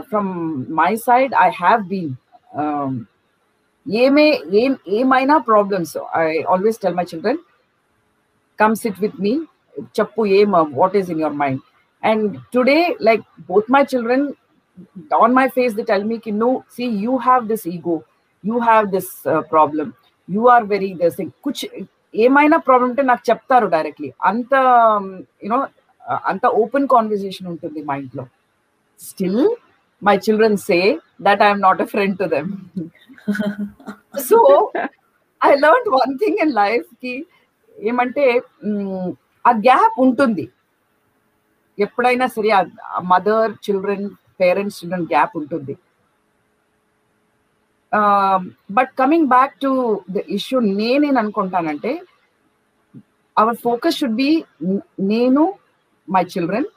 from 0.10 0.32
my 0.82 0.92
side 1.08 1.34
I 1.46 1.48
have 1.62 1.82
been 1.92 2.14
ఏమే 3.87 4.27
ఏం 4.63 4.73
ఏమైనా 4.99 5.37
problems 5.49 5.97
I 6.19 6.27
always 6.53 6.79
tell 6.83 6.95
my 6.95 7.07
children 7.13 7.41
come 8.59 8.77
SIT 8.83 9.01
with 9.01 9.19
me 9.21 9.33
చెప్పు 9.99 10.23
ఏం 10.39 10.51
what 10.75 10.97
is 10.97 11.11
in 11.11 11.21
your 11.21 11.37
mind 11.37 11.63
and 12.03 12.27
today 12.55 12.79
like 13.09 13.25
both 13.49 13.71
my 13.71 13.83
children 13.93 14.27
on 15.19 15.35
my 15.35 15.47
face 15.57 15.75
the 15.75 15.87
tell 15.91 16.07
me 16.13 16.19
కి 16.19 16.33
no 16.39 16.51
see 16.77 16.85
you 17.05 17.15
have 17.27 17.43
this 17.49 17.67
ego 17.69 17.97
you 18.45 18.59
have 18.61 18.87
this 18.89 19.13
problem 19.51 19.91
you 20.29 20.45
are 20.49 20.67
very 20.67 20.91
this 21.03 21.19
కుచ్ 21.41 21.65
ఏమైనా 22.19 22.57
problem 22.67 22.89
ఉంటే 22.91 23.03
నాకు 23.03 23.23
చెప్తారు 23.31 23.67
directly 23.67 24.09
అంత 24.31 24.55
you know 25.45 25.59
అంత 26.25 26.47
open 26.63 26.87
conversation 26.89 27.49
ఉంటుంది 27.49 27.81
మా 27.83 27.95
ఇంట్లో 27.97 28.25
still 29.97 30.03
my 30.03 30.17
children 30.25 30.57
say 30.63 30.79
that 31.23 31.43
I'm 31.43 31.63
not 31.63 31.83
a 31.83 31.89
friend 31.93 32.17
to 32.19 32.27
them 32.29 32.49
so 34.25 34.39
I 35.41 35.53
learn 35.57 35.89
one 35.95 36.13
thing 36.19 36.41
in 36.43 36.55
life 36.57 36.89
కి 37.03 37.15
ఏమంటే 37.77 38.25
మ్, 38.71 39.11
ఆ 39.45 39.53
గ్యాప్ 39.65 39.97
ఉంటుంది 39.99 40.45
ఎప్పుడైనా 41.79 42.27
సరే 42.35 42.51
ఆ 42.53 42.63
mother 43.11 43.53
children 43.65 44.07
parents 44.41 44.79
children 44.81 45.07
gap 45.07 45.35
ఉంటుంది 45.37 45.75
but 48.71 48.91
coming 48.99 49.29
back 49.29 49.55
to 49.61 49.71
the 50.11 50.23
issue 50.37 50.59
నేనేం 50.79 51.17
అనుకుంటానంటే 51.19 51.93
అవర్ 53.37 53.59
ఫోకస్ 53.65 53.99
షుడ్ 53.99 54.17
బి 54.17 54.31
నేను 55.11 55.43
my 56.09 56.23
children 56.33 56.69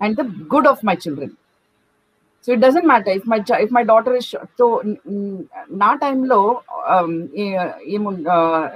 and 0.00 0.16
the 0.20 0.24
good 0.54 0.68
of 0.68 0.82
my 0.84 0.96
children 0.96 1.34
so 2.41 2.53
it 2.53 2.61
doesn't 2.61 2.87
matter 2.87 3.11
if 3.11 3.25
my 3.25 3.43
if 3.59 3.71
my 3.71 3.83
daughter 3.83 4.15
is 4.15 4.33
so 4.57 4.67
now 5.69 5.97
time 5.97 6.23
lo 6.27 6.63
um 6.87 7.29
uh, 7.47 8.69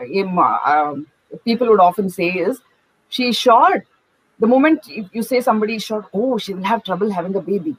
um 0.73 1.07
people 1.45 1.67
would 1.67 1.79
often 1.79 2.09
say 2.09 2.29
is 2.29 2.61
she's 3.09 3.37
short 3.37 3.85
the 4.39 4.47
moment 4.47 4.79
you 5.13 5.23
say 5.23 5.39
somebody 5.41 5.75
is 5.75 5.83
short 5.83 6.05
oh 6.13 6.37
she 6.37 6.53
will 6.53 6.63
have 6.63 6.83
trouble 6.83 7.11
having 7.11 7.35
a 7.35 7.41
baby. 7.41 7.75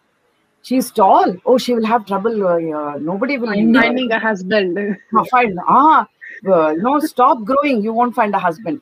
She's 0.62 0.90
tall. 0.90 1.36
Oh 1.44 1.58
she 1.58 1.74
will 1.74 1.84
have 1.84 2.06
trouble 2.06 2.46
uh, 2.48 2.96
nobody 2.98 3.36
will 3.36 3.48
finding 3.48 4.10
a 4.10 4.18
husband. 4.18 4.78
Ah, 5.14 5.24
fine. 5.30 5.58
Ah 5.68 6.08
uh, 6.50 6.72
no 6.78 6.98
stop 7.00 7.44
growing. 7.44 7.82
You 7.82 7.92
won't 7.92 8.14
find 8.14 8.34
a 8.34 8.38
husband. 8.38 8.80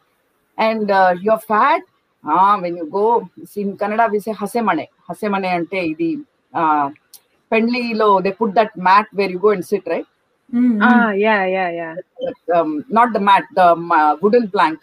And 0.59 0.89
you're 1.21 1.41
fat. 1.41 1.83
Ah 2.25 2.61
when 2.61 2.77
you 2.77 2.87
go 2.87 3.29
in 3.57 3.77
Kannada 3.77 4.09
we 4.13 4.21
say 4.21 4.33
hasemane. 4.33 4.87
Hasemane 5.09 5.47
ante 5.47 5.81
idi 5.93 6.25
Uh, 6.54 6.86
పెండ్లిలో 7.52 8.08
they 8.22 8.32
put 8.38 8.56
that 8.56 8.74
mat 8.86 9.10
where 9.18 9.34
you 9.34 9.42
go 9.44 9.52
and 9.54 9.68
SIT 9.68 9.90
right 9.90 10.10
Mm, 10.54 10.68
mm. 10.82 11.00
Yeah 11.22 11.34
yeah 11.54 11.64
yeah 11.78 11.88
not 12.96 13.12
the 13.12 13.20
mat 13.26 13.48
the 13.56 13.62
wooden 14.22 14.48
plank 14.54 14.82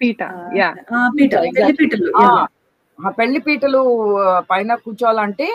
పీట 0.00 0.22
yeah 0.56 0.68
Ah, 0.92 1.04
పీట 1.14 1.32
Exactly. 1.40 1.52
పెళ్లి 1.58 1.74
పీటలు 1.80 2.08
ఆ, 2.16 2.24
yeah. 2.24 2.40
ఆ 2.98 3.12
పెళ్లి 3.18 3.40
పీటలు 3.46 3.82
ఆ, 4.22 4.32
పైన 4.50 4.74
కూర్చోవాలంటే 4.84 5.46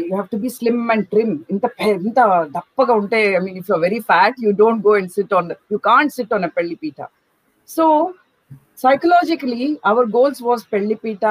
you 0.00 0.10
have 0.10 0.28
to 0.30 0.38
be 0.44 0.50
slim 0.56 0.82
and 0.92 1.06
trim 1.10 1.34
ఇంత 1.50 1.64
పె- 1.74 1.98
ఇంత 2.02 2.18
దప్పగా 2.54 2.94
ఉంటే 3.00 3.20
I 3.32 3.42
mean 3.44 3.58
if 3.60 3.70
you 3.72 3.78
very 3.82 4.00
fat 4.08 4.38
you 4.44 4.52
don't 4.60 4.82
go 4.86 4.94
and 4.98 5.12
sit 5.16 5.34
on 5.34 5.50
you 5.72 5.80
can't 5.86 6.14
sit 6.16 6.32
on 6.32 6.44
a 6.44 6.52
పెళ్లి 6.56 6.76
పీట 6.82 7.00
so 7.68 7.86
psychologically 8.78 9.62
hour 9.86 10.08
goals 10.14 10.42
was 10.42 10.64
పెళ్లి 10.72 10.96
పీట 11.02 11.26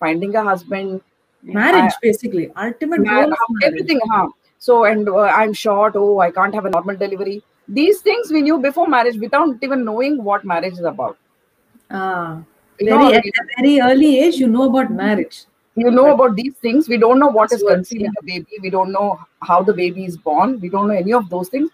finding 0.00 0.36
a 0.36 0.46
husband 0.48 0.94
Marriage, 1.43 1.93
basically. 2.01 2.51
Ultimate 2.55 3.03
goal 3.03 3.33
everything 3.63 3.99
huh? 4.09 4.27
so 4.57 4.85
and 4.85 5.09
uh, 5.09 5.23
i'm 5.39 5.53
short 5.53 5.93
oh 5.95 6.19
i 6.19 6.31
can't 6.31 6.55
have 6.55 6.65
a 6.65 6.69
normal 6.69 6.95
delivery. 6.95 7.43
These 7.67 8.01
things 8.01 8.31
we 8.31 8.41
knew 8.41 8.57
before 8.59 8.87
marriage 8.87 9.17
without 9.17 9.55
even 9.61 9.85
knowing 9.85 10.23
what 10.23 10.43
marriage 10.43 10.73
is 10.73 10.83
about. 10.91 11.17
Ah, 11.89 12.43
very 12.81 13.13
at 13.13 13.25
a 13.25 13.43
very 13.57 13.79
early 13.81 14.19
age, 14.19 14.35
you 14.35 14.47
know 14.47 14.69
about 14.69 14.91
marriage. 14.91 15.45
you 15.75 15.91
know 15.91 16.13
about 16.13 16.35
these 16.35 16.53
things. 16.55 16.89
We 16.89 16.97
don't 16.97 17.19
know 17.19 17.27
what 17.27 17.51
is 17.51 17.63
conceiving 17.67 18.11
the 18.15 18.25
baby. 18.25 18.59
We 18.61 18.69
don't 18.69 18.91
know 18.91 19.19
how 19.41 19.63
the 19.63 19.73
baby 19.73 20.05
is 20.05 20.17
born. 20.17 20.59
We 20.59 20.69
don't 20.69 20.87
know 20.87 20.93
any 20.93 21.13
of 21.13 21.29
those 21.29 21.49
things. 21.49 21.69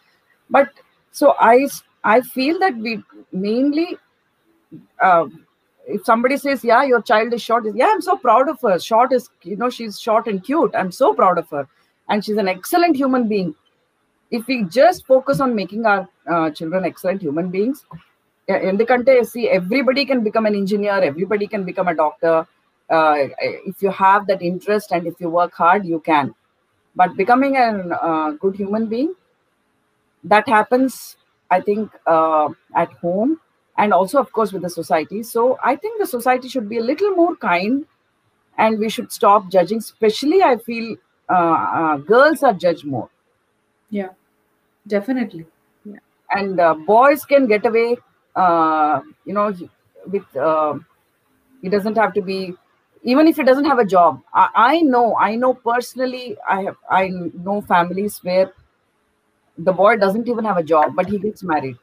But 0.49 0.69
so 1.11 1.35
i 1.39 1.67
i 2.03 2.21
feel 2.21 2.59
that 2.59 2.75
we 2.77 3.03
mainly 3.31 3.97
uh, 5.01 5.25
if 5.89 6.05
somebody 6.05 6.37
says, 6.37 6.63
"Yeah, 6.63 6.83
your 6.83 7.01
child 7.01 7.33
is 7.33 7.41
short," 7.41 7.65
yeah, 7.73 7.89
I'm 7.91 8.01
so 8.01 8.17
proud 8.17 8.49
of 8.49 8.61
her. 8.61 8.79
Short 8.79 9.13
is 9.13 9.29
you 9.43 9.55
know 9.55 9.69
she's 9.69 9.99
short 9.99 10.27
and 10.27 10.43
cute. 10.43 10.75
I'm 10.75 10.91
so 10.91 11.13
proud 11.13 11.37
of 11.37 11.49
her, 11.49 11.67
and 12.09 12.23
she's 12.23 12.37
an 12.37 12.47
excellent 12.47 12.95
human 12.95 13.27
being. 13.27 13.55
If 14.31 14.47
we 14.47 14.63
just 14.63 15.05
focus 15.07 15.39
on 15.39 15.55
making 15.55 15.85
our 15.85 16.07
uh, 16.27 16.51
children 16.51 16.85
excellent 16.85 17.21
human 17.21 17.49
beings, 17.49 17.85
in 18.49 18.77
the 18.77 18.85
country, 18.85 19.23
see 19.23 19.47
everybody 19.49 20.05
can 20.05 20.23
become 20.23 20.45
an 20.45 20.55
engineer, 20.55 20.93
everybody 20.93 21.47
can 21.47 21.63
become 21.63 21.87
a 21.87 21.95
doctor. 21.95 22.47
Uh, 22.89 23.15
if 23.39 23.81
you 23.83 23.91
have 23.91 24.25
that 24.27 24.41
interest 24.41 24.91
and 24.91 25.05
if 25.05 25.19
you 25.19 25.29
work 25.29 25.53
hard, 25.53 25.85
you 25.85 25.99
can. 25.99 26.33
But 26.95 27.15
becoming 27.15 27.55
a 27.55 27.67
uh, 27.95 28.31
good 28.31 28.55
human 28.55 28.87
being, 28.87 29.13
that 30.23 30.49
happens, 30.49 31.17
I 31.51 31.61
think, 31.61 31.91
uh, 32.07 32.49
at 32.75 32.91
home 32.93 33.39
and 33.79 33.93
also 33.93 34.19
of 34.19 34.31
course 34.33 34.53
with 34.53 34.63
the 34.63 34.69
society. 34.75 35.23
So 35.23 35.57
i 35.63 35.75
think 35.75 35.99
the 36.01 36.07
society 36.07 36.49
should 36.55 36.69
be 36.69 36.79
a 36.79 36.83
little 36.91 37.11
more 37.21 37.35
kind 37.37 37.85
and 38.57 38.79
we 38.79 38.89
should 38.89 39.11
stop 39.11 39.49
judging. 39.51 39.79
Especially 39.79 40.43
i 40.43 40.57
feel 40.57 40.95
uh, 41.29 41.57
uh, 41.81 41.97
girls 41.97 42.43
are 42.43 42.53
judged 42.53 42.85
more. 42.85 43.09
Yeah, 43.91 44.09
definitely. 44.87 45.45
yeah. 45.85 45.99
and 46.39 46.59
uh, 46.59 46.73
boys 46.75 47.25
can 47.25 47.47
get 47.47 47.65
away 47.65 47.97
uh, 48.35 49.01
you 49.25 49.33
know 49.33 49.47
with 50.15 50.37
uh, 50.49 50.73
he 51.61 51.69
doesn't 51.69 51.97
have 51.97 52.13
to 52.13 52.21
be 52.21 52.53
even 53.03 53.27
if 53.27 53.37
he 53.37 53.43
doesn't 53.43 53.65
have 53.65 53.79
a 53.79 53.85
job. 53.85 54.21
I, 54.33 54.49
I 54.55 54.81
know 54.81 55.05
i 55.17 55.35
know 55.35 55.53
personally 55.53 56.37
i 56.49 56.61
have 56.63 56.77
i 56.89 57.03
know 57.49 57.61
families 57.61 58.19
where 58.23 58.51
the 59.57 59.71
boy 59.71 59.97
doesn't 59.97 60.27
even 60.27 60.45
have 60.45 60.57
a 60.57 60.63
job 60.63 60.95
but 60.95 61.07
he 61.07 61.19
gets 61.19 61.43
married 61.43 61.77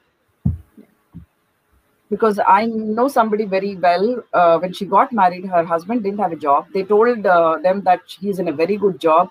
because 2.11 2.39
i 2.53 2.61
know 2.95 3.07
somebody 3.17 3.45
very 3.53 3.73
well 3.85 4.05
uh, 4.39 4.55
when 4.61 4.73
she 4.77 4.85
got 4.95 5.13
married 5.19 5.45
her 5.53 5.63
husband 5.65 6.03
didn't 6.05 6.23
have 6.25 6.33
a 6.33 6.41
job 6.47 6.65
they 6.73 6.83
told 6.91 7.29
uh, 7.35 7.53
them 7.65 7.77
that 7.81 8.01
he's 8.21 8.39
in 8.43 8.49
a 8.53 8.55
very 8.63 8.77
good 8.83 8.97
job 8.99 9.29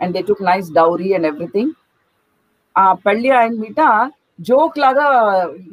and 0.00 0.14
they 0.14 0.22
took 0.30 0.40
nice 0.52 0.68
dowry 0.80 1.12
and 1.18 1.26
everything 1.32 1.70
ఆ 2.76 2.82
పెళ్లి 3.04 3.30
ఆయన 3.38 3.56
మీట 3.62 3.80
joke 4.48 4.76
లాగా 4.82 5.06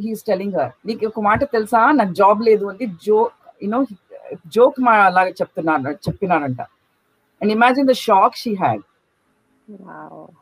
he's 0.04 0.23
telling 0.30 0.56
her 0.60 0.71
నీకు 0.88 1.06
ఒక 1.10 1.21
మాట 1.28 1.43
తెలుసా 1.54 1.82
నాకు 1.99 2.13
job 2.19 2.39
లేదు 2.47 2.65
అని 2.71 2.86
జో 3.06 3.19
యూనో 3.63 3.80
జోక్ 4.56 4.78
మా 4.88 4.93
లాగా 5.17 5.32
చెప్తున్నాను 5.39 5.93
చెప్పినానంట 6.08 6.62
and 7.41 7.54
imagine 7.58 7.89
the 7.91 7.95
shock 8.06 8.38
she 8.43 8.54
had 8.63 8.84
Wow. 9.67 10.34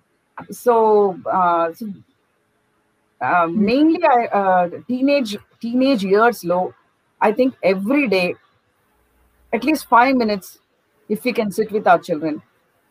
uh, 3.22 3.46
mainly 3.46 4.04
I, 4.04 4.26
uh, 4.26 4.68
teenage 4.88 5.36
teenage 5.60 6.04
years 6.04 6.44
low 6.44 6.74
i 7.20 7.32
think 7.32 7.54
every 7.62 8.08
day 8.08 8.34
at 9.52 9.64
least 9.64 9.86
five 9.86 10.16
minutes 10.16 10.58
if 11.08 11.24
we 11.24 11.32
can 11.32 11.50
sit 11.50 11.70
with 11.70 11.86
our 11.86 11.98
children 11.98 12.42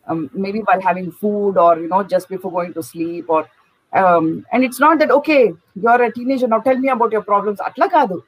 um, 0.07 0.29
maybe 0.33 0.59
while 0.59 0.81
having 0.81 1.11
food 1.11 1.57
or 1.57 1.79
you 1.79 1.87
know 1.87 2.03
just 2.03 2.29
before 2.29 2.51
going 2.51 2.73
to 2.73 2.83
sleep 2.83 3.25
or 3.29 3.47
um, 3.93 4.45
and 4.51 4.63
it's 4.63 4.79
not 4.79 4.99
that 4.99 5.11
okay 5.11 5.53
you're 5.75 6.03
a 6.03 6.11
teenager 6.11 6.47
now 6.47 6.59
tell 6.59 6.77
me 6.77 6.89
about 6.89 7.11
your 7.11 7.21
problems 7.21 7.59
Atla 7.59 7.89
kaadu. 7.89 8.23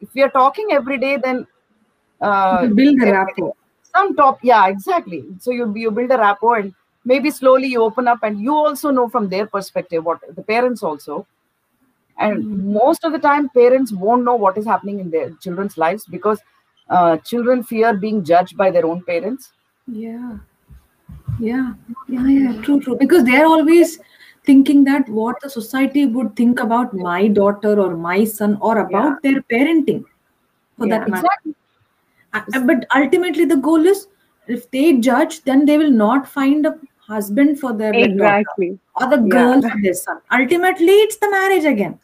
if 0.00 0.14
we 0.14 0.22
are 0.22 0.30
talking 0.30 0.68
every 0.72 0.98
day 0.98 1.16
then 1.16 1.46
uh, 2.20 2.66
build 2.66 3.02
a 3.02 3.12
rapport. 3.12 3.54
some 3.94 4.14
top 4.16 4.38
yeah 4.42 4.68
exactly 4.68 5.24
so 5.40 5.50
you 5.50 5.72
you 5.76 5.90
build 5.90 6.10
a 6.10 6.18
rapport 6.18 6.58
and 6.58 6.74
maybe 7.04 7.30
slowly 7.30 7.68
you 7.68 7.82
open 7.82 8.06
up 8.06 8.22
and 8.22 8.40
you 8.40 8.54
also 8.54 8.90
know 8.90 9.08
from 9.08 9.28
their 9.28 9.46
perspective 9.46 10.04
what 10.04 10.20
the 10.36 10.42
parents 10.42 10.82
also 10.82 11.26
and 12.18 12.46
most 12.74 13.04
of 13.04 13.12
the 13.12 13.18
time 13.18 13.48
parents 13.50 13.92
won't 13.92 14.24
know 14.24 14.34
what 14.34 14.58
is 14.58 14.66
happening 14.66 14.98
in 15.00 15.10
their 15.10 15.30
children's 15.42 15.78
lives 15.78 16.04
because 16.06 16.40
uh, 16.90 17.16
children 17.18 17.62
fear 17.62 17.94
being 17.94 18.24
judged 18.24 18.56
by 18.56 18.70
their 18.70 18.86
own 18.86 19.02
parents 19.04 19.52
Yeah. 19.86 20.38
Yeah. 21.38 21.74
Yeah. 22.08 22.28
Yeah. 22.28 22.62
True. 22.62 22.80
True. 22.80 22.96
Because 22.96 23.24
they're 23.24 23.46
always 23.46 23.98
thinking 24.44 24.84
that 24.84 25.08
what 25.08 25.40
the 25.40 25.50
society 25.50 26.06
would 26.06 26.34
think 26.36 26.60
about 26.60 26.94
my 26.94 27.28
daughter 27.28 27.78
or 27.80 27.96
my 27.96 28.24
son 28.24 28.58
or 28.60 28.78
about 28.78 29.22
their 29.22 29.42
parenting 29.42 30.04
for 30.76 30.86
Yeah, 30.86 30.98
that 30.98 31.08
matter. 31.08 31.26
exactly 31.26 31.54
Uh, 32.34 32.60
But 32.66 32.86
ultimately, 32.94 33.44
the 33.44 33.56
goal 33.56 33.86
is 33.86 34.08
if 34.46 34.70
they 34.70 34.98
judge, 34.98 35.42
then 35.44 35.64
they 35.66 35.78
will 35.78 35.90
not 35.90 36.28
find 36.28 36.66
a 36.66 36.78
husband 36.98 37.58
for 37.60 37.72
their 37.72 37.92
daughter 37.92 38.78
or 38.96 39.08
the 39.08 39.16
Yeah. 39.16 39.28
girl 39.28 39.62
for 39.62 39.80
their 39.82 39.94
son. 39.94 40.20
Ultimately, 40.30 40.96
it's 41.06 41.16
the 41.16 41.30
marriage 41.30 41.64
again. 41.64 41.98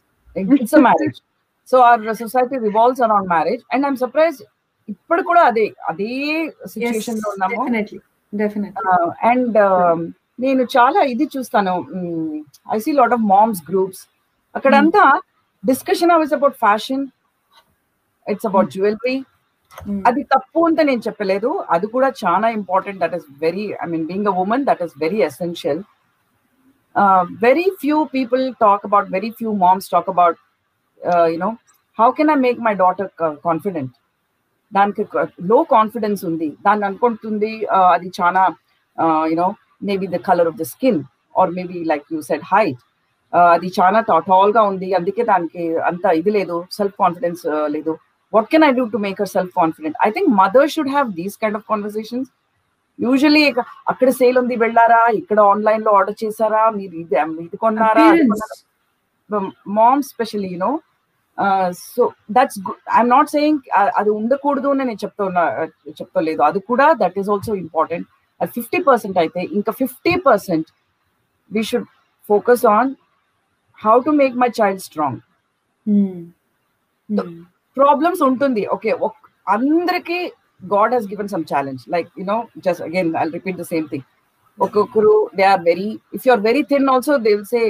it's 0.55 0.73
a 0.73 0.81
marriage 0.81 1.19
so 1.69 1.77
our 1.81 2.15
society 2.15 2.57
revolves 2.59 2.99
around 2.99 3.27
marriage 3.27 3.63
and 3.71 3.85
i'm 3.85 3.97
surprised 3.97 4.41
ఇప్పుడు 4.89 5.21
కూడా 5.21 5.41
అదే 5.49 5.63
అదే 5.89 6.13
situation 6.71 7.19
లో 7.23 7.27
ఉన్నాము 7.33 7.57
definitely. 7.57 7.99
Definitely. 8.33 8.85
And 9.31 9.57
నేను 10.39 10.63
చాలా 10.75 10.99
ఇది 11.13 11.25
చూస్తాను 11.35 11.73
I 12.75 12.77
see 12.85 12.91
lot 12.99 13.13
of 13.17 13.25
moms 13.33 13.61
groups 13.69 14.01
అక్కడంతా 14.55 15.03
discussion 15.63 16.13
hours 16.15 16.33
about 16.37 16.57
fashion 16.65 17.03
it's 18.27 18.47
about 18.51 18.71
jewellery 18.75 19.17
Mm. 19.77 19.99
అది 20.07 20.21
తప్పు 20.31 20.59
ಅಂತ 20.67 20.79
నేను 20.87 21.01
చెప్పలేదు 21.07 21.49
అది 21.73 21.87
కూడా 21.95 22.07
చాలా 22.21 22.47
important 22.57 22.99
that 23.03 23.13
is 23.17 23.27
very 23.43 23.65
I 23.83 23.85
mean 23.91 24.05
being 24.09 24.29
a 24.31 24.33
women 24.43 24.63
that 24.69 24.81
is 24.85 24.95
very 25.03 25.19
essential 25.27 25.81
very 27.43 27.67
few 27.81 27.97
people 28.13 28.43
talk 28.61 28.85
about 28.85 29.07
very 29.11 29.31
few 29.31 29.51
moms 29.63 29.89
talk 29.91 30.09
about 30.09 30.37
you know 31.33 31.49
how 31.97 32.09
can 32.17 32.31
I 32.31 32.37
make 32.39 32.59
my 32.67 32.73
daughter 32.81 33.09
confident 33.45 33.93
దానికి 34.71 35.03
లో 35.43 35.57
confidence 35.71 36.21
ఉంది 36.29 36.49
దాన్ని 36.65 36.85
అనుకుంటుంది 36.85 37.53
uh, 37.75 37.87
అది 37.95 38.09
చాలా 38.19 38.43
you know 39.31 39.47
maybe 39.83 40.07
the 40.07 40.19
colour 40.27 40.49
of 40.51 40.59
the 40.61 40.65
skin 40.73 41.01
or 41.35 41.51
maybe 41.51 41.79
like 41.91 42.05
you 42.13 42.19
said 42.29 42.45
height 42.51 42.81
అది 43.53 43.67
చాలా 43.79 43.99
tall 44.29 44.51
గా 44.57 44.61
ఉంది 44.69 44.87
అందుకే 44.99 45.23
దానికి 45.23 45.63
అంత 45.89 46.05
ఇది 46.19 46.31
లేదు 46.37 46.55
సెల్ఫ్ 46.77 46.95
కాన్ఫిడెన్స్ 47.03 47.43
లేదు 47.75 47.93
what 48.33 48.47
can 48.53 48.65
I 48.69 48.71
do 48.79 48.85
to 48.93 48.99
make 49.05 49.19
her 49.21 49.31
self 49.35 49.53
confident 49.61 49.97
I 50.07 50.09
think 50.15 50.29
mother 50.41 50.69
should 50.75 50.91
have 50.95 51.09
these 51.19 51.35
kind 51.41 51.57
of 51.59 51.65
conversations 51.65 52.29
usually 52.99 53.43
అక్కడ 53.87 54.09
సేల్ 54.17 54.37
ఉంది 54.41 54.55
వెళ్ళారా 54.63 55.01
ఇక్కడ 55.19 55.39
ఆన్లైన్ 55.51 55.83
లో 55.83 55.91
ఆర్డర్ 55.97 56.17
చేశారా 56.23 56.61
మీరు 56.77 56.95
ఇది 57.03 57.15
ఇది 57.45 57.57
కొన్నారా 57.63 58.05
అది 58.09 58.23
కొన్నారా? 58.25 58.57
Appearance. 59.29 59.55
Ma'am 59.77 60.01
specially 60.03 60.49
you know 60.53 60.71
so 61.87 62.03
that's 62.37 62.57
I'm 62.95 63.11
not 63.15 63.29
saying 63.35 63.59
అది 63.99 64.09
ఉండకూడదు 64.11 64.69
అని 64.73 64.83
నేను 64.83 65.01
చెప్తున్నా 65.03 65.43
చెప్తలేదు 65.99 66.41
అది 66.47 66.59
కూడా 66.69 66.87
దట్ 67.01 67.17
ఈస్ 67.21 67.29
ఆల్సో 67.35 67.53
ఇంపార్టెంట్ 67.65 68.07
అది 68.41 68.51
ఫిఫ్టీ 68.57 68.79
పర్సెంట్ 68.89 69.17
అయితే 69.17 69.41
ఇంకా 69.57 69.71
fifty 69.81 70.13
percent 70.27 70.67
we 71.51 71.63
should 71.69 71.87
focus 72.29 72.65
on 72.73 72.91
how 73.79 73.95
to 74.07 74.13
make 74.21 74.35
my 74.43 74.51
child 74.59 74.83
strong 74.87 75.19
Mm. 75.85 76.17
Mm. 77.09 77.29
Problems 77.77 78.21
ఉంటుంది 78.27 78.63
ఓకే 78.75 78.91
అందరికి 79.47 80.17
God 80.73 80.93
Hess 80.93 81.07
given 81.11 81.29
some 81.33 81.45
challenge 81.51 81.83
like 81.89 82.09
you know 82.19 82.37
just 82.65 82.81
again 82.87 83.11
I 83.17 83.25
repeat 83.37 83.59
the 83.61 83.65
same 83.73 83.85
thing 83.91 84.05
ఒక్కొక్కరు 84.59 85.13
they 85.37 85.43
are 85.51 85.61
very 85.69 85.89
if 86.15 86.23
you 86.27 86.31
are 86.35 86.43
very 86.49 86.63
thin 86.71 86.87
also 86.95 87.13
they 87.27 87.31
will 87.35 87.49
say 87.53 87.61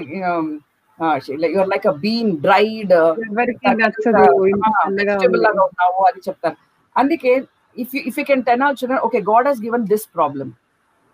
your 1.56 1.70
like 1.74 1.86
a 1.88 1.96
been 2.06 2.32
dried 2.48 2.94
ఎవరికి 3.28 3.74
నచ్చదు 3.82 4.24
ఇంత 4.54 4.66
చల్లగా 4.80 5.14
vegetable 5.14 5.40
ఉంది. 5.40 5.46
లాగా 5.48 5.62
ఉన్నావు 5.70 6.02
అది 6.10 6.22
చెప్తారు 6.28 6.58
అందుకే 6.96 7.34
if 7.78 7.94
you 7.96 8.02
if 8.10 8.18
you 8.20 8.26
can 8.32 8.44
ten 8.50 8.64
our 8.66 8.78
children 8.80 9.04
okay 9.08 9.22
God 9.30 9.48
Hess 9.50 9.62
given 9.68 9.86
this 9.94 10.08
problem 10.18 10.52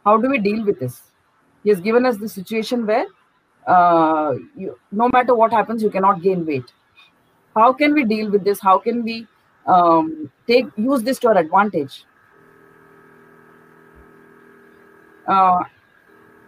how 0.05 0.15
do 0.23 0.29
we 0.33 0.39
deal 0.47 0.63
with 0.69 0.79
this 0.85 0.97
he 1.65 1.69
Hess 1.73 1.83
given 1.87 2.07
us 2.11 2.19
the 2.23 2.31
situation 2.37 2.85
wear 2.91 3.09
no 5.01 5.07
matter 5.15 5.37
what 5.41 5.53
happens 5.53 5.83
you 5.85 5.91
cannot 5.97 6.21
gain 6.25 6.43
weight 6.51 6.71
how 7.55 7.67
can 7.73 7.93
we 7.93 8.03
deal 8.05 8.29
with 8.29 8.43
this 8.43 8.59
how 8.59 8.73
can 8.77 8.97
we 9.03 9.13
Um, 9.66 10.30
take 10.46 10.66
use 10.76 11.02
this 11.02 11.18
to 11.18 11.28
our 11.28 11.38
advantage 11.38 12.04
uh, 15.28 15.62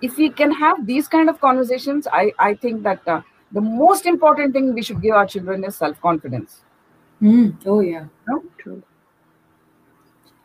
if 0.01 0.16
we 0.16 0.29
can 0.31 0.51
have 0.53 0.87
these 0.87 1.09
kind 1.09 1.29
of 1.29 1.40
conversations 1.40 2.09
i 2.12 2.33
i 2.38 2.55
think 2.55 2.83
that 2.83 3.07
uh, 3.07 3.20
the 3.53 3.61
most 3.61 4.07
important 4.07 4.53
thing 4.53 4.72
we 4.75 4.83
should 4.83 5.01
give 5.03 5.14
our 5.14 5.27
children 5.27 5.64
is 5.64 5.77
self-confidence 5.77 6.62
Mm. 7.22 7.57
Oh 7.66 7.79
yeah. 7.79 8.07
True. 8.59 8.83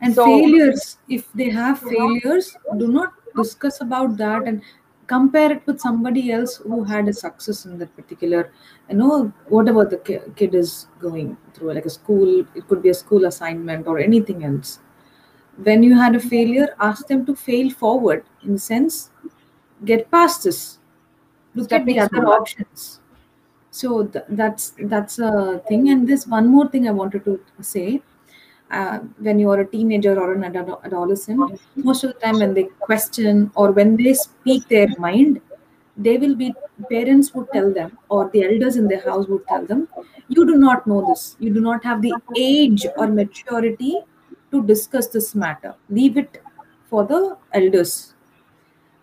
And 0.00 0.14
So- 0.14 0.24
failures, 0.26 0.98
if 1.08 1.24
they 1.32 1.50
have 1.50 1.80
failures, 1.80 2.56
do 2.76 2.86
not 2.86 3.14
discuss 3.34 3.80
about 3.80 4.16
that 4.18 4.44
and 4.44 4.62
compare 5.08 5.52
it 5.52 5.66
with 5.66 5.80
somebody 5.80 6.30
else 6.32 6.56
who 6.58 6.84
had 6.84 7.08
a 7.08 7.12
success 7.12 7.64
in 7.66 7.78
that 7.78 7.94
particular, 7.96 8.52
you 8.90 8.96
know, 8.96 9.32
whatever 9.48 9.84
the 9.84 9.98
kid 10.36 10.54
is 10.54 10.86
going 11.00 11.36
through, 11.54 11.72
like 11.74 11.86
a 11.86 11.90
school, 11.90 12.40
it 12.54 12.68
could 12.68 12.82
be 12.82 12.90
a 12.90 12.94
school 12.94 13.24
assignment 13.26 13.86
or 13.88 13.98
anything 14.10 14.44
else. 14.52 14.78
when 15.66 15.82
you 15.86 15.94
had 15.98 16.14
a 16.16 16.20
failure 16.20 16.66
ask 16.86 17.06
them 17.10 17.22
to 17.28 17.34
fail 17.40 17.70
forward 17.82 18.20
in 18.44 18.52
the 18.54 18.58
sense 18.64 19.10
get 19.90 20.10
past 20.10 20.44
this. 20.44 20.78
Look 21.54 21.72
at 21.72 21.86
the 21.86 21.98
other 22.00 22.26
options. 22.26 23.00
So 23.70 24.04
th- 24.06 24.24
that's 24.30 24.74
that's 24.94 25.18
a 25.18 25.62
thing. 25.68 25.88
And 25.90 26.08
this 26.08 26.26
one 26.26 26.48
more 26.56 26.68
thing 26.74 26.88
i 26.88 26.92
wanted 27.00 27.24
to 27.30 27.40
say 27.60 28.02
uh, 28.70 28.98
when 29.18 29.38
you're 29.38 29.60
a 29.60 29.66
teenager 29.66 30.18
or 30.20 30.32
an 30.34 30.44
ado- 30.44 30.78
adolescent 30.84 31.60
most 31.82 32.04
of 32.04 32.12
the 32.12 32.18
time 32.20 32.38
when 32.38 32.54
they 32.54 32.64
question 32.88 33.50
or 33.54 33.72
when 33.72 33.96
they 33.96 34.14
speak 34.14 34.68
their 34.68 34.88
mind 34.98 35.40
they 35.96 36.16
will 36.18 36.34
be 36.36 36.54
parents 36.90 37.34
would 37.34 37.50
tell 37.52 37.72
them 37.72 37.98
or 38.08 38.30
the 38.32 38.44
elders 38.44 38.76
in 38.76 38.86
their 38.88 39.00
house 39.10 39.26
would 39.28 39.46
tell 39.48 39.64
them 39.66 39.88
you 40.28 40.46
do 40.46 40.56
not 40.56 40.86
know 40.86 41.04
this. 41.06 41.36
You 41.38 41.52
do 41.54 41.60
not 41.60 41.82
have 41.84 42.02
the 42.02 42.12
age 42.36 42.86
or 42.96 43.06
maturity 43.06 44.00
to 44.50 44.62
discuss 44.62 45.08
this 45.08 45.34
matter. 45.34 45.74
Leave 45.88 46.18
it 46.18 46.42
for 46.90 47.04
the 47.06 47.36
elders. 47.54 48.14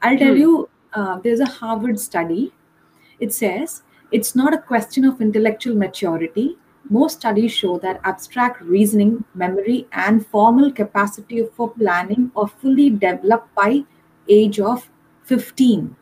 I'll 0.01 0.17
tell 0.17 0.33
Hmm. 0.33 0.39
you 0.41 0.69
uh, 0.93 1.19
there's 1.19 1.39
a 1.39 1.45
harvard 1.45 1.99
study. 1.99 2.53
It 3.19 3.33
says 3.33 3.83
it's 4.11 4.35
not 4.35 4.53
a 4.53 4.57
question 4.59 5.05
of 5.05 5.21
intellectual 5.21 5.75
maturity 5.75 6.57
most 6.84 7.20
studies 7.20 7.52
show 7.52 7.78
that 7.78 8.00
abstract 8.04 8.62
reasoning 8.62 9.24
memory 9.34 9.86
and 9.92 10.26
formal 10.26 10.72
capacity 10.72 11.46
for 11.56 11.70
planning 11.70 12.30
are 12.36 12.48
fully 12.48 12.90
developed 12.90 13.54
by 13.54 13.84
age 14.28 14.58
of 14.60 14.88
15 15.24 15.96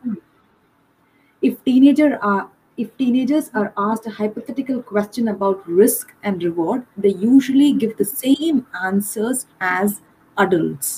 if 1.41 1.63
teenager 1.63 2.17
are 2.21 2.49
if 2.77 2.95
teenagers 2.97 3.51
are 3.53 3.73
asked 3.77 4.05
a 4.07 4.09
hypothetical 4.09 4.81
question 4.81 5.27
about 5.27 5.67
risk 5.67 6.13
and 6.23 6.43
reward 6.43 6.85
they 6.97 7.13
usually 7.13 7.73
give 7.73 7.95
the 7.97 8.05
same 8.05 8.65
answers 8.89 9.45
as 9.75 10.01
adults 10.37 10.89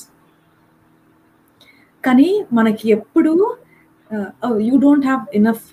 కానీ 2.06 2.30
మనకి 2.58 2.86
ఎప్పుడు 2.96 3.32
you 4.68 4.76
don't 4.86 5.06
have 5.08 5.24
enough 5.40 5.66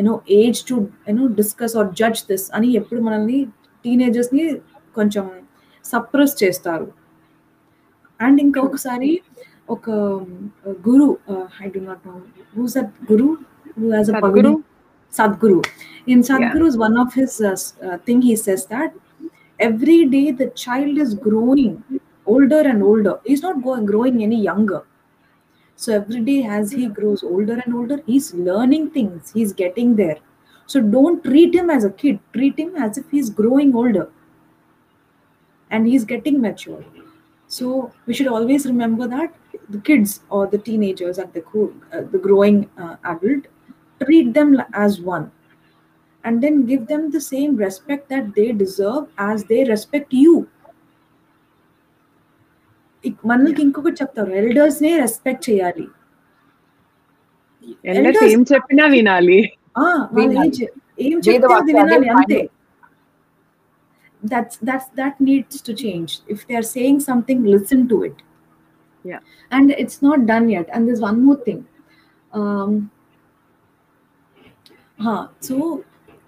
you know 0.00 0.14
age 0.40 0.60
to 0.64 0.76
you know 1.08 1.26
discuss 1.34 1.76
or 1.76 1.88
judge 1.94 2.22
this 2.30 2.46
అని 2.54 2.70
ఎప్పుడు 2.76 3.00
మనల్ని 3.00 3.38
టీనేజర్స్ని 3.84 4.46
కొంచెం 4.94 5.26
suppress 5.84 6.34
చేస్తారు. 6.42 6.88
And 8.20 8.38
ఇంకొకసారి 8.40 9.12
ఒక 9.68 9.90
guru 10.88 11.06
I 11.62 11.68
do 11.68 11.80
not 11.80 12.02
know 12.06 12.14
who's 12.56 12.76
at 12.78 12.92
guru 13.12 13.28
has 13.90 14.10
guru 14.38 14.52
Sadhguru 15.12 15.58
in 16.08 16.22
Sadhguru 16.22 16.66
is 16.66 16.78
one 16.78 16.96
of 16.98 17.14
his 17.18 17.38
thing 18.06 18.22
he 18.22 18.34
says 18.36 18.64
that 18.68 18.94
every 19.60 19.98
day 20.14 20.22
the 20.40 20.46
child 20.64 20.98
is 20.98 21.14
growing 21.28 21.78
older 22.26 22.66
and 22.66 22.84
older 22.84 23.18
is 23.30 23.42
not 23.44 23.58
going 23.66 23.88
growing 23.88 24.22
any 24.22 24.40
younger 24.46 24.84
So 25.80 25.94
every 25.94 26.20
day 26.20 26.42
as 26.44 26.72
he 26.72 26.86
grows 26.88 27.22
older 27.24 27.54
and 27.64 27.74
older, 27.74 28.02
he's 28.06 28.34
learning 28.34 28.90
things. 28.90 29.30
He's 29.32 29.54
getting 29.54 29.96
there. 29.96 30.18
So 30.66 30.80
don't 30.80 31.24
treat 31.24 31.54
him 31.54 31.70
as 31.70 31.84
a 31.84 31.90
kid. 31.90 32.18
Treat 32.34 32.58
him 32.58 32.76
as 32.76 32.98
if 32.98 33.08
he's 33.10 33.30
growing 33.30 33.74
older, 33.74 34.10
and 35.70 35.86
he's 35.86 36.04
getting 36.04 36.40
mature. 36.42 36.84
So 37.48 37.92
we 38.04 38.12
should 38.12 38.28
always 38.28 38.66
remember 38.66 39.08
that 39.08 39.34
the 39.70 39.78
kids 39.78 40.20
or 40.28 40.46
the 40.46 40.58
teenagers 40.58 41.16
and 41.16 41.32
the 41.32 41.42
uh, 41.92 42.02
the 42.12 42.18
growing 42.18 42.68
uh, 42.76 42.96
adult 43.04 43.48
treat 44.04 44.34
them 44.34 44.62
as 44.74 45.00
one 45.00 45.30
and 46.24 46.42
then 46.42 46.66
give 46.66 46.86
them 46.86 47.10
the 47.10 47.20
same 47.20 47.56
respect 47.56 48.08
that 48.10 48.34
they 48.34 48.52
deserve 48.52 49.08
as 49.18 49.44
they 49.44 49.64
respect 49.64 50.12
you 50.12 50.48
మనకి 53.31 53.61
ఇంకొకటి 53.65 53.97
చెప్తారు 54.01 54.31
elders 54.41 54.79
నే 54.85 54.91
respect 55.03 55.43
చేయాలి 55.49 55.85
elders 57.91 58.17
Elders- 58.19 58.33
ఏం 58.33 58.41
చెప్పినా 58.53 58.85
వినాలి 58.95 59.39
ఆ, 59.75 59.83
వాళ్ళ 59.83 60.15
వినాలి. 60.19 60.49
ఏజ్ 60.49 60.61
ఏం 61.05 61.15
చెప్తే 61.17 61.29
అది 61.29 61.33
వేదవాక్యాలే 61.35 61.95
వినాలి 61.95 62.09
అంతే 62.15 62.37
final. 62.37 62.51
that's 64.23 64.55
that's 64.67 64.87
that 64.99 65.15
needs 65.21 65.55
to 65.67 65.73
change 65.75 66.11
if 66.33 66.39
they 66.47 66.55
are 66.55 66.67
saying 66.67 66.97
something 67.01 67.39
listen 67.47 67.81
to 67.91 67.97
it 68.07 68.17
Yeah. 69.05 69.19
and 69.51 69.65
it's 69.81 69.97
not 70.01 70.19
done 70.25 70.45
yet 70.49 70.67
and 70.69 70.87
there's 70.87 71.01
one 71.01 71.19
more 71.25 71.39
thing 71.47 71.59
um 72.33 72.71
huh, 74.99 75.23
so 75.39 75.55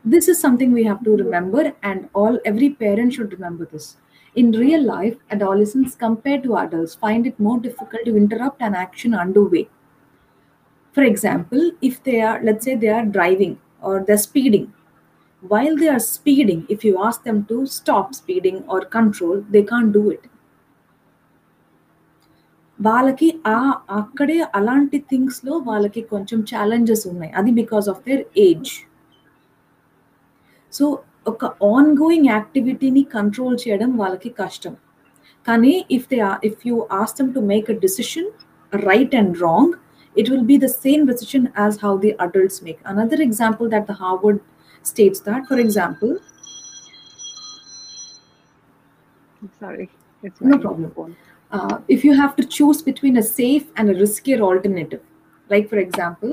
this 0.05 0.27
is 0.27 0.39
something 0.39 0.71
we 0.71 0.83
have 0.83 1.01
to 1.03 1.15
remember 1.15 1.63
and 1.83 1.99
all 2.13 2.35
every 2.45 2.69
parent 2.75 3.13
should 3.13 3.31
remember 3.31 3.65
this 3.67 3.87
in 4.35 4.51
real 4.63 4.83
life 4.85 5.17
adolescents 5.31 5.95
compared 5.95 6.43
to 6.43 6.57
adults 6.57 6.95
find 6.95 7.25
it 7.25 7.39
more 7.39 7.59
difficult 7.59 8.03
to 8.05 8.15
interrupt 8.15 8.61
an 8.61 8.75
action 8.75 9.13
underway 9.15 9.67
for 10.97 11.03
example 11.03 11.71
if 11.81 12.01
they 12.03 12.19
are 12.21 12.39
let's 12.43 12.65
say 12.65 12.75
they 12.75 12.93
are 12.99 13.05
driving 13.17 13.53
or 13.81 14.03
they're 14.07 14.25
speeding 14.29 14.73
while 15.43 15.75
they 15.75 15.87
are 15.87 15.99
speeding 15.99 16.65
if 16.69 16.83
you 16.83 16.93
ask 17.03 17.23
them 17.23 17.45
to 17.45 17.65
stop 17.65 18.13
speeding 18.13 18.63
or 18.67 18.81
control 18.97 19.37
they 19.49 19.63
can't 19.63 19.93
do 19.99 20.05
it 20.09 20.25
వాళ్ళకి 22.79 23.27
ఆ 23.51 23.59
అక్కడే 23.99 24.35
అలాంటి 24.57 24.97
things 25.11 25.39
లో 25.45 25.53
వాళ్ళకి 25.69 26.01
కొంచెం 26.11 26.39
challenges 26.51 27.03
ఉన్నాయి 27.11 27.31
అది 27.39 27.51
because 27.61 27.87
of 27.93 28.01
their 28.07 28.23
age 28.47 28.71
so 30.73 30.85
ఒక 31.31 31.45
ఆన్ 31.73 31.89
గోయింగ్ 32.01 32.27
యాక్టివిటీని 32.35 33.03
కంట్రోల్ 33.17 33.57
చేయడం 33.63 33.91
వాళ్ళకి 34.01 34.29
కష్టం 34.41 34.75
కానీ 35.47 35.73
if 35.97 36.07
they 36.13 36.19
if 36.49 36.61
you 36.69 36.75
ask 37.01 37.15
them 37.19 37.31
to 37.37 37.43
make 37.53 37.69
a 37.75 37.77
decision 37.87 38.29
right 38.73 39.15
and 39.21 39.35
wrong 39.47 39.75
it 40.15 40.29
will 40.29 40.43
be 40.43 40.57
the 40.57 40.69
same 40.69 41.05
decision 41.05 41.51
as 41.55 41.77
how 41.77 41.95
the 41.97 42.15
adults 42.19 42.61
make. 42.61 42.79
Another 42.85 43.21
example 43.21 43.69
that 43.69 43.85
the 43.87 43.93
Harvard 43.93 44.39
states 44.85 45.19
that, 45.27 45.41
for 45.47 45.59
example, 45.59 46.13
sorry 49.61 49.87
No 50.43 50.57
problem. 50.63 51.11
uh, 51.51 51.75
if 51.95 51.99
you 52.05 52.13
have 52.13 52.31
to 52.39 52.43
choose 52.55 52.79
between 52.87 53.15
a 53.17 53.25
safe 53.37 53.65
and 53.77 53.91
a 53.91 53.95
riskier 53.99 54.39
alternative, 54.47 55.03
like 55.49 55.65
for 55.71 55.79
example, 55.83 56.31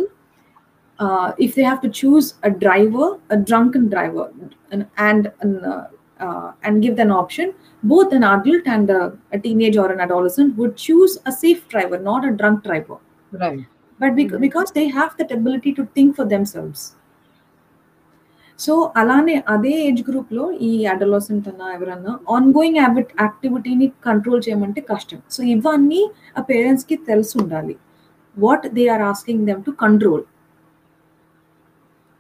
uh, 0.99 1.33
if 1.39 1.55
they 1.55 1.65
have 1.65 1.81
to 1.81 1.91
choose 1.91 2.27
a 2.43 2.51
driver, 2.65 3.07
a 3.31 3.39
drunken 3.43 3.89
driver, 3.89 4.27
and 4.71 4.83
and 5.01 5.23
an, 5.41 5.53
uh, 5.65 5.85
uh, 6.21 6.49
and 6.63 6.83
give 6.83 6.99
an 6.99 7.13
option, 7.13 7.49
both 7.83 8.13
an 8.13 8.25
adult 8.25 8.67
and 8.69 8.91
a, 8.91 9.03
a 9.33 9.39
teenage 9.39 9.77
or 9.77 9.89
an 9.91 10.01
adolescent 10.01 10.57
would 10.57 10.77
choose 10.79 11.15
a 11.27 11.33
safe 11.35 11.63
driver, 11.69 11.99
not 12.01 12.25
a 12.25 12.33
drunk 12.33 12.59
driver. 12.65 12.99
Right. 13.33 13.63
but 14.01 14.13
bec- 14.15 14.31
Mhm. 14.31 14.41
because 14.41 14.71
they 14.73 14.85
have 14.91 15.11
that 15.19 15.31
ability 15.33 15.73
to 15.75 15.83
think 15.97 16.11
for 16.17 16.25
themselves 16.31 16.81
so 18.59 18.73
అలానే 19.01 19.37
అదే 19.53 19.73
age 19.87 20.03
group 20.09 20.33
లో 20.37 20.45
ఈ 20.67 20.71
adolescent 20.93 21.47
అన్న 21.51 21.63
ఎవరన్నా 21.77 22.13
on 22.35 22.47
going 22.57 22.79
habit 22.83 23.11
యాక్టివిటీని 23.25 23.87
control 24.07 24.43
చేయమంటే 24.47 24.81
కష్టం 24.91 25.21
so 25.35 25.41
ఇవన్నీ 25.55 26.03
ఆ 26.39 26.43
పేరెంట్స్ 26.51 26.87
కి 26.91 26.97
తెలిసి 27.09 27.35
ఉండాలి 27.43 27.75
what 28.37 28.67
they 28.77 28.85
are 28.97 29.05
asking 29.13 29.43
them 29.51 29.63
to 29.69 29.75
control 29.85 30.25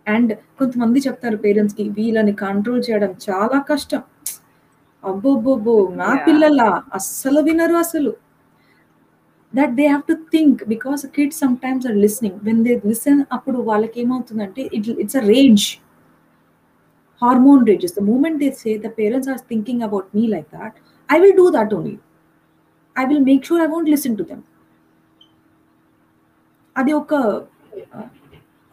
and 0.10 0.32
కొంతమంది 0.60 1.00
చెప్తారు 1.06 1.38
పేరెంట్స్కి 1.44 1.84
వీళ్ళని 1.98 2.34
కంట్రోల్ 2.44 2.82
చేయడం 2.88 3.12
చాలా 3.26 3.60
కష్టం. 3.70 4.02
అబ్బోబ్బోబ్బో 5.04 5.76
నా 6.00 6.10
పిల్లల? 6.26 6.62
అస్సలు 6.98 7.42
వినరు 7.48 7.76
అసలు. 7.84 8.12
That 9.54 9.74
they 9.78 9.86
have 9.88 10.04
to 10.10 10.16
think 10.34 10.60
because 10.74 11.04
kids 11.16 11.40
some 11.44 11.56
times 11.64 11.86
are 11.90 11.98
listening 12.04 12.40
when 12.48 12.60
they 12.66 12.74
listen 12.92 13.22
అప్పుడు 13.36 13.60
వాళ్ళకి 13.70 13.98
ఏమవుతుందంటే 14.04 14.64
it 14.78 14.90
it's 15.04 15.18
a 15.22 15.24
range 15.32 15.66
hormone 17.22 17.64
rages 17.70 17.96
the 17.98 18.04
moment 18.10 18.38
they 18.44 18.50
say 18.60 18.74
the 18.86 18.90
parents 19.00 19.30
are 19.34 19.42
thinking 19.52 19.84
about 19.88 20.08
me 20.18 20.24
like 20.36 20.50
that 20.60 20.76
I 21.10 21.18
will 21.22 21.38
do 21.42 21.48
that 21.58 21.74
only 21.78 21.96
I 22.96 23.06
will 23.10 23.26
make 23.32 23.44
sure 23.50 23.64
I 23.66 23.70
won't 23.74 23.90
listen 23.96 24.18
to 24.20 24.26
them 24.32 24.44
అది 26.76 26.92
ఒక 27.02 27.14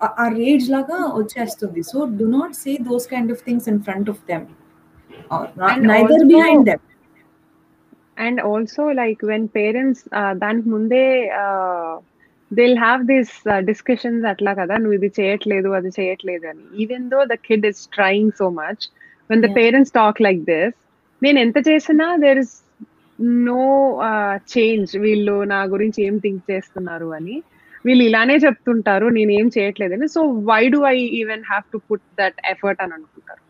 ఆ- 0.00 0.28
rage 0.36 0.70
లాగా 0.70 0.98
వచ్చేస్తుంది. 1.16 1.82
So 1.82 1.98
do 2.18 2.26
not 2.30 2.54
say 2.54 2.76
those 2.82 3.06
kind 3.08 3.32
of 3.32 3.42
things 3.44 3.68
in 3.68 3.80
front 3.80 4.10
of 4.10 4.22
them 4.28 4.46
neither 5.86 6.24
behind 6.32 6.66
them 6.66 6.82
and 8.18 8.40
also 8.46 8.92
like 8.92 9.24
when 9.24 9.48
parents 9.56 10.02
దానికి 10.36 10.68
ముందే 10.68 11.04
they'll 12.50 12.78
have 12.78 13.04
this 13.04 13.32
discussions 13.64 14.26
అట్లా 14.26 14.54
కదా 14.54 14.76
నువ్వు 14.76 14.92
ఇది 14.92 15.12
చేయట్లేదు 15.20 15.68
అది 15.70 15.90
చేయట్లేదు 15.98 16.46
అని. 16.46 16.82
Even 16.82 17.10
though 17.10 17.24
the 17.24 17.34
kid 17.44 17.66
is 17.66 17.88
trying 17.88 18.30
so 18.38 18.48
much 18.60 18.84
when 19.30 19.42
the. 19.42 19.48
Parents 19.56 19.92
talk 19.92 20.22
like 20.22 20.42
this 20.44 20.76
నేను 21.22 21.38
ఎంత 21.38 21.58
చేసినా 21.68 22.16
దేర్ 22.16 22.38
ఇస్ 22.38 22.54
నో 23.44 23.62
చేంజ్ 24.52 24.98
వీళ్ళు 24.98 25.44
నా 25.44 25.62
గురించి 25.64 26.00
ఏం 26.04 26.18
థింక్ 26.18 26.50
చేస్తున్నారు 26.50 27.14
అని. 27.14 27.36
వీళ్ళు 27.85 28.03
ఇలానే 28.09 28.35
చెప్తుంటారు 28.35 29.05
నేను 29.17 29.31
ఏం 29.31 29.47
చేయట్లేదని 29.55 30.07
so 30.07 30.23
why 30.51 30.61
do 30.75 30.79
I 30.93 30.97
even 31.21 31.43
have 31.51 31.65
to 31.71 31.81
put 31.89 32.05
that 32.21 32.39
effort 32.53 32.81
అని 32.85 32.93
అనుకుంటారు 32.93 33.41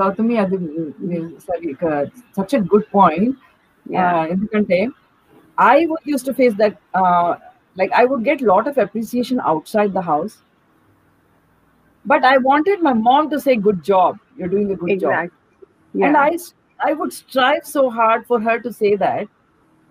Gautami, 0.00 0.34
అది 0.42 0.56
such 2.36 2.54
a 2.58 2.62
good 2.74 2.88
point 2.98 3.38
Yeah. 3.86 4.14
Uh, 4.14 4.24
ఎందుకంటే 4.26 4.88
I 5.58 5.86
would 5.86 6.04
used 6.04 6.24
to 6.24 6.34
face 6.34 6.54
that. 6.54 6.74
Uh, 6.94 7.30
like 7.76 7.92
I 7.92 8.04
would 8.04 8.24
get 8.24 8.40
lot 8.40 8.66
of 8.66 8.78
appreciation 8.78 9.40
outside 9.40 9.92
the 9.92 10.02
house, 10.02 10.34
but 12.04 12.24
I 12.24 12.38
wanted 12.38 12.80
my 12.80 12.92
mom 12.92 13.30
to 13.30 13.40
say, 13.40 13.56
"Good 13.56 13.82
job, 13.82 14.18
you're 14.36 14.48
doing 14.48 14.70
a 14.72 14.76
good 14.76 15.00
job." 15.00 15.10
exactly. 15.10 15.38
Yeah. 15.94 16.06
And 16.06 16.16
I, 16.16 16.30
s- 16.34 16.54
I 16.80 16.92
would 16.92 17.12
strive 17.12 17.64
so 17.66 17.90
hard 17.90 18.26
for 18.26 18.40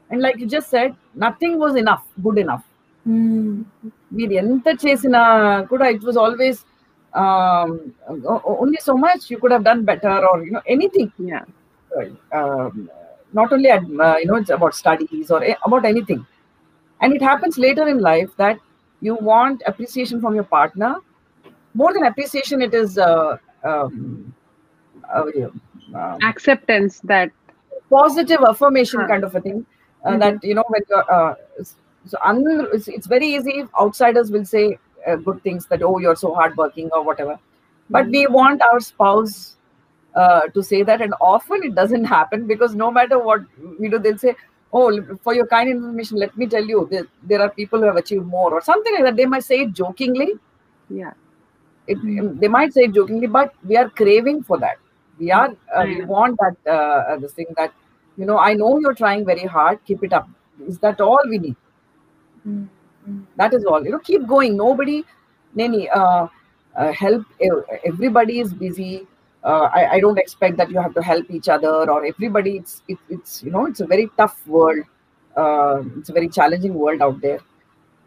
her 0.06 0.20
to 0.20 0.20
say 0.20 0.36
that, 0.36 0.42
and 0.42 0.42
like 0.42 0.42
you 0.42 0.48
just 0.48 0.70
said, 0.70 0.96
nothing 1.16 1.58
was 1.58 1.76
enough, 1.76 2.06
good 2.24 2.38
enough. 2.38 2.64
Mm. 3.08 3.66
మీరు 4.14 4.32
ఎంత 4.32 4.68
చేసినా 4.86 5.22
కూడా 5.70 5.86
it 5.90 6.04
was 6.04 6.18
always 6.18 6.66
only 8.48 8.80
so 8.88 8.94
much 8.96 9.32
you 9.32 9.40
could 9.40 9.54
have 9.54 9.64
done 9.64 9.84
better 9.84 10.14
or 10.30 10.44
you 10.46 10.52
know 10.52 10.62
anything 10.76 11.12
yeah. 11.20 11.44
um, 12.40 12.90
not 13.34 13.54
only 13.54 13.70
at, 13.70 13.84
uh, 14.00 14.16
you 14.20 14.26
know 14.26 14.36
it's 14.36 14.50
about 14.50 14.74
studies 14.74 15.32
or 15.32 15.44
a- 15.44 15.60
about 15.66 15.86
anything 15.86 16.26
and 17.02 17.14
it 17.14 17.22
happens 17.22 17.58
later 17.58 17.88
in 17.88 18.00
life 18.00 18.32
that 18.38 18.58
you 19.02 19.16
want 19.16 19.64
appreciation 19.66 20.22
from 20.22 20.36
your 20.36 20.44
partner 20.44 20.96
more 21.76 21.94
than 21.94 22.04
appreciation 22.04 22.62
it 22.62 22.74
is 22.74 22.98
uh, 22.98 23.38
um, 23.64 24.34
uh, 25.16 25.26
uh, 25.96 26.18
Acceptance 26.24 27.00
that 27.00 27.32
positive 27.90 28.40
affirmation 28.52 29.00
Huh. 29.02 29.08
kind 29.08 29.24
of 29.24 29.36
a 29.36 29.42
thing 29.42 29.66
uh, 30.07 30.13
Mhm. 30.13 30.21
that 30.25 30.45
you 30.51 30.55
know 30.59 30.65
when 30.75 30.83
you're 30.91 31.05
uh, 31.19 31.35
so 32.13 32.19
un- 32.25 32.69
it's, 32.73 32.89
it's 32.89 33.07
very 33.13 33.29
easy. 33.37 33.65
Outsiders 33.85 34.31
will 34.31 34.45
say 34.45 34.65
uh, 35.07 35.17
good 35.17 35.43
things 35.43 35.67
that 35.75 35.83
oh 35.83 35.99
you're 35.99 36.17
so 36.25 36.35
hardworking 36.35 36.91
or 36.99 37.03
whatever. 37.11 37.39
But 37.91 38.09
we 38.17 38.27
want 38.39 38.63
our 38.71 38.81
spouse 38.81 39.57
uh, 40.15 40.43
to 40.55 40.63
say 40.63 40.83
that 40.83 41.03
and 41.03 41.15
often 41.21 41.63
it 41.71 41.75
doesn't 41.75 42.05
happen 42.05 42.47
because 42.47 42.75
no 42.85 42.91
matter 42.91 43.19
what 43.19 43.43
you 43.81 43.91
do 43.91 43.99
they'll 44.07 44.19
say 44.19 44.35
oh 44.73 44.87
for 45.27 45.35
your 45.35 45.47
kind 45.47 45.69
information 45.75 46.19
let 46.25 46.37
me 46.37 46.47
tell 46.55 46.65
you 46.75 46.89
there, 46.91 47.07
there 47.23 47.41
are 47.43 47.51
people 47.51 47.79
who 47.81 47.87
have 47.87 47.97
achieved 47.97 48.27
more 48.27 48.51
or 48.53 48.61
something 48.63 48.95
like 48.95 49.05
that. 49.05 49.17
They 49.17 49.27
might 49.27 49.45
say 49.45 49.61
it 49.63 49.73
jokingly. 49.73 50.33
Yeah. 50.91 51.13
it, 51.87 51.99
they 52.41 52.49
might 52.49 52.73
say 52.75 52.83
it 52.85 52.93
jokingly, 52.93 53.27
but 53.29 53.55
we 53.65 53.77
are 53.77 53.89
craving 53.91 54.43
for 54.43 54.59
that. 54.59 54.79
We 55.19 55.31
are, 55.31 55.55
uh, 55.75 55.85
we 55.87 56.05
want 56.05 56.39
that, 56.41 57.21
this 57.21 57.33
thing 57.33 57.47
that, 57.57 57.73
you 58.17 58.25
know, 58.27 58.39
I 58.39 58.55
know 58.55 58.79
you're 58.79 58.95
trying 58.95 59.25
very 59.25 59.45
hard, 59.45 59.79
keep 59.85 60.03
it 60.03 60.13
up. 60.13 60.29
Is 60.67 60.79
that 60.81 61.01
all 61.01 61.19
we 61.29 61.39
need? 61.39 61.57
Mm. 62.47 62.69
Mm. 63.09 63.27
That 63.37 63.55
is 63.55 63.65
all. 63.65 63.85
You 63.85 63.93
know, 63.93 63.99
keep 63.99 64.27
going. 64.27 64.57
Nobody, 64.57 65.05
Nani, 65.55 65.89
uh, 65.91 66.29
uh, 66.77 66.93
help. 66.93 67.25
Everybody 67.85 68.41
is 68.41 68.55
busy. 68.55 69.07
Uh, 69.45 69.69
I, 69.73 69.93
I 69.93 70.01
don't 70.01 70.19
expect 70.19 70.57
that 70.57 70.71
you 70.71 70.81
have 70.81 70.95
to 70.95 71.03
help 71.03 71.31
each 71.31 71.49
other 71.49 71.91
or 71.91 72.05
everybody. 72.05 72.57
It's, 72.57 72.83
it, 72.89 72.99
it's, 73.09 73.43
you 73.43 73.51
know, 73.51 73.67
it's 73.67 73.81
a 73.81 73.87
very 73.87 74.09
tough 74.17 74.47
world. 74.47 74.85
Uh, 75.37 75.83
it's 75.99 76.09
a 76.09 76.13
very 76.13 76.29
challenging 76.29 76.75
world 76.75 77.03
out 77.03 77.21
there 77.21 77.41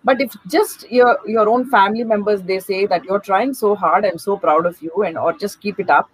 but 0.04 0.22
if 0.22 0.36
just 0.48 0.90
your 0.92 1.18
your 1.26 1.50
own 1.50 1.70
family 1.70 2.04
members 2.04 2.42
they 2.44 2.60
say 2.60 2.86
that 2.86 3.04
you're 3.04 3.20
trying 3.20 3.54
so 3.54 3.76
hard 3.76 4.06
i'm 4.06 4.18
so 4.18 4.38
proud 4.38 4.66
of 4.66 4.82
you 4.82 5.04
and 5.04 5.18
or 5.18 5.34
just 5.34 5.60
keep 5.62 5.80
it 5.80 5.90
up 5.90 6.10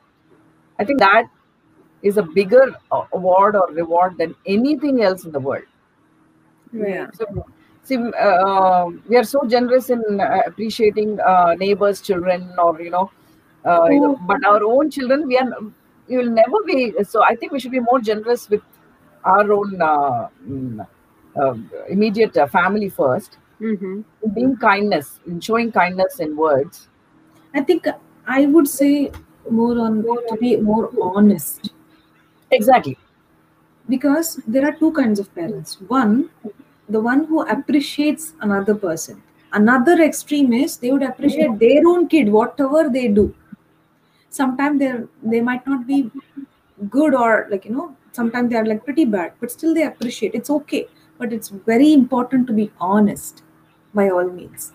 i 0.79 0.85
think 0.85 0.99
that 0.99 1.27
is 2.05 2.17
a 2.17 2.23
bigger 2.23 2.65
uh, 2.91 3.03
award 3.13 3.55
or 3.55 3.67
reward 3.71 4.17
than 4.17 4.35
anything 4.45 5.01
else 5.01 5.25
in 5.25 5.31
the 5.31 5.39
world. 5.39 5.63
Yeah. 6.73 7.09
so 7.13 7.25
see 7.83 7.97
uh, 7.97 8.89
we 9.07 9.15
are 9.17 9.23
so 9.23 9.43
generous 9.45 9.89
in 9.89 10.01
uh, 10.19 10.41
appreciating 10.45 11.19
uh, 11.21 11.55
neighbors 11.59 12.01
children 12.01 12.51
or 12.57 12.81
you 12.81 12.89
know 12.89 13.11
uh, 13.65 13.87
you 13.89 13.99
know, 13.99 14.19
but 14.27 14.43
our 14.45 14.63
own 14.63 14.89
children 14.89 15.27
we 15.27 15.37
are 15.37 15.49
we 16.07 16.17
will 16.17 16.29
never 16.29 16.59
be 16.65 16.93
so 17.03 17.23
i 17.23 17.35
think 17.35 17.51
we 17.51 17.59
should 17.59 17.71
be 17.71 17.79
more 17.91 17.99
generous 17.99 18.49
with 18.49 18.61
our 19.23 19.53
own 19.53 19.81
uh, 19.81 20.27
mm, 20.47 20.87
uh, 21.35 21.55
immediate 21.89 22.37
uh, 22.37 22.47
family 22.47 22.89
first. 22.89 23.37
Mm-hmm. 23.61 24.01
being 24.33 24.57
kindness 24.57 25.21
in 25.25 25.39
showing 25.39 25.71
kindness 25.71 26.19
in 26.19 26.35
words. 26.35 26.89
I 27.53 27.61
think 27.61 27.87
I 28.27 28.47
would 28.47 28.67
say 28.67 29.13
more 29.49 29.79
on 29.79 30.03
to 30.03 30.37
be 30.41 30.57
more 30.57 30.89
honest 31.01 31.71
exactly 32.55 32.97
because 33.89 34.39
there 34.47 34.65
are 34.67 34.73
two 34.73 34.91
kinds 34.91 35.19
of 35.19 35.33
parents. 35.35 35.79
One, 35.87 36.29
the 36.89 36.99
one 36.99 37.25
who 37.25 37.41
appreciates 37.41 38.33
another 38.41 38.75
person. 38.75 39.21
Another 39.53 40.01
extreme 40.01 40.53
is 40.53 40.77
they 40.77 40.91
would 40.91 41.03
appreciate 41.03 41.59
their 41.59 41.87
own 41.87 42.07
kid, 42.07 42.29
whatever 42.29 42.89
they 42.89 43.07
do. 43.07 43.33
Sometimes 44.29 44.79
they're 44.79 45.07
they 45.23 45.41
might 45.41 45.65
not 45.65 45.87
be 45.87 46.11
good 46.89 47.13
or 47.15 47.47
like 47.49 47.65
you 47.65 47.71
know, 47.71 47.95
sometimes 48.11 48.49
they 48.49 48.57
are 48.57 48.65
like 48.65 48.83
pretty 48.83 49.05
bad, 49.05 49.33
but 49.39 49.51
still 49.51 49.73
they 49.73 49.83
appreciate. 49.83 50.35
It's 50.35 50.49
okay. 50.49 50.87
But 51.17 51.31
it's 51.31 51.49
very 51.49 51.93
important 51.93 52.47
to 52.47 52.53
be 52.53 52.71
honest 52.79 53.43
by 53.93 54.09
all 54.09 54.29
means. 54.29 54.73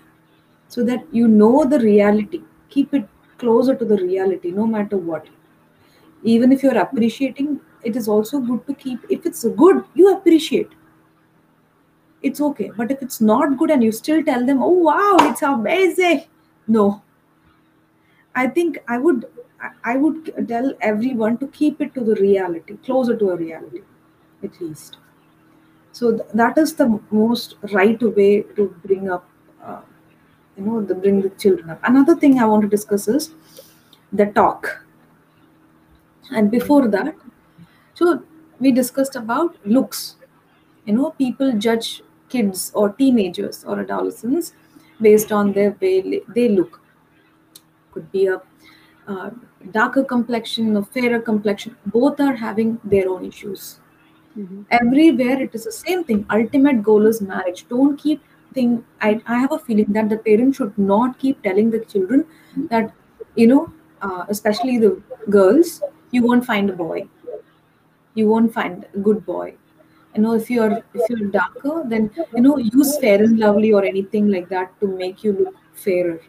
So 0.69 0.85
that 0.85 1.05
you 1.13 1.29
know 1.29 1.65
the 1.65 1.81
reality. 1.81 2.43
Keep 2.71 2.95
it 2.95 3.09
closer 3.39 3.75
to 3.75 3.85
the 3.85 3.97
reality, 3.97 4.51
no 4.51 4.67
matter 4.67 4.97
what 4.97 5.27
even 6.23 6.53
if 6.53 6.63
you're 6.63 6.79
appreciating 6.79 7.61
it 7.85 7.97
is 7.97 8.09
also 8.09 8.41
good 8.41 8.67
to 8.67 8.75
keep 8.75 9.01
if 9.11 9.27
it's 9.27 9.45
good 9.45 9.85
you 9.95 10.13
appreciate. 10.15 10.71
It's 12.23 12.41
okay. 12.41 12.71
But 12.77 12.91
if 12.93 13.03
it's 13.03 13.21
not 13.21 13.59
good 13.59 13.71
and 13.71 13.83
you 13.83 13.91
still 13.93 14.23
tell 14.23 14.45
them 14.47 14.63
oh 14.63 14.69
wow 14.89 15.17
it's 15.21 15.43
amazing. 15.43 16.25
No. 16.69 17.03
I 18.35 18.47
think 18.57 18.79
i 18.89 18.99
would 18.99 19.25
I- 19.91 19.97
would 20.03 20.29
tell 20.51 20.69
everyone 20.91 21.37
to 21.41 21.47
keep 21.59 21.81
it 21.85 21.93
to 21.97 22.03
the 22.09 22.15
reality 22.21 22.77
closer 22.89 23.15
to 23.23 23.31
a 23.31 23.37
reality 23.37 23.83
at 24.43 24.59
least. 24.61 24.97
So 25.93 26.11
th- 26.19 26.31
that 26.43 26.59
is 26.59 26.75
the 26.77 26.89
most 27.11 27.57
right 27.75 28.03
way 28.21 28.43
to 28.59 28.69
bring 28.87 29.11
up 29.11 29.29
uh, 29.65 29.81
you 30.57 30.65
know 30.67 30.83
the 30.83 30.97
bring 30.97 31.23
the 31.23 31.31
children 31.45 31.71
up. 31.71 31.81
Another 31.93 32.17
thing 32.25 32.39
i 32.41 32.47
want 32.53 32.63
to 32.69 32.69
discuss 32.79 33.09
is 33.09 33.31
the 34.13 34.27
talk. 34.41 34.71
And 36.31 36.51
before 36.51 36.89
that 36.89 37.15
so 38.01 38.23
we 38.61 38.73
discussed 38.73 39.17
about 39.17 39.57
looks. 39.67 40.17
You 40.87 40.95
know 40.95 41.11
people 41.19 41.53
judge 41.59 42.03
kids 42.29 42.73
or 42.75 42.91
teenagers 42.93 43.65
or 43.65 43.81
adolescents 43.81 44.55
based 45.01 45.33
on 45.33 45.53
their 45.53 45.77
way 45.81 46.23
they 46.35 46.49
look. 46.49 46.81
Could 47.93 48.11
be 48.13 48.27
a 48.27 48.41
uh, 49.09 49.31
darker 49.73 50.05
complexion 50.05 50.77
or 50.77 50.85
fairer 50.85 51.21
complexion. 51.21 51.77
Both 51.87 52.21
are 52.21 52.37
having 52.37 52.79
their 52.85 53.09
own 53.09 53.25
issues. 53.25 53.79
Mm-hmm. 54.39 54.63
everywhere 54.71 55.43
it 55.43 55.55
is 55.55 55.65
the 55.65 55.73
same 55.73 56.05
thing. 56.05 56.27
Ultimate 56.31 56.83
goal 56.85 57.07
is 57.07 57.21
marriage. 57.21 57.67
Don't 57.69 57.97
keep 57.99 58.23
thing 58.55 58.85
I, 59.01 59.21
I 59.27 59.39
have 59.39 59.53
a 59.53 59.59
feeling 59.59 59.93
that 59.95 60.09
the 60.09 60.19
parents 60.19 60.59
should 60.59 60.79
not 60.79 61.19
keep 61.19 61.43
telling 61.43 61.71
the 61.71 61.81
children 61.81 62.27
that 62.71 62.93
you 63.37 63.47
know 63.49 63.73
uh, 64.03 64.25
especially 64.29 64.79
the 64.79 65.03
girls 65.31 65.83
you 66.13 66.23
won't 66.23 66.47
find 66.47 66.71
a 66.71 66.75
boy 66.75 67.09
you 68.21 68.29
won't 68.29 68.53
find 68.53 68.87
a 68.95 68.99
good 69.09 69.25
boy. 69.27 69.55
You 70.15 70.23
know 70.23 70.35
if 70.35 70.51
you're 70.51 70.77
if 70.95 71.11
you're 71.11 71.29
darker 71.35 71.83
then 71.95 72.11
you 72.37 72.43
know 72.47 72.57
use 72.59 72.99
fair 73.03 73.23
and 73.25 73.39
lovely 73.39 73.73
or 73.73 73.85
anything 73.91 74.31
like 74.37 74.49
that 74.49 74.79
to 74.81 74.89
make 75.03 75.25
you 75.25 75.33
look 75.33 75.55
fairer. 75.85 76.21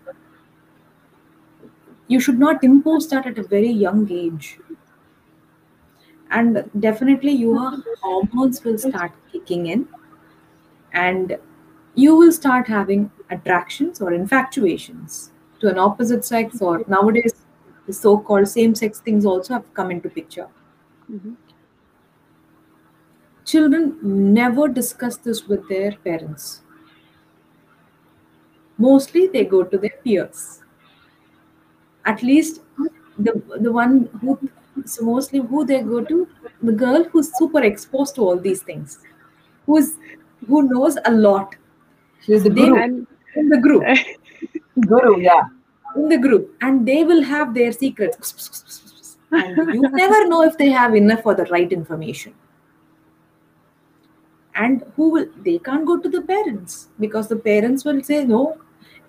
You 2.08 2.20
should 2.20 2.40
not 2.40 2.64
impose 2.64 3.10
that 3.10 3.26
at 3.26 3.40
a 3.40 3.44
very 3.44 3.70
young 3.70 4.12
age. 4.12 4.60
And 6.30 6.70
definitely 6.80 7.32
your 7.32 7.84
hormones 8.02 8.64
will 8.64 8.78
start 8.78 9.12
kicking 9.32 9.68
in 9.68 9.88
and 10.94 11.38
you 11.96 12.16
will 12.16 12.32
start 12.32 12.68
having 12.68 13.12
attractions 13.30 14.02
or 14.02 14.14
infatuations 14.14 15.32
to 15.60 15.70
an 15.70 15.78
opposite 15.78 16.24
sex 16.26 16.62
or 16.62 16.84
nowadays 16.88 17.46
the 17.88 17.94
so-called 17.94 18.48
same-sex 18.48 19.00
things 19.00 19.26
also 19.26 19.54
have 19.56 19.74
come 19.74 19.92
into 19.92 20.10
picture. 20.10 20.48
Mhm. 21.12 21.36
Children 23.46 23.98
never 24.34 24.68
discuss 24.68 25.18
this 25.18 25.48
with 25.48 25.68
their 25.70 25.92
parents. 26.04 26.62
Mostly 28.78 29.28
they 29.28 29.46
go 29.46 29.64
to 29.64 29.78
their 29.78 29.98
peers. 30.04 30.62
At 32.06 32.24
least 32.24 32.62
the 33.20 33.42
the 33.60 33.72
one 33.72 34.10
who 34.22 34.40
so 34.86 35.06
mostly 35.06 35.40
who 35.40 35.66
they 35.66 35.82
go 35.82 36.04
to 36.04 36.28
the 36.64 36.72
girl 36.72 37.04
who's 37.04 37.32
super 37.38 37.62
exposed 37.62 38.16
to 38.16 38.22
all 38.22 38.40
these 38.40 38.62
things 38.64 39.00
who's 39.66 39.96
who 40.48 40.64
knows 40.64 40.98
a 41.06 41.12
lot. 41.12 41.56
She's 42.22 42.44
the 42.44 42.50
guru. 42.50 43.06
in 43.36 43.50
the 43.50 43.58
group. 43.58 43.84
Guru 44.88 45.20
yeah. 45.20 45.44
In 45.96 46.10
the 46.10 46.18
group. 46.18 46.56
And 46.62 46.88
they 46.88 47.04
will 47.04 47.24
have 47.24 47.54
their 47.54 47.72
secrets. 47.72 48.48
And 49.34 49.74
you 49.74 49.82
never 49.82 50.28
know 50.28 50.44
if 50.44 50.58
they 50.58 50.70
have 50.70 50.94
enough 50.94 51.26
or 51.26 51.34
the 51.34 51.46
right 51.46 51.72
information 51.72 52.34
and 54.56 54.84
who 54.96 55.10
will 55.10 55.28
they 55.38 55.58
can't 55.60 55.86
go 55.86 55.98
to 55.98 56.10
the 56.10 56.22
parents 56.24 56.90
because 57.00 57.28
the 57.28 57.36
parents 57.38 57.86
will 57.86 58.02
say 58.02 58.24
no 58.26 58.42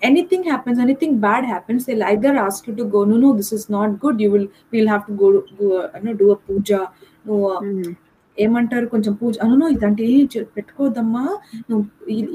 anything 0.03 0.45
happens 0.45 0.79
anything 0.79 1.19
bad 1.19 1.45
happens 1.45 1.87
they'll 1.87 2.05
either 2.05 2.37
ask 2.39 2.67
you 2.67 2.75
to 2.75 2.85
go 2.87 3.05
no 3.05 3.17
no 3.17 3.33
this 3.35 3.53
is 3.53 3.69
not 3.71 3.99
good 4.01 4.21
you 4.21 4.31
will 4.31 4.49
we'll 4.71 4.89
have 4.89 5.07
to 5.07 5.13
go 5.15 5.29
go 5.59 5.69
uh, 5.79 5.91
you 5.97 6.03
know, 6.03 6.15
do 6.15 6.31
a 6.31 6.37
puja 6.39 6.81
no 7.25 7.37
uh, 7.51 7.61
Mhm. 7.65 7.93
ఏమంటారు 8.37 8.87
కొంచెం 8.87 9.15
పూజ 9.15 9.35
అవును 9.45 9.65
ఇదంటే 9.69 10.05
పెట్టుకోవద్దమ్మా 10.57 11.25
నువ్వు 11.71 11.85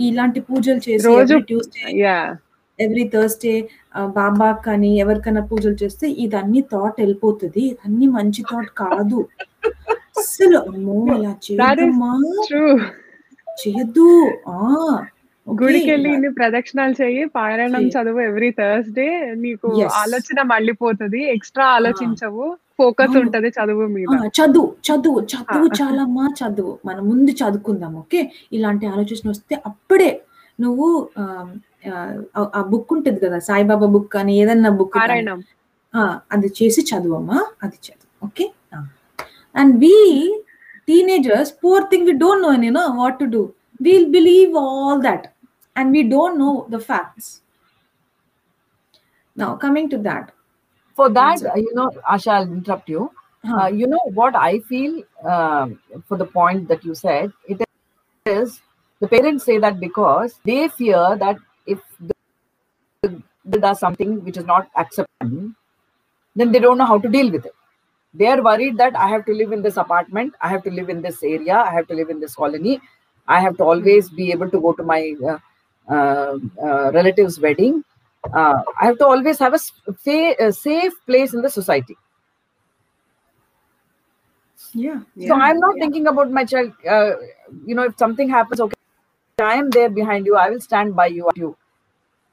ఇలాంటి 0.08 0.40
పూజలు 0.50 0.82
చేసి 0.88 1.14
Tuesday 1.50 1.86
every 2.80 3.04
Thursday 3.14 3.54
Baba 4.18 4.50
కానీ 4.66 4.90
ఎవరికైనా 5.04 5.42
పూజలు 5.52 5.78
చేస్తే 5.84 6.08
ఇదన్నీ 6.24 6.62
థాట్ 6.74 6.98
వెళ్ళిపోతుంది 7.04 7.62
ఇదన్నీ 7.72 8.08
మంచి 8.18 8.42
థాట్ 8.52 8.70
కాదు 8.82 9.20
అమ్మో 10.64 10.98
ఇలా 11.16 11.32
చేయొద్దు. 13.60 14.08
ఆ 14.50 14.58
గుడికి 15.48 15.90
వెళ్ళి 15.92 16.10
ఇన్ని 16.14 16.30
ప్రదక్షిణాలు 16.34 16.96
చెయ్యి 17.00 17.24
పారాయణం. 17.36 17.84
చదువు 17.96 18.20
ఎవ్రీ 18.22 18.50
థర్స్డే 18.52 19.08
నీకు. 19.44 19.68
ఆలోచన 20.02 20.40
మళ్ళీపోతుంది. 20.46 21.20
ఎక్స్ట్రా 21.36 21.66
ఆలోచించవు. 21.76 22.46
ఫోకస్. 22.80 23.16
ఉంటది 23.22 23.50
చదువు 23.50 23.86
మీద. 23.88 24.08
చదువు 24.38 24.68
చదువు 24.88 25.20
చదువు. 25.32 25.68
చాలమ్మా 25.80 26.26
చదువు. 26.42 26.74
మనం 26.86 27.04
ముందు 27.10 27.32
చదువుకుందాం 27.42 27.96
ఓకే? 27.96 28.22
ఇలాంటి 28.52 28.86
ఆలోచన 28.88 29.30
వస్తే 29.30 29.56
అప్పుడే 29.66 30.12
నువ్వు 30.60 30.88
ఆ, 31.18 32.62
బుక్ 32.70 32.92
ఉంటుంది 32.94 33.20
కదా 33.20 33.38
సాయిబాబా 33.40 33.88
బుక్ 33.88 34.08
కానీ 34.14 34.32
ఏదన్నా 34.40 34.70
బుక్ 34.78 34.96
అది 36.32 36.48
చేసి 36.58 36.82
చదువమ్మా 36.90 37.40
అది 37.64 37.78
చదువు 37.84 38.10
okay? 38.24 38.46
And 39.58 39.82
we, 39.82 40.44
teenagers, 40.86 41.52
poor 41.52 41.88
thing, 41.90 42.06
we 42.06 42.14
don't 42.14 42.42
know, 42.42 42.52
you 42.52 42.72
know, 42.72 42.92
what 42.92 43.20
to 43.20 43.28
do. 43.28 43.54
We'll 43.80 44.10
believe 44.12 44.56
all 44.56 45.02
that. 45.02 45.34
And 45.76 45.92
we 45.92 46.04
don't 46.04 46.38
know 46.38 46.68
the 46.70 46.80
facts. 46.80 47.42
Now, 49.36 49.56
coming 49.56 49.90
to 49.90 49.98
that. 50.00 50.32
For 50.96 51.10
that, 51.10 51.42
you 51.56 51.74
know, 51.74 51.92
Asha, 52.10 52.32
I'll 52.34 52.44
interrupt 52.44 52.88
you. 52.88 53.12
Huh. 53.46 53.56
Uh, 53.56 53.68
you 53.68 53.88
know 53.88 54.00
what 54.14 54.36
I 54.36 54.60
feel 54.60 55.04
uh, 55.24 55.68
for 56.08 56.18
the 56.18 56.26
point 56.26 56.68
that 56.70 56.84
you 56.84 56.96
said? 56.96 57.32
It 57.48 57.62
is 58.26 58.62
the 59.00 59.08
parents 59.08 59.46
say 59.46 59.58
that 59.60 59.80
because 59.80 60.40
they 60.44 60.68
fear 60.70 61.16
that 61.20 61.38
if 61.66 61.80
they 62.00 63.60
does 63.60 63.80
something 63.80 64.24
which 64.24 64.38
is 64.38 64.46
not 64.46 64.70
acceptable, 64.76 65.52
then 66.36 66.52
they 66.52 66.60
don't 66.60 66.78
know 66.78 66.86
how 66.86 66.98
to 66.98 67.08
deal 67.08 67.32
with 67.32 67.46
it. 67.46 67.54
They 68.18 68.28
are 68.28 68.42
worried 68.42 68.78
that 68.78 68.96
I 68.96 69.08
have 69.08 69.26
to 69.26 69.34
live 69.34 69.52
in 69.52 69.62
this 69.62 69.78
apartment, 69.78 70.34
I 70.42 70.50
have 70.50 70.64
to 70.64 70.72
live 70.72 70.90
in 70.90 71.02
this 71.02 71.22
area, 71.24 71.56
I 71.56 71.72
have 71.72 71.88
to 71.90 71.94
live 71.94 72.10
in 72.10 72.20
this 72.20 72.36
colony, 72.36 72.80
I 73.28 73.42
have 73.42 73.58
to 73.58 73.64
always 73.64 74.10
be 74.10 74.32
able 74.32 74.50
to 74.50 74.60
go 74.60 74.74
to 74.74 74.84
my 74.84 75.16
uh, 75.26 75.38
uh, 75.94 76.38
uh, 76.64 76.92
relative's 76.92 77.40
wedding. 77.40 77.84
Uh, 78.34 78.62
I 78.82 78.86
have 78.86 78.98
to 79.00 79.06
always 79.06 79.40
have 79.40 79.54
a, 79.54 80.36
a 80.40 80.52
safe 80.52 80.94
place 81.06 81.34
in 81.34 81.42
the 81.42 81.50
society. 81.50 81.96
yeah 85.18 85.28
So 85.28 85.36
I'm 85.36 85.60
not 85.60 85.76
thinking 85.80 86.08
about 86.08 86.32
my 86.32 86.44
child. 86.46 86.74
Uh, 86.90 87.12
you 87.66 87.76
know, 87.76 87.84
if 87.84 87.98
something 87.98 88.30
happens, 88.30 88.60
okay, 88.60 88.76
I 89.40 89.56
am 89.56 89.70
there 89.70 89.90
behind 89.90 90.26
you. 90.26 90.36
I 90.36 90.50
will 90.50 90.60
stand 90.60 90.96
by 90.96 91.08
you. 91.08 91.30
you 91.36 91.56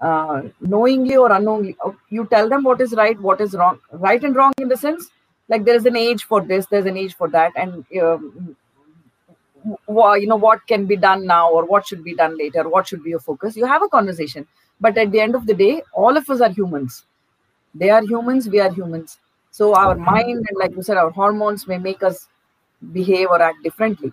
uh, 0.00 0.42
knowingly 0.60 1.16
or 1.16 1.32
unknowingly, 1.32 1.76
uh, 1.84 1.92
you 2.10 2.26
tell 2.26 2.48
them 2.48 2.62
what 2.62 2.80
is 2.80 2.92
right, 2.92 3.20
what 3.20 3.40
is 3.40 3.54
wrong. 3.54 3.78
Right 3.92 4.22
and 4.22 4.36
wrong 4.36 4.52
in 4.58 4.68
the 4.68 4.76
sense, 4.76 5.10
like 5.48 5.64
there 5.64 5.76
is 5.76 5.86
an 5.86 5.96
age 5.96 6.24
for 6.24 6.40
this, 6.40 6.66
there's 6.66 6.86
an 6.86 6.96
age 6.96 7.14
for 7.14 7.28
that, 7.28 7.52
and 7.56 7.84
um, 8.00 8.56
you 9.88 10.26
know 10.26 10.36
what 10.36 10.66
can 10.66 10.86
be 10.86 10.96
done 10.96 11.26
now 11.26 11.50
or 11.50 11.64
what 11.64 11.86
should 11.86 12.04
be 12.04 12.14
done 12.14 12.36
later. 12.36 12.68
What 12.68 12.86
should 12.88 13.02
be 13.02 13.10
your 13.10 13.20
focus? 13.20 13.56
You 13.56 13.66
have 13.66 13.82
a 13.82 13.88
conversation, 13.88 14.46
but 14.80 14.96
at 14.98 15.10
the 15.10 15.20
end 15.20 15.34
of 15.34 15.46
the 15.46 15.54
day, 15.54 15.82
all 15.92 16.16
of 16.16 16.28
us 16.28 16.40
are 16.40 16.50
humans. 16.50 17.04
They 17.74 17.90
are 17.90 18.02
humans. 18.02 18.48
We 18.48 18.60
are 18.60 18.72
humans. 18.72 19.18
So 19.50 19.74
our 19.74 19.94
mind 19.94 20.46
and, 20.48 20.58
like 20.58 20.74
you 20.76 20.82
said, 20.82 20.96
our 20.96 21.10
hormones 21.10 21.66
may 21.66 21.78
make 21.78 22.02
us 22.02 22.28
behave 22.92 23.28
or 23.28 23.40
act 23.40 23.62
differently. 23.62 24.12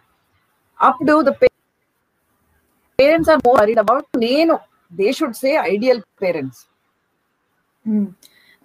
Up 0.80 0.98
to 1.06 1.24
the 1.24 1.34
pa- 1.34 1.48
parents 2.98 3.28
are 3.30 3.40
more 3.44 3.56
worried 3.56 3.78
about. 3.78 4.06
They 4.14 5.12
should 5.12 5.36
say 5.36 5.58
ideal 5.58 6.04
parents. 6.20 6.68
Mm. 7.88 8.14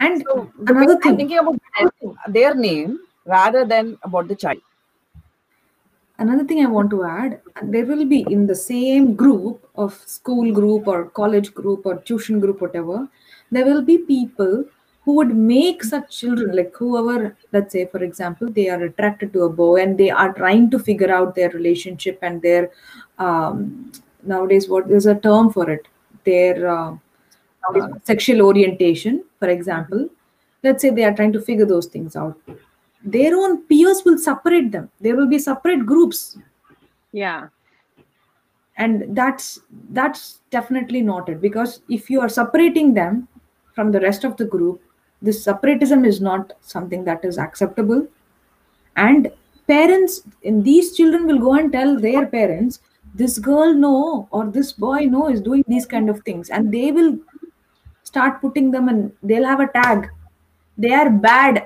And 0.00 0.22
So 0.26 0.50
another 0.66 0.98
thing. 1.00 1.16
thinking 1.16 1.38
about 1.38 1.60
their, 2.28 2.54
name 2.54 3.00
rather 3.24 3.64
than 3.64 3.98
about 4.02 4.28
the 4.28 4.36
child. 4.36 4.60
another 6.24 6.44
thing 6.50 6.60
i 6.64 6.68
want 6.74 6.90
to 6.92 6.98
add 7.04 7.32
there 7.72 7.86
will 7.88 8.04
be 8.12 8.18
in 8.34 8.46
the 8.50 8.54
same 8.54 9.08
group 9.22 9.66
of 9.84 9.94
school 10.12 10.52
group 10.58 10.86
or 10.92 11.04
college 11.18 11.52
group 11.54 11.84
or 11.84 11.96
tuition 12.10 12.40
group 12.40 12.60
whatever. 12.60 13.06
There 13.50 13.64
will 13.64 13.82
be 13.82 13.98
people 13.98 14.64
who 15.04 15.12
would 15.16 15.34
make 15.36 15.84
such 15.84 16.18
children 16.20 16.56
like 16.56 16.74
whoever 16.74 17.36
let's 17.52 17.72
say 17.72 17.84
for 17.86 18.02
example 18.02 18.48
they 18.48 18.68
are 18.68 18.82
attracted 18.82 19.32
to 19.34 19.42
a 19.44 19.50
boy 19.50 19.82
and 19.82 19.98
they 19.98 20.10
are 20.10 20.32
trying 20.32 20.70
to 20.70 20.78
figure 20.78 21.12
out 21.14 21.34
their 21.34 21.50
relationship 21.50 22.18
and 22.22 22.40
their 22.42 22.70
um, 23.18 23.92
nowadays 24.22 24.68
what 24.68 24.88
there's 24.88 25.06
a 25.06 25.14
term 25.14 25.52
for 25.52 25.70
it? 25.70 25.86
Their 26.24 26.68
uh, 26.68 26.96
uh, 27.74 27.88
sexual 28.04 28.42
orientation 28.42 29.24
for 29.38 29.48
example 29.48 30.08
let's 30.62 30.82
say 30.82 30.90
they 30.90 31.04
are 31.04 31.14
trying 31.14 31.32
to 31.32 31.40
figure 31.40 31.66
those 31.66 31.86
things 31.86 32.16
out. 32.16 32.36
Their 33.04 33.36
own 33.36 33.62
peers 33.66 34.02
will 34.04 34.18
separate 34.18 34.72
them. 34.72 34.90
There 35.00 35.14
will 35.14 35.28
be 35.28 35.38
separate 35.38 35.86
groups. 35.86 36.38
Yeah. 37.12 37.48
and 38.84 39.16
that's 39.16 39.60
that's 39.98 40.40
definitely 40.54 41.00
not 41.00 41.28
it 41.34 41.40
because 41.40 41.70
if 41.96 42.10
you 42.14 42.20
are 42.24 42.28
separating 42.28 42.90
them 42.96 43.26
from 43.76 43.92
the 43.94 44.00
rest 44.00 44.26
of 44.28 44.36
the 44.40 44.44
group 44.54 44.82
this 45.22 45.42
separatism 45.42 46.04
is 46.04 46.20
not 46.20 46.52
something 46.60 47.04
that 47.04 47.24
is 47.24 47.38
acceptable. 47.38 48.06
And 48.96 49.30
parents 49.66 50.22
in 50.42 50.62
these 50.62 50.94
children 50.96 51.26
will 51.26 51.38
go 51.38 51.54
and 51.54 51.72
tell 51.72 51.98
their 51.98 52.26
parents 52.26 52.80
this 53.14 53.38
girl 53.38 53.72
no 53.72 54.28
or 54.30 54.46
this 54.58 54.72
boy 54.72 55.06
no 55.06 55.28
is 55.28 55.40
doing 55.40 55.64
these 55.66 55.86
kind 55.86 56.10
of 56.10 56.20
things. 56.20 56.50
And 56.50 56.72
they 56.72 56.92
will 56.92 57.18
start 58.16 58.46
putting 58.46 58.78
them 58.78 58.92
and 58.92 59.08
they'll 59.26 59.50
have 59.52 59.62
a 59.62 59.66
tag. 59.66 60.02
They 60.80 61.02
are 61.02 61.16
bad. 61.16 61.58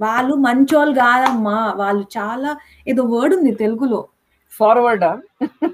వాళ్ళు 0.00 0.34
మంచోళ్ళు 0.34 0.94
కాదమ్మా. 0.94 1.72
వాళ్ళు 1.76 2.06
చాలా 2.18 2.56
ఏదో 2.88 3.02
word 3.02 3.34
ఉంది 3.34 3.54
తెలుగులో. 3.54 4.08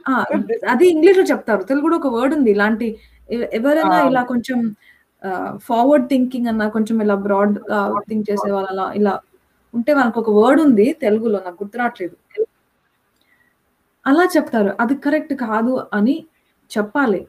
ఆ, 0.08 0.24
అది 0.68 0.88
ఇంగ్లీష్లో 0.88 1.24
చెప్తారు. 1.24 1.62
తెలుగులో 1.62 1.96
ఒక 1.96 2.06
వర్డ్ 2.06 2.34
ఉంది. 2.34 2.50
ఇలాంటి 2.50 2.98
ఎవరైనా. 3.30 3.96
ఇలా 4.08 4.22
కొంచెం 4.22 4.76
ఫార్వర్డ్ 5.56 6.08
థింకింగ్ 6.08 6.46
అన్న 6.46 6.68
కొంచెం 6.68 7.02
ఇలా 7.02 7.14
బ్రాడ్ 7.14 7.58
థింక్ 8.08 8.30
చేసే 8.30 8.50
వాళ్ళ 8.50 8.68
అలా 8.68 8.92
ఇలా 8.92 9.20
ఉంటే 9.74 9.92
వాళ్ళకి 9.92 10.18
ఒక 10.18 10.30
వర్డ్ 10.30 10.60
ఉంది 10.60 10.96
తెలుగులో. 11.02 11.38
నాకు 11.38 11.64
గుర్తురావట్లేదు 11.64 12.46
అలా 14.06 14.28
చెప్తారు. 14.36 14.76
అది 14.80 14.94
కరెక్ట్ 14.94 15.34
కాదు 15.34 15.86
అని 15.94 16.26
చెప్పాలి. 16.78 17.28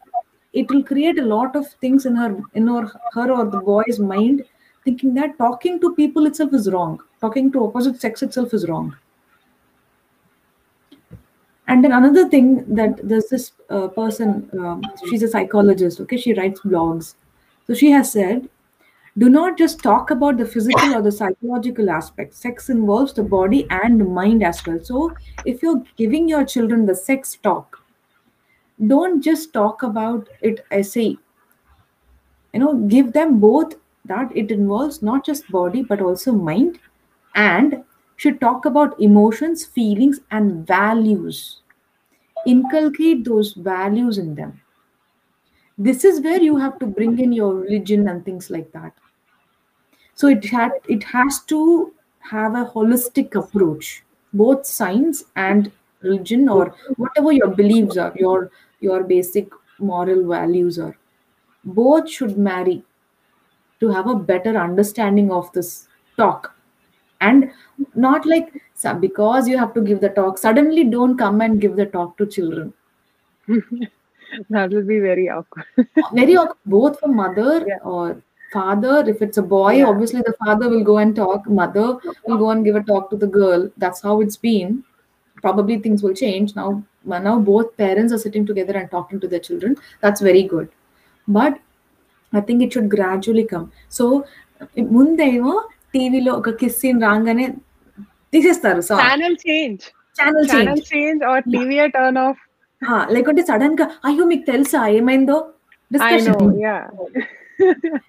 it 0.53 0.69
will 0.69 0.83
create 0.83 1.17
a 1.17 1.25
lot 1.25 1.55
of 1.55 1.67
things 1.81 2.05
in 2.05 2.15
her 2.15 2.37
in 2.53 2.67
her, 2.67 2.91
her 3.13 3.31
or 3.31 3.45
the 3.45 3.59
boy's 3.59 3.99
mind 3.99 4.43
thinking 4.83 5.13
that 5.13 5.37
talking 5.37 5.79
to 5.79 5.93
people 5.95 6.25
itself 6.25 6.53
is 6.53 6.69
wrong. 6.71 6.99
Talking 7.19 7.51
to 7.51 7.65
opposite 7.65 8.01
sex 8.01 8.23
itself 8.23 8.53
is 8.53 8.67
wrong. 8.67 8.95
And 11.67 11.83
then 11.83 11.91
another 11.91 12.27
thing 12.27 12.65
that 12.75 12.99
there's 13.07 13.29
this 13.29 13.53
uh, 13.69 13.87
person 13.87 14.49
um, 14.59 14.81
she's 15.09 15.23
a 15.23 15.27
psychologist 15.27 15.99
okay? 16.01 16.17
She 16.17 16.33
writes 16.33 16.59
blogs. 16.61 17.15
So 17.67 17.73
she 17.73 17.91
has 17.91 18.11
said 18.11 18.49
do 19.17 19.29
not 19.29 19.57
just 19.57 19.83
talk 19.83 20.09
about 20.09 20.37
the 20.37 20.45
physical 20.45 20.95
or 20.95 21.01
the 21.01 21.11
psychological 21.11 21.89
aspect 21.89 22.33
sex 22.33 22.69
involves 22.69 23.13
the 23.13 23.23
body 23.23 23.67
and 23.69 24.07
mind 24.13 24.43
as 24.43 24.65
well. 24.65 24.79
So 24.81 25.13
if 25.45 25.61
you're 25.61 25.83
giving 25.97 26.27
your 26.29 26.45
children 26.45 26.85
the 26.85 26.95
sex 26.95 27.37
talk 27.43 27.80
don't 28.87 29.21
just 29.21 29.53
talk 29.53 29.83
about 29.83 30.27
it 30.41 30.65
a 30.71 30.83
you 32.53 32.59
know 32.59 32.73
give 32.93 33.13
them 33.13 33.39
both 33.39 33.75
that 34.05 34.35
it 34.35 34.51
involves 34.51 35.01
not 35.01 35.25
just 35.25 35.49
body 35.51 35.81
but 35.83 36.01
also 36.01 36.31
mind 36.31 36.79
and 37.35 37.83
should 38.17 38.39
talk 38.39 38.65
about 38.65 38.99
emotions 39.01 39.65
feelings 39.65 40.19
and 40.29 40.67
values. 40.67 41.61
Inculcate 42.45 43.25
those 43.25 43.53
values 43.53 44.17
in 44.19 44.35
them. 44.35 44.61
This 45.77 46.05
is 46.05 46.21
where 46.21 46.41
you 46.41 46.55
have 46.55 46.79
to 46.79 46.85
bring 46.85 47.19
in 47.19 47.33
your 47.33 47.53
religion 47.55 48.07
and 48.07 48.23
things 48.23 48.49
like 48.49 48.71
that. 48.71 48.93
So 50.13 50.27
it 50.27 50.45
had 50.45 50.71
it 50.87 51.03
has 51.03 51.41
to 51.47 51.93
have 52.19 52.55
a 52.55 52.63
holistic 52.65 53.35
approach 53.35 54.03
both 54.33 54.65
science 54.65 55.25
and 55.35 55.71
religion 56.01 56.47
or 56.47 56.73
whatever 56.95 57.33
your 57.33 57.49
beliefs 57.49 57.97
are 57.97 58.13
your 58.15 58.51
your 58.81 59.03
basic 59.03 59.49
moral 59.79 60.27
values 60.27 60.77
are 60.79 60.95
both 61.63 62.09
should 62.09 62.37
marry 62.37 62.83
to 63.79 63.89
have 63.89 64.07
a 64.07 64.15
better 64.15 64.55
understanding 64.57 65.31
of 65.31 65.51
this 65.53 65.87
talk 66.17 66.55
and 67.21 67.51
not 67.95 68.25
like 68.25 68.51
because 68.99 69.47
you 69.47 69.57
have 69.57 69.73
to 69.73 69.81
give 69.81 70.01
the 70.01 70.09
talk 70.09 70.37
suddenly 70.37 70.83
don't 70.83 71.17
come 71.17 71.41
and 71.41 71.61
give 71.61 71.75
the 71.75 71.85
talk 71.85 72.17
to 72.17 72.25
children 72.25 72.73
that 74.49 74.69
will 74.71 74.83
be 74.85 74.99
very 74.99 75.29
awkward. 75.29 75.65
very 76.13 76.35
awkward, 76.37 76.57
both 76.65 76.99
for 76.99 77.07
mother 77.09 77.65
Yeah. 77.67 77.77
or 77.83 78.21
father 78.53 79.03
if 79.07 79.21
it's 79.21 79.37
a 79.37 79.41
boy 79.41 79.73
Yeah. 79.77 79.85
obviously 79.85 80.21
the 80.21 80.33
father 80.45 80.69
will 80.69 80.83
go 80.83 80.97
and 80.97 81.15
talk 81.15 81.47
mother 81.49 81.97
will 82.27 82.37
go 82.37 82.49
and 82.51 82.65
give 82.65 82.75
a 82.75 82.83
talk 82.83 83.09
to 83.11 83.15
the 83.17 83.27
girl 83.27 83.69
that's 83.77 84.01
how 84.01 84.19
it's 84.21 84.37
been 84.37 84.83
probably 85.44 85.76
things 85.84 86.02
will 86.04 86.16
change 86.24 86.48
now 86.60 86.68
now 87.28 87.36
both 87.52 87.68
parents 87.76 88.12
are 88.14 88.22
sitting 88.26 88.44
together 88.50 88.74
and 88.80 88.88
talking 88.96 89.18
to 89.24 89.28
their 89.32 89.44
children 89.48 89.72
that's 90.02 90.22
very 90.30 90.44
good 90.54 90.68
but 91.28 91.54
i 92.32 92.40
think 92.46 92.62
it 92.66 92.72
should 92.74 92.88
gradually 92.96 93.46
come 93.54 93.68
so 93.98 94.06
ముందేమో 94.94 95.54
టీవీలో 95.94 96.32
ఒక 96.40 96.50
kiss 96.60 96.78
scene 96.82 97.00
రాగానే 97.06 97.46
తీసేస్తారు 98.34 98.82
song 98.88 99.02
Channel 99.02 99.34
change. 99.46 99.82
Channel 100.18 100.46
Channel 100.52 100.78
change 100.78 100.88
change 100.92 101.20
or 101.30 101.36
TV 101.54 101.70
turn 101.96 102.16
off. 102.26 102.38
లేకుంటే 103.14 103.42
sudden 103.50 103.76
గా 103.80 103.86
అయ్యో 104.08 104.24
మీకు 104.32 104.44
తెలుసా 104.52 104.80
ఏమైందో 104.98 105.36
I 105.40 105.94
discussion 105.94 106.38
know. 106.40 106.48
Yeah. 106.66 106.82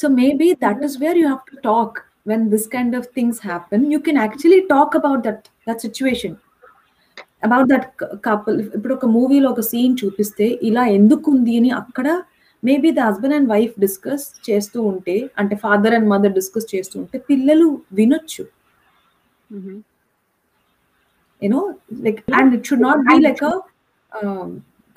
So 0.00 0.06
maybe 0.20 0.46
that 0.64 0.78
is 0.86 0.92
where 1.02 1.16
you 1.20 1.26
have 1.32 1.44
to 1.50 1.56
talk 1.68 1.92
when 2.30 2.40
this 2.54 2.66
kind 2.76 2.92
of 2.98 3.04
things 3.16 3.36
happen. 3.50 3.80
You 3.94 4.00
can 4.08 4.16
actually 4.26 4.60
talk 4.74 4.90
about 5.00 5.20
that 5.26 5.40
that 5.68 5.80
situation. 5.86 6.32
About 7.43 7.67
that 7.69 7.87
couple 8.27 8.57
ఇప్పుడు 8.75 8.93
ఒక 8.93 9.07
మూవీలో 9.15 9.47
ఒక 9.49 9.63
scene 9.71 9.95
చూపిస్తే 10.01 10.45
ఇలా 10.69 10.83
ఎందుకు 10.97 11.27
ఉంది 11.31 11.53
అని 11.59 11.71
అక్కడ 11.81 12.07
maybe 12.63 12.89
the 12.91 13.01
husband 13.07 13.35
and 13.37 13.49
wife 13.49 13.73
discuss 13.79 14.25
చేస్తూ 14.47 14.79
ఉంటే 14.91 15.15
అంటే 15.39 15.55
ఫాదర్ 15.55 15.95
అండ్ 15.97 16.07
మదర్ 16.13 16.35
డిస్కస్ 16.39 16.67
చేస్తూ 16.75 16.95
ఉంటే 17.01 17.17
పిల్లలు 17.29 17.67
వినొచ్చు. 17.91 18.43
You know 21.41 21.61
like 22.05 22.19
and 22.39 22.53
it 22.57 22.67
should 22.69 22.85
not 22.87 23.03
be 23.09 23.17
like 23.27 23.45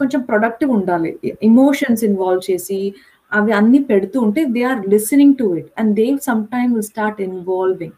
కొంచెం 0.00 0.20
ప్రొడక్టివ్ 0.22 0.70
ఉండాలి. 0.78 1.10
ఇమోషన్స్ 1.50 2.02
ఇన్వాల్వ్ 2.08 2.42
చేసి 2.50 2.80
అవి 3.32 3.52
అన్ని 3.52 3.80
పెడుతూ 3.90 4.18
ఉంటే 4.26 4.42
they 4.54 4.62
are 4.64 4.82
listening 4.92 5.34
to 5.40 5.46
it 5.60 5.70
and 5.80 5.92
they 6.00 6.06
some 6.28 6.42
time 6.54 6.70
will 6.74 6.88
start 6.92 7.18
involving 7.28 7.96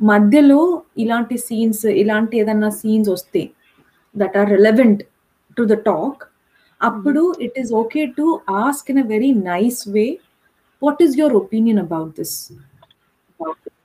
మధ్యలో 0.00 0.60
ఇలాంటి 0.96 1.36
సీన్స్ 1.46 1.84
ఇలాంటి 2.00 2.34
ఏదన్నా 2.40 2.70
సీన్స్ 2.80 3.10
వస్తే 3.10 3.42
that 4.14 4.36
are 4.36 4.50
relevant 4.56 5.02
to 5.56 5.64
the 5.64 5.76
talk 5.88 6.20
అప్పుడు 6.80 7.22
it 7.46 7.56
is 7.58 7.70
okay 7.74 8.02
to 8.18 8.26
ask 8.58 8.90
in 8.92 9.00
a 9.04 9.06
very 9.14 9.30
nice 9.44 9.80
way 9.88 10.06
what 10.82 11.00
is 11.02 11.14
your 11.18 11.36
opinion 11.36 11.80
about 11.86 12.12
this 12.18 12.36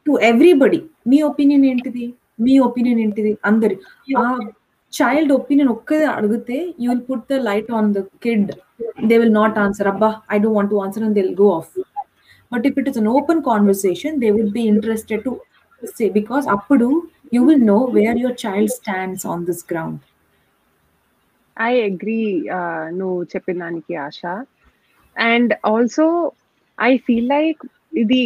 to 0.08 0.14
everybody 0.24 0.80
మీ 1.08 1.18
opinion 1.30 1.66
ఏంటిది 1.66 2.06
మీ 2.40 2.54
opinion 2.60 3.00
ఏంటిది 3.00 3.32
అందరి 3.46 3.76
ఆ 4.18 4.26
చైల్డ్ 4.94 5.32
ఒపీనియన్ 5.32 5.72
ఒక్కదే 5.76 6.08
అడిగితే 6.16 6.58
you 6.82 6.88
will 6.92 7.06
put 7.10 7.26
the 7.32 7.40
light 7.48 7.70
on 7.72 7.88
the 7.94 8.02
kid 8.26 8.52
they 9.10 9.18
will 9.18 9.36
not 9.42 9.58
answer 9.58 9.88
అబ్బా 9.88 10.10
I 10.30 10.38
don't 10.38 10.54
want 10.54 10.72
to 10.72 10.80
answer 10.84 11.04
and 11.04 11.16
they 11.18 11.24
will 11.24 11.40
go 11.42 11.50
off 11.56 11.72
but 12.52 12.66
if 12.70 12.78
it 12.82 12.90
is 12.92 13.00
an 13.02 13.10
open 13.14 13.42
conversation 13.50 14.18
they 14.24 14.30
will 14.32 14.52
be 14.52 14.64
interested 14.74 15.24
to 15.24 15.34
say 15.84 16.06
because 16.10 16.46
అప్పుడు 16.48 16.88
you 17.34 17.42
will 17.48 17.68
know 17.68 17.80
where 17.94 18.18
your 18.18 18.38
child 18.46 18.74
stands 18.80 19.26
on 19.28 19.44
this 19.46 19.64
ground 19.72 20.02
I 21.58 21.74
agree 21.82 22.22
నువ్వు 22.92 23.20
చెప్పిన 23.34 23.60
దానికి 23.60 23.96
ఆశ 24.06 24.22
and 25.16 25.54
also 25.66 26.08
I 26.78 26.92
feel 26.98 27.30
like 27.30 27.62
ఇది 27.98 28.22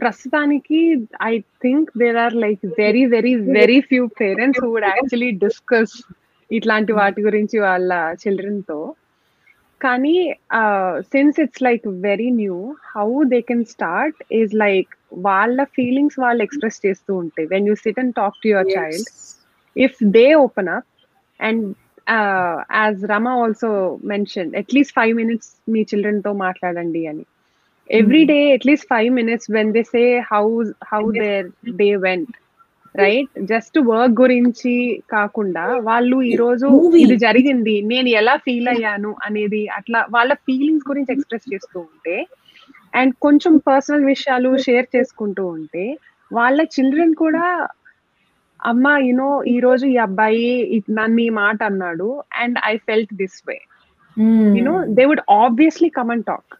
ప్రస్తుతానికి 0.00 0.80
I 1.24 1.34
think 1.62 1.88
there 1.98 2.18
are 2.24 2.36
like 2.36 2.62
very 2.78 3.04
very 3.06 3.34
very 3.58 3.78
few 3.90 4.02
parents 4.20 4.60
who 4.64 4.68
would 4.72 4.88
actually 4.90 5.30
discuss 5.44 5.94
ఇట్లాంటి 6.50 6.92
వాటి 6.92 7.20
గురించి 7.22 7.56
వాళ్ళ 7.58 7.92
children 8.22 8.62
తో 8.62 8.80
కానీ 9.80 10.16
since 11.12 11.38
it's 11.40 11.62
like 11.62 11.84
very 12.02 12.30
new 12.40 12.56
how 12.94 13.08
they 13.32 13.40
can 13.50 13.64
start 13.66 14.18
is 14.32 14.54
like 14.64 14.90
వాళ్ళ 15.23 15.63
feelings 15.75 16.19
వాళ్ళు 16.19 16.43
ఎక్స్ప్రెస్ 16.43 16.79
చేస్తూ 16.85 17.11
ఉంటాయి 17.15 17.47
when 17.47 17.67
you 17.67 17.75
sit 17.75 17.99
and 17.99 18.13
talk 18.15 18.37
to 18.43 18.49
your 18.49 18.69
child 18.75 19.09
if 19.75 19.97
they 20.17 20.27
open 20.35 20.69
up 20.69 20.87
and 21.39 21.63
as 22.75 23.03
Rama 23.05 23.33
also 23.43 23.69
mention 24.05 24.51
at least 24.55 24.93
five 24.93 25.13
minutes 25.15 25.51
మీ 25.73 25.81
చిల్డ్రన్తో 25.83 26.33
మాట్లాడండి 26.45 27.03
అని. 27.07 27.25
Every 27.89 28.23
day 28.25 28.39
at least 28.53 28.87
five 28.89 29.09
minutes 29.13 29.51
when 29.51 29.71
they 29.71 29.83
say 29.91 30.03
how 30.31 30.45
how 30.91 31.03
their 31.19 31.47
day 31.77 31.89
went 32.05 32.35
right 32.95 33.31
just 33.51 33.77
work 33.87 34.13
గురించి 34.21 34.73
కాకుండా 35.07 35.65
వాళ్ళు 35.87 36.17
ఈ 36.23 36.35
రోజు 36.35 36.67
ఇది 37.03 37.15
జరిగింది 37.25 37.75
నేను 37.91 38.09
ఎలా 38.19 38.35
ఫీల్ 38.45 38.69
అయ్యాను 38.73 39.11
అనేది 39.27 39.61
అట్లా 39.79 40.01
వాళ్ళ 40.09 40.33
ఫీలింగ్స్ 40.47 40.87
గురించి 40.89 41.13
ఎక్స్ప్రెస్ 41.13 41.47
చేస్తూ 41.53 41.77
ఉంటే 41.87 42.15
అండ్ 42.95 43.13
కొంచెం 43.25 43.53
పర్సనల్ 43.67 44.05
విషయాలు 44.05 44.51
షేర్ 44.65 44.87
చేసుకుంటూ 44.95 45.43
ఉంటే 45.55 45.85
వాళ్ళ 46.31 46.59
చిల్డ్రన్ 46.75 47.15
కూడా 47.23 47.45
అమ్మ 48.59 48.87
యునో 49.05 49.29
ఈ 49.45 49.57
రోజు 49.59 49.85
ఈ 49.85 49.97
అబ్బాయి 50.05 50.45
నన్ను 50.99 51.19
ఈ 51.21 51.29
మాట 51.39 51.59
అన్నాడు 51.63 52.07
and 52.41 52.57
I 52.65 52.73
felt 52.87 53.13
this 53.21 53.39
way. 53.47 53.57
You know 54.53 54.75
they 54.97 55.03
would 55.05 55.23
obviously 55.37 55.89
come 55.97 56.11
and 56.11 56.25
talk 56.25 56.53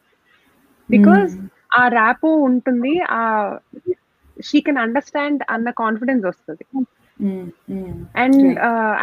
because 0.89 1.31
ఆ 1.77 1.83
ర్యాపో 1.97 2.31
ఉంటుంది 2.49 2.93
ఆ 3.11 3.21
షీ 4.37 4.59
కెన్ 4.65 4.81
అండర్స్టాండ్ 4.83 5.41
అన్న 5.53 5.69
కాన్ఫిడెన్స్ 5.81 6.25
వస్తుంది. 6.25 6.65
అండ్ 8.23 8.43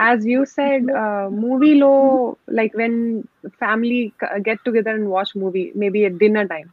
యాజ్ 0.03 0.25
యూ 0.33 0.41
సెడ్ 0.55 0.89
మూవీలో 1.43 1.93
like 2.59 2.75
when 2.77 2.99
family 3.61 4.01
get 4.49 4.65
together 4.67 4.99
and 4.99 5.11
watch 5.17 5.35
movie 5.43 5.65
maybe 5.83 6.03
at 6.09 6.21
dinner 6.23 6.51
time 6.55 6.67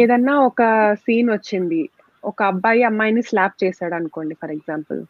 ఏదన్నా 0.00 0.34
ఒక 0.50 0.62
scene 1.04 1.30
వచ్చింది. 1.30 1.82
ఒక 2.24 2.42
అబ్బాయి 2.52 2.82
అమ్మాయిని 2.88 3.22
స్లాప్ 3.30 3.56
చేశాడు 3.64 3.94
అనుకోండి 4.00 4.36
for 4.42 4.54
example 4.58 5.02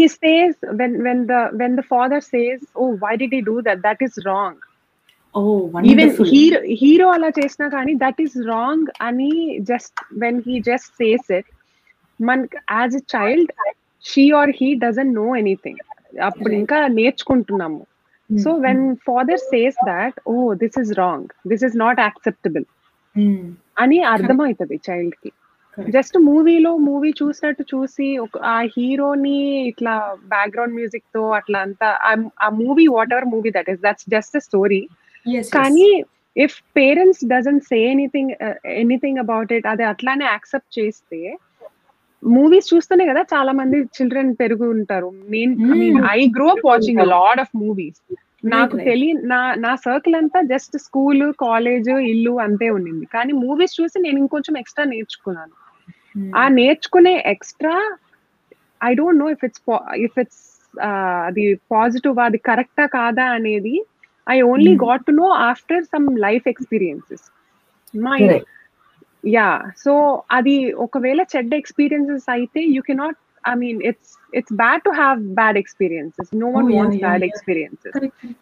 he 0.00 0.06
says 0.08 0.52
when 0.78 0.92
when 1.06 1.18
the 1.30 1.40
when 1.60 1.72
the 1.78 1.84
father 1.92 2.20
says 2.32 2.60
oh 2.82 2.90
why 3.02 3.10
did 3.22 3.32
he 3.36 3.40
do 3.50 3.56
that? 3.66 3.78
That 3.86 4.00
is 4.06 4.14
wrong. 4.26 4.54
Even 5.90 6.12
hero 6.30 6.60
hero 6.82 7.06
అలా 7.16 7.28
చేసినా 7.38 7.66
కానీ 7.74 7.92
దట్ 8.04 8.20
ఈస్ 8.24 8.36
రాంగ్ 8.46 8.86
అని 9.06 9.32
just 9.70 9.98
when 10.22 10.38
he 10.46 10.54
just 10.70 10.90
says 11.02 11.28
it 11.38 11.48
మన 12.20 12.46
as 12.78 12.96
a 13.00 13.02
child 13.16 13.52
she 14.04 14.24
or 14.40 14.52
he 14.60 14.68
doesn't 14.86 15.12
know 15.20 15.26
anything 15.42 15.82
అప్పుడు 16.28 16.52
ఇంకా 16.60 16.78
నేర్చుకుంటున్నాము. 17.00 17.82
So 18.44 18.50
when 18.66 18.82
father 19.08 19.42
says 19.52 19.78
that 19.92 20.16
oh 20.32 20.34
this 20.62 20.78
is 20.82 20.92
wrong 20.98 21.28
this 21.52 21.64
is 21.68 21.76
not 21.84 22.00
acceptable 22.08 22.66
అని 23.78 23.98
అర్థమవుతుంది 24.12 24.76
చైల్డ్కి 24.88 25.30
just 25.78 26.16
మూవీలో 26.28 26.76
movie 26.86 27.10
చూసినట్టు 27.20 27.64
చూసి 27.72 28.06
ఒక 28.18 28.38
ఆ 28.44 28.58
హీరోని 28.76 29.36
ఇట్లా 29.68 29.94
బ్యాక్గ్రౌండ్ 30.28 30.74
మ్యూజిక్తో 30.74 31.22
అట్లా 31.30 31.58
అంతా 31.58 31.88
ఆ 32.46 32.48
movie 32.62 32.86
whatever 33.12 33.24
movie 33.24 33.50
that 33.50 33.70
is 33.70 33.80
that's 33.80 34.06
just 34.08 34.36
a 34.36 34.40
story. 34.40 34.80
కానీ 35.52 35.88
if 36.36 36.56
parents 36.76 37.22
doesn't 37.24 37.64
say 37.64 37.78
anything 37.90 38.32
anything 38.82 39.18
about 39.18 39.52
it 39.52 39.66
అది 39.66 39.84
అట్లానే 39.84 40.26
యాక్సెప్ట్ 40.28 40.72
చేస్తే 40.78 41.20
మూవీస్ 42.22 42.70
చూస్తేనే 42.74 43.04
కదా 43.06 43.22
చాలా 43.32 43.52
మంది 43.52 43.78
చిల్డ్రన్ 43.96 44.32
పెరుగు 44.34 44.66
ఉంటారు 44.76 45.08
నేను 45.34 45.52
I 46.16 46.20
grow 46.38 46.48
up 46.48 46.66
watching 46.66 47.02
lot 47.14 47.40
of 47.40 47.54
movies. 47.56 48.00
నాకు 48.42 48.76
తెలియ 48.88 49.12
నా 49.32 49.40
నా 49.64 49.70
సర్కిల్ 49.86 50.16
అంతా 50.18 50.40
జస్ట్ 50.52 50.76
స్కూల్ 50.84 51.24
కాలేజ్ 51.44 51.88
ఇల్లు 52.12 52.34
అంతే 52.46 52.68
ఉండింది. 52.76 53.06
కానీ 53.14 53.32
మూవీస్ 53.44 53.78
చూసి 53.80 53.98
నేను 54.04 54.18
ఇంకొంచెం 54.24 54.56
ఎక్స్ట్రా 54.62 54.84
నేర్చుకున్నాను. 54.92 55.54
ఆ 56.40 56.44
నేర్చుకునే 56.58 57.14
extra 57.32 57.74
I 58.80 58.92
don't 58.94 59.20
know 59.22 59.28
if 59.36 59.44
it's 59.48 59.62
if 60.06 60.18
it's 60.22 60.44
అది 61.28 61.44
పాజిటివ్ 61.74 62.18
అది 62.26 62.38
కరెక్టా 62.48 62.86
కాదా 62.98 63.26
అనేది 63.38 63.76
I 64.26 64.38
only 64.52 64.72
got 64.86 65.04
to 65.06 65.12
know 65.22 65.28
after 65.50 65.84
some 65.92 66.06
life 66.26 66.46
experiences 66.54 67.26
my 67.94 68.20
yeah 69.24 69.48
so 69.84 69.92
అది 70.36 70.56
ఒకవేళ 70.84 71.20
చెడ్డ 71.34 71.52
ఎక్స్పీరియన్సెస్ 71.62 72.26
అయితే 72.36 72.60
you 72.74 72.82
cannot 72.88 73.18
I 73.44 73.54
mean, 73.54 73.80
it's 73.82 74.16
it's 74.32 74.50
bad 74.52 74.82
to 74.84 74.92
have 74.92 75.34
bad 75.34 75.56
experiences. 75.56 76.28
No 76.32 76.48
one 76.48 76.66
oh, 76.66 76.68
yeah, 76.68 76.76
wants 76.76 76.96
yeah, 76.96 77.02
bad 77.02 77.20
yeah. 77.20 77.26
experiences. 77.26 77.94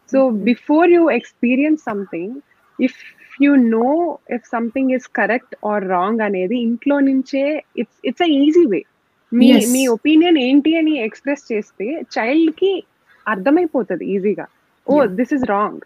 So 0.06 0.30
before 0.30 0.88
you 0.88 1.08
experience 1.10 1.82
something, 1.82 2.42
if 2.78 2.94
you 3.38 3.56
know 3.56 4.20
if 4.28 4.46
something 4.46 4.90
is 4.90 5.06
correct 5.08 5.54
or 5.62 5.80
wrong 5.80 6.14
అనేది 6.20 6.58
ఇంట్లో 6.68 6.96
నుంచే 7.00 7.42
it's 7.80 7.98
it's 8.08 8.24
a 8.26 8.30
easy 8.42 8.64
way 8.72 8.80
మీ 9.32 9.48
మీ 9.74 9.82
opinion 9.96 10.38
ఏంటి 10.38 10.72
అని 10.80 10.94
express 11.06 11.44
చేస్తే 11.52 11.86
చైల్డ్కి 12.16 12.72
అర్థమైపోతుంది 13.26 14.04
ఈజీగా 14.14 14.46
oh 14.86 14.96
this 15.20 15.34
is 15.36 15.46
wrong 15.54 15.84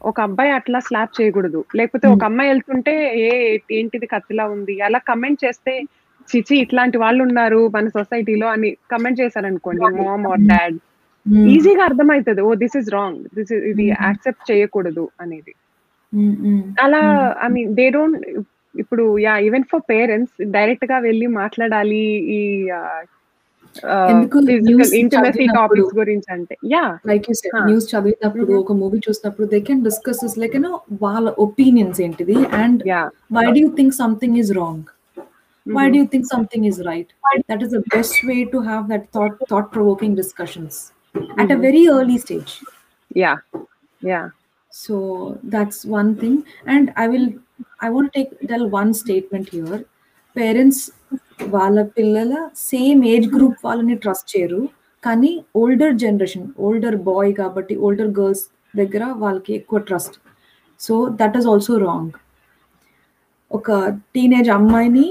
ఒక 0.00 0.18
అబ్బాయి 0.20 0.50
అట్లా 0.58 0.78
స్లాప్ 0.88 1.12
చేయకూడదు 1.18 1.60
లేకపోతే 1.78 2.06
ఒక 2.14 2.24
అమ్మాయి 2.24 2.50
వెళ్తుంటే 2.52 2.94
ఏ 3.24 3.30
ఏంటిది 3.78 4.06
కత్తిలా 4.06 4.44
ఉంది 4.56 4.74
అలా 4.88 4.98
కమెంట్ 5.10 5.40
చేస్తే 5.44 5.74
చిచి 6.28 6.54
ఇట్లాంటి 6.64 6.96
వాళ్ళు 6.98 7.20
ఉన్నారు 7.24 7.60
మన 7.74 7.88
సొసైటీలో 7.96 8.48
అని 8.48 8.70
కమెంట్ 8.92 9.20
చేశారనుకోండి 9.20 9.80
మామ్ 10.00 10.26
ఆర్ 10.32 10.44
డాడ్. 10.52 10.76
ఈజీగా 11.54 11.82
అర్థమవుతుంది 11.88 12.42
oh 12.48 12.52
this 12.62 12.76
is 12.76 12.90
wrong 12.94 13.18
this 13.38 13.52
ఇది. 13.72 13.86
యాక్సెప్ట్ 14.02 14.44
చేయకూడదు 14.52 15.06
అనేది 15.24 15.54
Mm, 16.12 16.34
mm. 16.42 16.60
అలా. 16.82 17.00
ఐ 17.44 17.48
మీన్ 17.54 17.72
దే 17.78 17.86
డోంట్ 17.90 18.22
ఇప్పుడు 18.74 19.04
యా 19.24 19.32
ఈవెన్ 19.46 19.64
ఫర్ 19.72 19.82
పేరెంట్స్ 19.90 20.36
డైరెక్ట్గా 20.54 20.98
వెళ్ళి 21.06 21.26
మాట్లాడాలి 21.34 22.00
ఈ 22.30 22.38
ఇంటిమసీ 24.98 25.44
టాపిక్స్ 25.56 25.92
గురించి 25.98 26.28
అంటే 26.36 26.54
yeah 26.72 26.84
like 27.10 27.26
you 27.30 27.34
said 27.34 27.54
Huh. 27.56 27.64
News 27.68 27.88
చదివినప్పుడు 27.92 28.44
Mhm. 28.46 28.60
ఒక 28.62 28.72
మూవీ 28.80 29.00
చూసినప్పుడు 29.06 29.48
they 29.52 29.60
can 29.60 29.82
discuss 29.84 30.22
like 30.42 30.54
you know 30.58 30.72
వాళ్ళ 31.02 31.28
ఒపీనియన్స్ 31.46 32.00
ఏంటిది 32.06 32.38
and 32.62 32.80
yeah 32.86 33.02
why 33.38 33.46
do 33.58 33.66
think 33.78 33.94
something 33.94 34.38
is 34.42 34.52
wrong 34.58 34.88
why 35.67 35.85
do 35.89 35.97
you 35.97 36.07
think 36.07 36.25
something 36.27 36.63
is 36.65 36.77
right 36.85 37.09
that 37.49 37.61
is 37.61 37.71
the 37.71 37.83
best 37.89 38.15
way 38.23 38.39
to 38.45 38.61
have 38.61 38.83
that 38.87 39.03
thought 39.11 39.35
thought 39.51 39.67
provoking 39.71 40.13
discussions 40.15 40.73
at 41.15 41.47
a 41.47 41.57
Mhm. 41.57 41.61
very 41.61 41.83
early 41.95 42.17
stage 42.25 42.53
yeah 43.15 43.33
yeah 44.01 44.21
so 44.73 44.95
that's 45.53 45.79
one 45.93 46.11
thing 46.21 46.35
and 46.73 46.85
i 46.95 47.07
will 47.07 47.27
i 47.79 47.89
want 47.89 48.07
to 48.07 48.13
take 48.17 48.31
tell 48.51 48.63
one 48.81 48.91
statement 49.03 49.47
here 49.57 49.79
parents 50.35 50.81
వాళ్ళ 51.53 51.79
పిల్లల 51.97 52.33
same 52.69 53.01
age 53.11 53.25
group 53.33 53.59
వాళ్ళని 53.65 53.95
trust 54.03 54.27
చేయరు 54.33 54.61
కానీ 55.03 55.31
older 55.61 55.95
generation 56.03 56.45
older 56.67 56.97
boy 57.07 57.31
కాబట్టి 57.39 57.73
older 57.85 58.11
girls 58.19 58.43
దగ్గర 58.73 59.03
వాళ్ళకి 59.23 59.51
ఎక్కువ 59.59 59.79
trust 59.89 60.15
so 60.79 60.95
that 61.19 61.35
is 61.39 61.47
also 61.53 61.75
wrong 61.85 62.13
ఒక 63.51 63.71
టీనేజ్ 64.15 64.49
అమ్మాయిని 64.57 65.07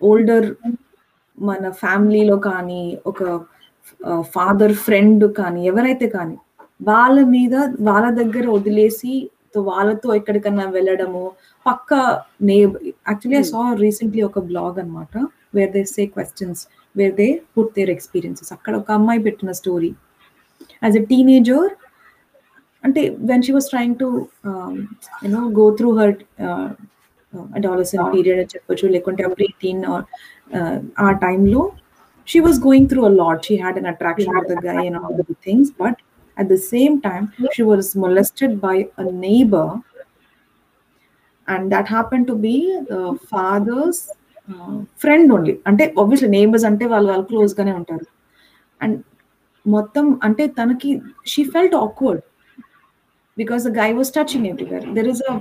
ఓల్డర్ 0.00 0.48
మన 1.38 1.70
ఫ్యామిలీలో 1.78 2.36
కానీ 2.46 2.82
ఒక 3.06 3.22
ఫాదర్ 4.34 4.74
ఫ్రెండ్ 4.84 5.24
కానీ 5.36 5.62
ఎవరైతే 5.66 6.06
కానీ 6.08 6.36
వాళ్ళ 6.86 7.18
మీద 7.28 7.54
వాళ్ళ 7.80 8.06
దగ్గర 8.20 8.44
వదిలేసి 8.48 9.14
వాళ్ళతో 9.64 10.08
ఎక్కడికన్నా 10.14 10.64
వెళ్ళడము 10.70 11.24
పక్క 11.66 11.94
నేబ్ 12.42 12.74
యాక్చువల్లీ 13.08 13.36
ఐ 13.38 13.44
సా 13.44 13.64
రీసెంట్లీ 13.80 14.22
ఒక 14.22 14.40
బ్లాగ్ 14.44 14.78
అనమాట 14.78 15.12
where 15.54 15.70
they 15.72 15.82
say 15.92 16.04
questions 16.06 16.62
where 16.96 17.14
they 17.14 17.28
put 17.56 17.72
their 17.76 17.90
experiences 17.90 18.50
అక్కడ 18.52 18.74
ఒక 18.76 18.90
అమ్మాయి 18.92 19.20
పెట్టిన 19.20 19.52
స్టోరీ 19.52 19.90
యాజ్ 20.82 20.96
ఎ 20.96 21.04
టీనేజర్ 21.04 21.70
అంటే 22.84 23.02
when 23.22 23.42
she 23.42 23.52
was 23.52 23.68
trying 23.70 23.98
to 23.98 24.08
you know 25.24 25.42
go 25.60 25.66
through 25.70 25.90
her 25.98 26.16
adolescent 27.57 28.07
period 28.13 28.39
అని 28.43 28.51
చెప్పొచ్చు 28.55 28.87
లేకుంటే 28.95 29.23
ప్రీ 29.37 29.47
టీన్ 29.63 29.83
ఆ 31.05 31.09
టైంలో 31.25 31.63
she 32.27 32.39
was 32.47 32.59
going 32.67 32.87
through 32.91 33.01
a 33.11 33.13
lot 33.23 33.43
she 33.49 33.57
had 33.63 33.79
an 33.81 33.89
attraction 33.93 34.35
with 34.37 34.51
the 34.53 34.59
guy 34.69 34.77
and 34.87 34.99
all 35.01 35.17
the 35.21 35.37
things 35.47 35.73
but 35.83 35.99
at 36.37 36.47
the 36.47 36.57
same 36.73 36.95
time 37.01 37.23
she 37.53 37.63
was 37.63 37.85
molested 37.95 38.51
by 38.61 38.75
a 38.97 39.05
neighbor 39.25 39.67
and 41.47 41.71
that 41.73 41.87
happened 41.87 42.25
to 42.27 42.35
be 42.37 42.57
the 42.87 43.01
father's 43.31 43.99
uh, 44.47 44.75
friend 45.03 45.25
only 45.37 45.55
అంటే 45.69 45.85
obviously 46.01 46.29
neighbors 46.37 46.63
అంటే 46.69 46.85
వాళ్ళు 46.93 47.09
వాళ్ళు 47.11 47.25
close 47.31 47.53
గానే 47.59 47.73
ఉంటారు 47.79 48.07
and 48.81 48.97
మొత్తం 49.65 50.05
అంటే 50.27 50.43
తనకి 50.59 50.91
she 51.31 51.41
felt 51.55 51.75
awkward 51.85 52.23
because 53.37 53.63
the 53.67 53.71
guy 53.81 53.89
was 53.99 54.11
touching 54.19 54.47
everywhere 54.51 54.85
there 54.97 55.09
is 55.13 55.23
అ 55.29 55.35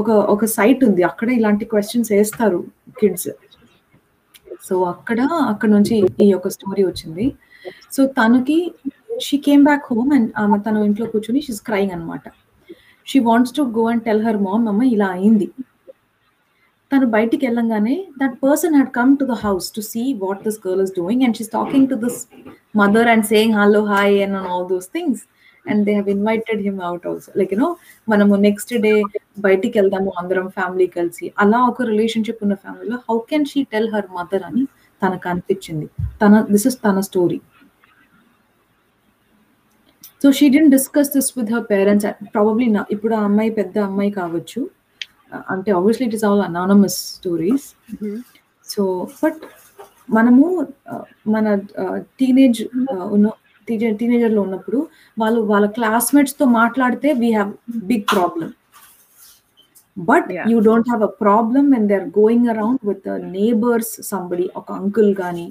ఒక 0.00 0.10
ఒక 0.34 0.44
సైట్ 0.56 0.82
ఉంది. 0.88 1.02
అక్కడ 1.10 1.28
ఇలాంటి 1.38 1.64
క్వశ్చన్స్ 1.72 2.10
వేస్తారు 2.16 2.60
కిడ్స్ 3.00 3.28
సో 4.66 4.76
అక్కడ 4.92 5.18
అక్కడ 5.52 5.68
నుంచి 5.76 5.94
ఈ 6.24 6.28
యొక్క 6.34 6.48
స్టోరీ 6.56 6.82
వచ్చింది. 6.90 7.26
సో 7.94 8.00
తనకి 8.18 8.58
she 9.26 9.36
came 9.46 9.62
back 9.68 9.86
home 9.92 10.10
and 10.16 10.28
ఆమె 10.42 10.58
తన 10.66 10.84
ఇంట్లో 10.88 11.06
కూర్చొని 11.12 11.40
షీస్ 11.46 11.62
క్రైంగ్ 11.68 11.92
అనమాట 11.96 12.24
she 13.06 13.18
wants 13.28 13.54
to 13.58 13.62
go 13.78 13.84
and 13.92 14.02
tell 14.08 14.22
her 14.26 14.38
mom 14.46 14.66
అమ్మ 14.72 14.82
ఇలా 14.94 15.08
అయింది. 15.16 15.48
తను 16.90 17.06
బయటికి 17.14 17.42
వెళ్ళంగానే 17.46 17.94
that 18.20 18.36
person 18.44 18.74
had 18.74 18.92
come 18.98 19.10
to 19.20 19.24
the 19.32 19.34
house 19.44 19.66
to 19.76 19.80
see 19.90 20.02
what 20.22 20.42
this 20.46 20.60
girl 20.66 20.82
is 20.84 20.92
doing 20.98 21.22
and 21.26 21.36
she's 21.38 21.52
talking 21.56 21.88
to 21.92 21.96
this 22.04 22.20
mother 22.80 23.08
and 23.14 23.26
saying 23.32 23.56
hello 23.60 23.82
hi 23.92 24.14
and 24.24 24.36
on 24.40 24.48
all 24.52 24.66
those 24.70 24.88
things 24.96 25.22
and 25.66 25.82
they 25.86 25.92
have 25.92 26.08
invited 26.14 26.60
him 26.68 26.80
out 26.88 27.04
also 27.10 27.32
like 27.40 27.52
you know 27.54 27.68
మనము 28.08 28.36
next 28.46 28.72
day 28.86 28.92
బయటికి 29.46 29.74
వెళ్దాము 29.78 30.10
అందరం 30.20 30.46
family 30.56 30.86
కలిసి. 30.96 31.26
అలా 31.42 31.58
ఒక 31.70 31.82
relationship 31.90 32.42
ఉన్న 32.46 32.54
ఫ్యామిలీలో 32.64 32.98
how 33.08 33.16
can 33.30 33.46
she 33.52 33.60
tell 33.72 33.90
her 33.94 34.08
mother 34.16 34.44
అని 34.48 34.64
తనకు 35.02 35.28
అనిపించింది. 35.32 35.86
తన 36.22 36.40
దిస్ 36.54 36.66
ఇస్ 36.70 36.78
తన 36.86 37.00
story 37.08 37.38
so 40.22 40.28
she 40.38 40.46
didn't 40.54 40.72
discuss 40.76 41.10
this 41.16 41.30
with 41.38 41.50
her 41.54 41.66
parents 41.72 42.06
probably 42.34 42.66
నా 42.76 42.82
ఇప్పుడు 42.94 43.14
ఆ 43.18 43.22
అమ్మాయి 43.28 43.50
పెద్ద 43.60 43.78
అమ్మాయి 43.88 44.10
కావచ్చు. 44.20 44.60
అంటే 45.54 45.70
obviously 45.78 46.04
it 46.08 46.16
is 46.18 46.24
all 46.28 46.42
anonymous 46.48 46.98
stories 47.16 47.66
so 48.68 48.82
but 49.22 49.40
మనము 50.16 50.44
మన 51.34 51.46
టీనేజ్ 52.20 52.60
ఉన్న 53.14 53.28
టీనేజర్లో 53.98 54.40
ఉన్నప్పుడు 54.46 54.78
వాళ్ళు 55.20 55.40
వాళ్ళ 55.50 55.66
క్లాస్మేట్స్తో 55.76 56.44
మాట్లాడితే 56.60 57.08
we 57.22 57.28
have 57.32 57.50
big 57.90 58.06
problem 58.14 58.52
but 60.03 60.29
you 60.51 60.57
don't 60.61 60.89
have 60.89 61.03
a 61.03 61.11
problem 61.23 61.67
when 61.73 61.87
they 61.89 61.95
are 61.95 62.09
going 62.19 62.49
around 62.49 62.81
with 62.89 63.07
neighbours 63.37 63.93
somebody 64.09 64.45
ఒక 64.55 64.67
అంకుల్ 64.73 65.11
కానీ 65.15 65.47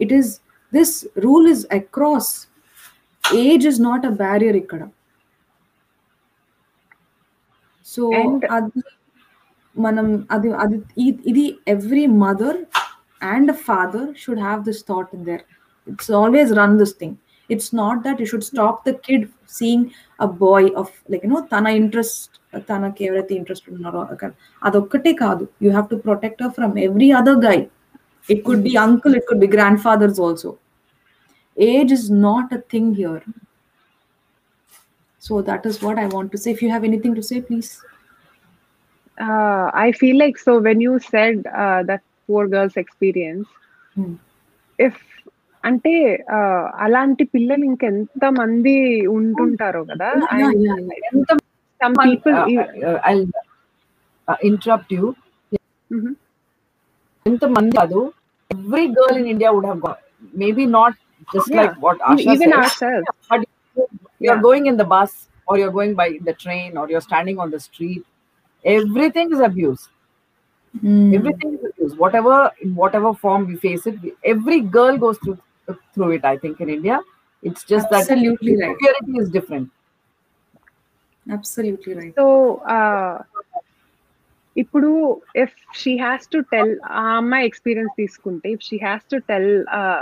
it 0.00 0.14
is 0.20 0.30
this 0.72 0.94
rule 1.18 1.48
is 1.48 1.64
across 1.78 2.32
age 3.42 3.66
is 3.66 3.80
not 3.80 4.06
a 4.06 4.14
barrier 4.24 4.58
ఇక్కడ 4.62 4.82
so 7.86 8.02
అది 8.56 8.82
మనం 9.76 10.06
అది 10.30 10.48
అది 10.64 10.76
ఇది 11.30 11.44
every 11.68 12.04
mother 12.22 12.58
and 13.26 13.50
father 13.66 14.08
should 14.22 14.42
have 14.46 14.60
this 14.64 14.82
thought 14.88 15.10
in 15.14 15.24
there 15.24 15.42
it's 15.86 16.12
always 16.20 16.52
run 16.52 16.76
this 16.78 16.94
thing 17.00 17.16
it's 17.50 17.70
not 17.74 18.00
that 18.06 18.18
you 18.22 18.26
should 18.26 18.48
stop 18.50 18.80
the 18.88 18.92
kid 19.06 19.26
seeing 19.52 19.86
a 20.18 20.28
boy 20.42 20.68
of 20.82 20.92
like 21.10 21.24
you know 21.26 21.40
తన 21.54 21.66
interest 21.80 22.34
తనకి 22.69 23.01
ఎవరైతే 23.05 23.33
interest 23.35 23.67
ఉన్నారో 23.71 24.01
అదొక్కటే 24.61 25.13
కాదు. 25.23 25.45
You 25.63 25.69
have 25.71 25.87
to 25.89 25.97
protect 26.05 26.43
from 26.57 26.75
every 26.79 27.09
other 27.13 27.39
guy 27.45 27.57
it 28.25 28.43
could 28.45 28.63
be 28.63 28.75
uncle 28.85 29.15
it 29.15 29.27
could 29.27 29.43
be 29.45 29.49
grandfathers 29.81 30.21
also 30.21 30.51
age 31.57 31.91
is 31.93 32.07
not 32.27 32.53
a 32.53 32.61
thing 32.73 32.93
here 32.93 33.25
so 35.21 35.35
that 35.41 35.65
is 35.67 35.79
what 35.85 35.99
I 35.99 36.07
want 36.15 36.31
to 36.31 36.39
say 36.43 36.49
if 36.55 36.63
you 36.63 36.69
have 36.69 36.85
anything 36.85 37.15
to 37.15 37.25
say 37.29 37.37
please 37.41 37.71
I 39.79 39.89
feel 39.99 40.19
like 40.23 40.39
so 40.39 40.53
when 40.69 40.81
you 40.81 40.93
said 41.09 41.41
that 41.89 42.05
for 42.29 42.47
girls 42.55 42.79
experience 42.85 43.49
if 44.79 45.01
అంటే 45.63 45.91
uh, 46.35 46.63
అలాంటి 46.85 47.23
పిల్లలు 47.33 47.63
ఇంకెంత 47.69 48.25
మంది 48.39 48.73
ఉంటుంటారో 49.15 49.81
కదా 49.91 50.09
Yeah, 51.84 51.86
yeah, 51.86 51.86
yeah. 51.86 51.86
Some 51.86 51.94
people 52.06 52.36
I'll 53.08 53.24
uh, 54.28 54.38
interrupt 54.50 54.90
you. 54.98 55.04
ఎంతమంది 57.26 57.72
కాదు 57.80 58.00
every 58.50 58.84
girl 58.98 59.16
in 59.20 59.30
India 59.34 59.50
would 59.56 59.68
have 59.70 59.80
gone 59.86 60.00
maybe 60.44 60.66
not 60.78 60.98
just 61.32 61.48
Yeah. 61.50 61.58
like 61.58 61.74
what 61.84 61.98
Asha 62.10 62.30
even 62.34 62.50
said. 62.50 62.54
ourselves 62.60 63.08
But 63.30 63.42
you're 64.24 64.36
Yeah. 64.36 64.44
going 64.46 64.64
in 64.70 64.76
the 64.80 64.86
bus 64.92 65.12
or 65.48 65.54
you're 65.60 65.74
going 65.76 65.92
by 66.00 66.06
the 66.28 66.34
train 66.44 66.70
or 66.80 66.84
you're 66.92 67.04
standing 67.08 67.38
on 67.42 67.48
the 67.54 67.60
street. 67.66 68.02
Everything 68.64 69.28
is 69.36 69.40
abuse. 69.48 69.82
Mm. 70.74 71.10
Everything 71.18 71.50
is 71.58 71.62
abuse. 71.70 71.92
Whatever 72.04 72.36
in 72.64 72.70
whatever 72.82 73.10
form 73.24 73.42
we 73.50 73.56
face 73.66 73.84
it, 73.90 73.96
we, 74.04 74.10
every 74.34 74.58
girl 74.78 74.96
goes 75.04 75.18
through 75.24 75.38
through 75.94 76.10
it. 76.16 76.24
I 76.24 76.36
think 76.44 76.56
in 76.66 76.70
India, 76.78 76.98
it's 77.42 77.64
just 77.64 77.88
Absolutely 78.00 78.54
that 78.56 78.66
right. 78.66 78.76
security 78.76 79.14
is 79.24 79.28
different. 79.38 79.68
Absolutely 81.27 81.93
right. 81.93 82.13
So 82.15 82.25
ఇప్పుడు 84.55 84.89
if 85.35 85.55
she 85.79 85.93
has 85.97 86.25
to 86.27 86.39
tell 86.51 86.73
ఆ 86.95 87.05
అమ్మాయి 87.15 87.47
experience 87.47 87.93
తీసుకుంటే 87.97 88.47
if 88.51 88.61
she 88.61 88.77
has 88.83 89.05
to 89.11 89.17
tell 89.29 89.51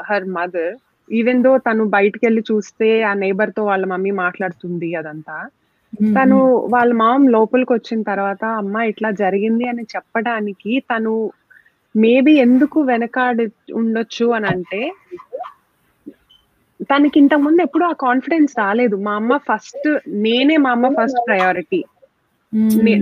her 0.10 0.28
mother 0.36 0.74
even 1.10 1.42
though 1.44 1.52
తను 1.66 1.84
బయటకు 1.96 2.24
వెళ్ళి 2.26 2.44
చూస్తే 2.52 2.90
ఆ 3.04 3.14
నైబర్తో 3.24 3.64
వాళ్ళ 3.64 3.86
మమ్మీ 3.86 4.12
మాట్లాడుతుంది 4.20 4.90
అదంతా 4.96 5.38
తను 6.14 6.38
వాళ్ళ 6.74 6.92
మామ్ 7.02 7.26
లోపలికి 7.30 7.72
వచ్చిన 7.74 8.02
తర్వాత 8.04 8.44
అమ్మ 8.62 8.78
ఇట్లా 8.92 9.10
జరిగింది 9.24 9.66
అని 9.68 9.84
చెప్పడానికి 9.94 10.74
తను 10.92 11.14
మేబీ 11.96 12.34
ఎందుకు 12.46 12.80
వెనకాడి 12.84 13.46
ఉండొచ్చు 13.74 14.28
అని 14.34 14.48
అంటే 14.48 14.82
తనకి 16.90 17.18
ఇంతకుముందు 17.20 17.62
ఎప్పుడు 17.62 17.86
ఆ 17.86 17.94
కాన్ఫిడెన్స్ 18.06 18.54
రాలేదు. 18.60 18.96
మా 19.06 19.14
అమ్మ 19.16 19.38
ఫస్ట్ 19.50 19.88
నేనే 20.26 20.58
మా 20.66 20.72
అమ్మ 20.72 20.88
ఫస్ట్ 21.00 21.22
ప్రయారిటీ 21.30 21.82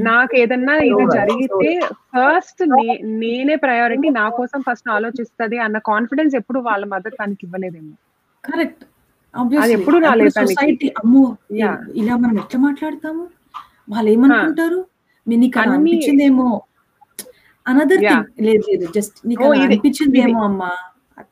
నాకు 0.08 0.34
ఏదన్నా 0.42 0.74
ఇది 0.90 1.06
జరిగితే 1.16 1.72
ఫస్ట్ 2.14 2.62
నేనే 3.22 3.56
ప్రయారిటీ 3.66 4.10
నా 4.20 4.26
కోసం 4.38 4.60
ఫస్ట్ 4.68 4.90
ఆలోచిస్తది 4.90 5.58
అన్న 5.66 5.78
కాన్ఫిడెన్స్ 5.92 6.36
ఎప్పుడు 6.40 6.60
వాళ్ళ 6.70 6.86
మదర్ 6.94 7.18
తనకి 7.22 7.44
ఇవ్వలేదేమో 7.48 7.96
కరెక్ట్ 8.44 8.84
అది 9.62 9.72
ఎప్పుడు 9.78 9.98
రాలేదు. 10.06 10.32
సొసైటీ 10.40 10.88
అమ్మో. 11.02 11.24
ఇలా 12.02 12.14
మనం 12.24 12.36
ఎట్లా 12.44 12.60
మాట్లాడతాము? 12.68 13.24
వాళ్ళు 13.92 14.10
ఏమనుకుంటారు? 14.14 14.80
నీకు 15.28 15.60
అనిపించిందేమో? 15.64 16.48
అనదర్ 17.66 18.02
లేదు 18.48 18.64
లేదు 18.70 18.86
జస్ట్ 18.98 19.18
నీకు 19.30 19.48
అనిపించిందేమో 19.66 20.40
అమ్మా. 20.50 20.72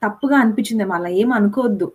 తప్పుగా 0.03 0.35
అనిపించిందేమో 0.43 0.93
అలా 0.97 1.09
ఏం 1.21 1.29
అనుకోవద్దు. 1.31 1.87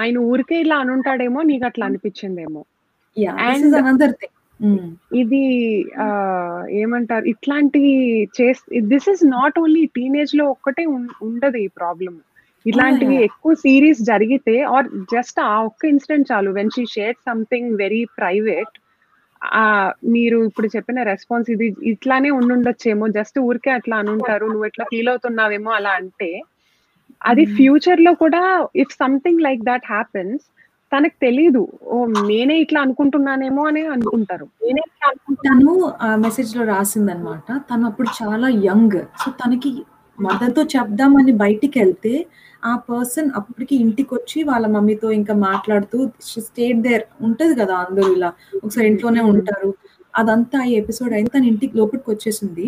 ఆయన 0.00 0.16
ఊరికే 0.30 0.56
ఇలా 0.64 0.76
అనుంటాడేమో 0.84 1.40
నీకు 1.50 1.64
అట్లా 1.70 1.84
అనిపించిందేమో. 1.88 2.62
ఇస్ 3.16 3.74
అనదర్ 3.82 4.14
థింగ్ 4.20 4.32
ఇది 5.20 5.42
ఏమంటారు 6.82 7.26
ఇట్లాంటి 7.32 7.80
చేస్ 8.38 8.62
దిస్ 8.92 9.08
ఇస్ 9.12 9.22
నాట్ 9.34 9.58
ఓన్లీ 9.62 9.82
టీనేజ్లో 9.96 10.44
ఒక్కటే 10.54 10.84
ఉండదు 11.28 11.58
ఈ 11.66 11.68
ప్రాబ్లం 11.80 12.14
ఇట్లాంటివి. 12.66 13.16
ఎక్కువ 13.28 13.52
సిరీస్ 13.64 14.00
జరిగితే 14.10 14.54
ఆర్ 14.74 14.86
జస్ట్ 15.12 15.38
ఆ 15.48 15.56
ఒక్క 15.68 15.82
ఇన్సిడెంట్ 15.92 16.28
చాలు 16.30 16.50
when 16.58 16.72
she 16.76 16.84
share 16.94 17.16
something 17.28 17.70
very 17.82 18.02
private 18.18 18.74
ఆ 19.42 19.62
మీరు 20.14 20.36
ఇప్పుడు 20.48 20.68
చెప్పిన 20.74 21.02
రెస్పాన్స్ 21.10 21.48
ఇది 21.54 21.66
ఇట్లానే 21.92 22.30
ఉండుండొచ్చేమో 22.38 23.06
జస్ట్ 23.18 23.38
ఊరికే 23.48 23.70
అట్లా 23.70 23.96
అనుంటారు 24.02 24.46
నువ్వు 24.46 24.66
ఎట్లా 24.70 24.84
ఫీల్ 24.92 25.10
అవుతున్నావేమో 25.12 25.70
అలా 25.70 25.92
అంటే 26.00 26.30
అది 27.20 27.44
ఫ్యూచర్లో 27.56 28.14
కూడా 28.14 28.42
if 28.76 28.92
something 28.92 29.40
like 29.40 29.62
that 29.64 29.86
happens 29.86 30.44
తనకు 30.92 31.16
తెలీదు. 31.20 31.62
ఓ 31.82 31.96
నేనే 32.28 32.56
ఇట్లా 32.60 32.80
అనుకుంటున్నానేమో 32.80 33.62
అని 33.66 33.82
అనుకుంటారు. 33.86 34.46
తను 35.46 35.72
ఆ 36.00 36.16
మెసేజ్లో 36.16 36.64
రాసిందనమాట 36.64 37.48
తను 37.70 37.86
అప్పుడు 37.86 38.08
చాలా 38.22 38.48
యంగ్ 38.64 38.98
సో 39.18 39.30
తనకి 39.30 39.70
మదర్తో 40.18 40.62
చెప్దామని 40.62 41.32
బయటికి 41.32 41.78
వెళ్తే 41.78 42.12
ఆ 42.64 42.76
పర్సన్ 42.88 43.30
అప్పటికి 43.36 43.74
ఇంటికి 43.76 44.14
వచ్చి 44.14 44.42
వాళ్ళ 44.42 44.66
మమ్మీతో 44.66 45.10
ఇంకా 45.10 45.34
మాట్లాడుతూ 45.34 45.98
స్టేట్ 46.38 46.80
దేర్ 46.80 47.04
ఉంటది 47.20 47.54
కదా 47.54 47.74
అందరూ 47.76 48.12
ఇలా. 48.12 48.30
ఒకసారి 48.64 48.86
ఇంట్లోనే 48.88 49.20
ఉంటారు. 49.20 49.70
అదంతా 50.14 50.64
ఈ 50.64 50.74
ఎపిసోడ్ 50.74 51.12
అయిన 51.12 51.26
తన 51.26 51.44
ఇంటికి 51.44 51.76
లోపలికి 51.78 52.10
వచ్చేసింది. 52.10 52.66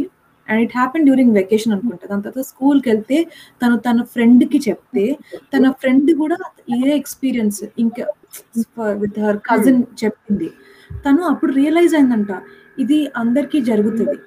And 0.49 0.61
it 0.65 0.75
happen 0.79 1.05
during 1.09 1.35
vacation 1.41 1.73
అనుకుంటా. 1.75 2.05
దాని 2.11 2.23
తర్వాత 2.27 2.45
స్కూల్కి 2.51 2.89
వెళ్తే 2.93 3.19
తను 3.63 3.77
తన 3.87 4.03
ఫ్రెండ్కి 4.15 4.59
చెప్తే 4.69 5.05
తన 5.55 5.71
ఫ్రెండ్ 5.83 6.11
కూడా 6.23 6.39
ఇదే 6.77 6.93
ఎక్స్పీరియన్స్ 7.01 7.61
ఇంకా 7.85 8.05
విత్ 9.03 9.19
హర్ 9.25 9.41
కజిన్ 9.51 9.83
చెప్పింది. 10.05 10.49
తను 11.05 11.23
అప్పుడు 11.33 11.53
రియలైజ్ 11.61 11.95
అయిందంట 11.99 12.33
ఇది 12.85 12.99
అందరికీ 13.23 13.59
జరుగుతుంది. 13.71 14.19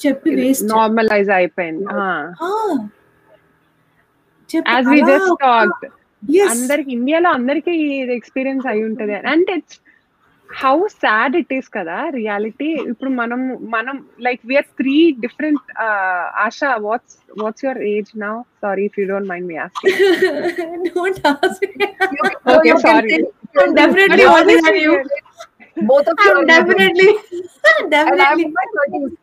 చెప్పి 0.00 0.30
వేస్ట్ 0.40 0.66
నార్మలైజ్ 0.76 1.30
అయిపోయింది. 1.38 1.84
యాజ్ 4.72 4.88
వి 4.94 5.00
జస్ట్ 5.10 5.32
టాక్డ్ 5.44 5.86
అందరికి 6.52 6.90
ఇండియాలో 6.98 7.28
అందరికి 7.38 7.72
ఇది 8.04 8.12
ఎక్స్పీరియన్స్ 8.20 8.66
అయి 8.72 8.82
ఉంటది. 8.88 9.14
And 9.32 9.48
it's 9.56 9.78
how 10.49 10.75
sad 11.01 11.33
it 11.39 11.51
is 11.57 11.69
కదా 11.75 11.97
రియాలిటీ 12.17 12.69
ఇప్పుడు 12.91 13.11
మనం 13.19 13.41
మనం 13.75 13.95
like 14.25 14.41
we are 14.49 14.67
three 14.79 14.95
different 15.25 15.67
Asha 16.45 16.71
what's 16.87 17.15
what's 17.41 17.63
your 17.65 17.79
age 17.91 18.11
now 18.25 18.33
sorry 18.63 18.85
if 18.89 18.97
you 18.99 19.05
don't 19.11 19.29
mind 19.33 19.47
me 19.51 19.57
asking 19.65 19.99
Don't 20.95 21.19
ask 21.25 21.61
me. 21.63 21.85
Okay, 22.53 22.73
sorry. 22.79 23.17
I'm 23.55 23.73
definitely 23.75 24.23
I 24.23 24.27
older 24.27 24.39
always 24.39 24.61
than 24.63 24.77
you. 24.77 24.93
Both 25.77 26.07
of 26.07 26.17
you 26.19 26.31
I'm 26.31 26.39
are 26.39 26.45
definitely, 26.47 27.09
And 27.71 27.95
I'm 28.01 28.17
definitely. 28.17 28.45
in 28.45 28.53
my 28.53 28.65
30s. 28.75 29.13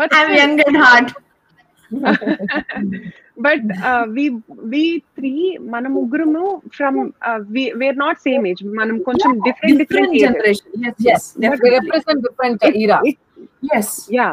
but 0.00 0.14
I'm 0.18 0.32
young 0.34 0.54
at 0.60 0.76
heart. 0.76 1.10
but 3.39 3.67
we 4.15 4.25
we 4.71 4.83
three 5.17 5.31
మన 5.73 5.87
ముగ్గురుము 5.95 6.43
from 6.77 6.99
where 7.81 7.97
not 8.03 8.19
same 8.27 8.45
age 8.51 8.61
మనం 8.79 8.95
కొంచెం 9.07 9.31
different 9.47 9.79
different 9.83 10.13
generation. 10.25 10.69
Yes, 10.85 10.95
yes, 11.09 11.23
Yes, 11.23 11.23
we 11.35 11.45
definitely. 11.45 11.73
represent 11.79 12.19
different 12.27 12.63
era. 12.83 12.99
Yes. 13.71 13.89
Yeah 14.17 14.29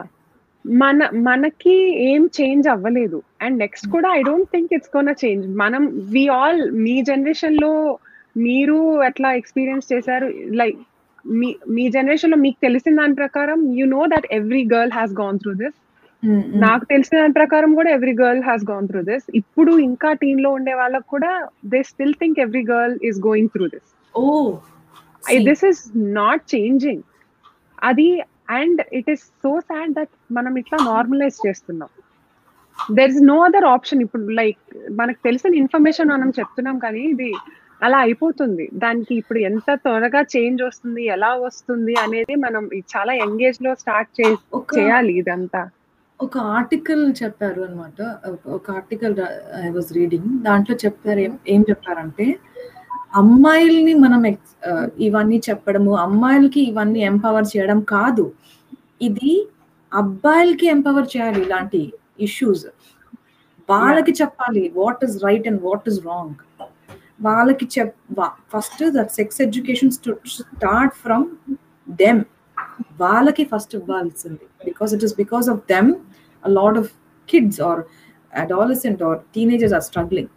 మన 0.65 0.99
మనకి 1.27 1.75
ఏం 2.09 2.23
change 2.39 2.67
అవ్వలేదు 2.73 3.19
and 3.45 3.57
next 3.65 3.87
కూడా 3.95 4.09
I 4.19 4.23
don't 4.29 4.51
think 4.55 4.73
it's 4.77 4.93
gonna 4.95 5.11
change 5.23 5.45
మనం 5.63 5.83
we 6.15 6.25
all 6.39 6.63
మీ 6.85 6.95
జనరేషన్లో 7.11 7.73
మీరు 8.47 8.79
ఎట్లా 9.09 9.29
ఎక్స్పీరియన్స్ 9.41 9.87
చేశారు 9.93 10.27
లైక్ 10.61 10.79
మీ 11.25 11.49
మీ 11.77 11.85
జనరేషన్లో 11.97 12.39
మీకు 12.45 12.59
తెలిసిన 12.67 12.95
దాని 13.01 13.17
ప్రకారం 13.23 13.61
you 13.79 13.87
know 13.95 14.03
that 14.15 14.27
every 14.39 14.63
girl 14.75 14.93
has 14.99 15.15
gone 15.23 15.39
through 15.43 15.55
this. 15.63 15.77
నాకు 16.65 16.85
తెలిసిన 16.93 17.17
దాని 17.21 17.35
ప్రకారం 17.41 17.71
కూడా 17.79 17.91
every 17.97 18.15
girl 18.21 18.43
has 18.47 18.65
gone 18.71 18.87
through 18.91 19.03
this 19.11 19.27
ఇప్పుడు 19.41 19.73
ఇంకా 19.89 20.11
టీమ్లో 20.23 20.51
ఉండే 20.59 20.75
వాళ్ళకి 20.81 21.09
కూడా 21.15 21.33
they 21.73 21.81
still 21.91 22.17
think 22.23 22.39
every 22.45 22.63
girl 22.73 22.97
is 23.09 23.21
going 23.29 23.51
through 23.55 23.67
this 23.75 23.91
see. 25.39 25.45
This 25.49 25.65
is 25.71 25.83
not 26.21 26.43
changing 26.55 27.05
అది 27.83 28.09
and 28.61 28.81
it 28.99 29.11
is 29.15 29.25
so 29.45 29.53
sad 29.69 29.93
that 29.99 30.13
మనం 30.33 30.53
ఇట్లా 30.63 30.79
నార్మలైజ్ 30.93 31.39
చేస్తున్నాం. 31.47 31.91
There 32.79 33.11
is 33.15 33.23
no 33.33 33.37
other 33.49 33.69
option 33.75 34.03
ఇప్పుడు 34.07 34.35
లైక్ 34.41 34.61
మనకు 35.01 35.21
తెలిసిన 35.29 35.55
ఇన్ఫర్మేషన్ 35.63 36.13
మనం 36.15 36.31
చెప్తున్నాం 36.41 36.79
కానీ 36.85 37.03
ఇది 37.15 37.31
అలా 37.83 37.99
అయిపోతుంది. 38.07 38.67
దానికి 38.85 39.13
ఇప్పుడు 39.21 39.39
ఎంత 39.49 39.71
త్వరగా 39.85 40.21
చేంజ్ 40.35 40.61
వస్తుంది 40.69 41.03
ఎలా 41.15 41.33
వస్తుంది 41.47 41.95
అనేది 42.05 42.37
మనం 42.47 42.63
చాలా 42.95 43.15
ఎంగేజ్లో 43.27 43.73
స్టార్ట్ 43.83 44.13
చేయాలి 44.77 45.15
ఇదంతా. 45.23 45.63
ఒక 46.21 46.39
ఆర్టికల్ 46.39 47.03
చెప్పారు 47.23 47.61
అనమాట 47.63 48.01
ఒక 48.49 48.71
ఆర్టికల్ 48.71 49.15
ఐ 49.65 49.71
వాజ్ 49.71 49.91
రీడింగ్ 49.97 50.29
దాంట్లో 50.43 50.77
చెప్పారు 50.85 51.21
ఏం 51.21 51.39
ఏం 51.49 51.63
చెప్పారంటే 51.71 52.27
అమ్మాయిల్ని 53.15 53.95
మనం 53.95 54.23
ఇవన్నీ 54.99 55.39
చెప్పడము 55.49 55.93
అమ్మాయిలకి 55.97 56.61
ఇవన్నీ 56.61 57.01
ఎంపవర్ 57.01 57.47
చేయడం 57.57 57.81
కాదు. 57.81 58.25
ఇది 59.01 59.33
అబ్బాయిలకి 59.93 60.67
ఎంపవర్ 60.67 61.09
చేయాలి 61.17 61.41
ఇలాంటి 61.43 61.81
ఇష్యూస్ 62.19 62.67
వాళ్ళకి 63.69 64.13
చెప్పాలి 64.13 64.73
what 64.77 65.05
is 65.05 65.17
right 65.25 65.47
and 65.49 65.63
what 65.63 65.89
is 65.89 66.01
wrong 66.07 66.43
వాళ్ళకి 67.23 67.67
చెప్ 67.77 67.95
first 68.55 68.83
that 68.97 69.11
sex 69.11 69.41
education 69.43 69.93
start 69.93 70.95
from 71.05 71.27
them 71.89 72.23
వాళ్ళకి 73.00 73.44
ఫస్ట్ 73.46 73.74
ఇవ్వాల్సింది 73.80 74.46
because 74.66 74.94
it 74.98 75.06
is 75.08 75.16
because 75.24 75.50
of 75.54 75.62
them 75.74 75.92
a 76.44 76.52
lot 76.52 76.76
of 76.76 76.86
kids 77.30 77.56
or 77.62 77.74
adolescent 78.34 79.00
or 79.08 79.12
teenagers 79.36 79.74
are 79.78 79.82
struggling 79.82 80.28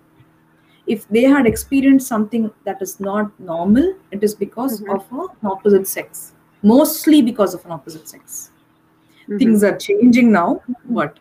if 0.86 1.00
they 1.08 1.22
had 1.34 1.44
experienced 1.46 2.06
something 2.14 2.42
that 2.68 2.80
is 2.86 2.92
not 3.08 3.26
normal 3.50 3.86
it 4.16 4.22
is 4.26 4.32
because 4.42 4.72
Mhm. 4.78 4.90
of 4.94 5.02
a- 5.20 5.28
an 5.36 5.48
opposite 5.52 5.86
sex 5.94 6.08
mostly 6.62 7.20
because 7.30 7.52
of 7.56 7.62
an 7.66 7.72
opposite 7.78 8.06
sex 8.14 8.24
things 9.28 9.62
are 9.68 9.76
changing 9.86 10.28
now 10.32 10.48
but 10.98 11.12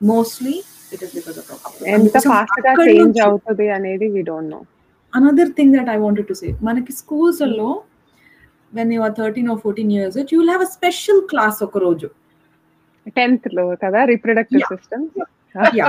mostly 0.00 0.56
it 0.92 1.00
is 1.02 1.12
because 1.18 1.38
of 1.42 1.46
opposite 1.56 1.86
ఎంత 1.94 2.16
So, 2.18 2.28
fast 2.32 2.58
గా 2.58 2.70
అక్కడి 2.72 2.90
change 2.90 3.04
నుంచి- 3.04 3.24
అవుతుంది 3.28 3.68
అనేది 3.78 4.08
we 4.16 4.24
don't 4.30 4.50
know 4.54 4.60
another 5.12 5.48
thing 5.58 5.70
that 5.72 5.88
I 5.88 5.98
wanted 5.98 6.26
to 6.26 6.36
say 6.42 6.52
మనకి 6.68 6.92
schools 7.02 7.38
లో 8.69 8.77
when 8.77 8.91
you 8.91 9.01
are 9.01 9.11
13 9.13 9.47
or 9.47 9.57
14 9.59 9.89
years 9.91 10.15
old 10.15 10.31
you 10.31 10.39
will 10.39 10.49
have 10.49 10.61
a 10.61 10.71
special 10.71 11.19
class 11.31 11.55
ఒక 11.61 11.77
రోజు. 11.79 12.07
టెన్త్లో 13.17 13.63
కదా? 13.83 13.99
Reproductive 14.11 14.61
Yeah. 14.61 14.71
System 14.73 15.05
yeah 15.79 15.87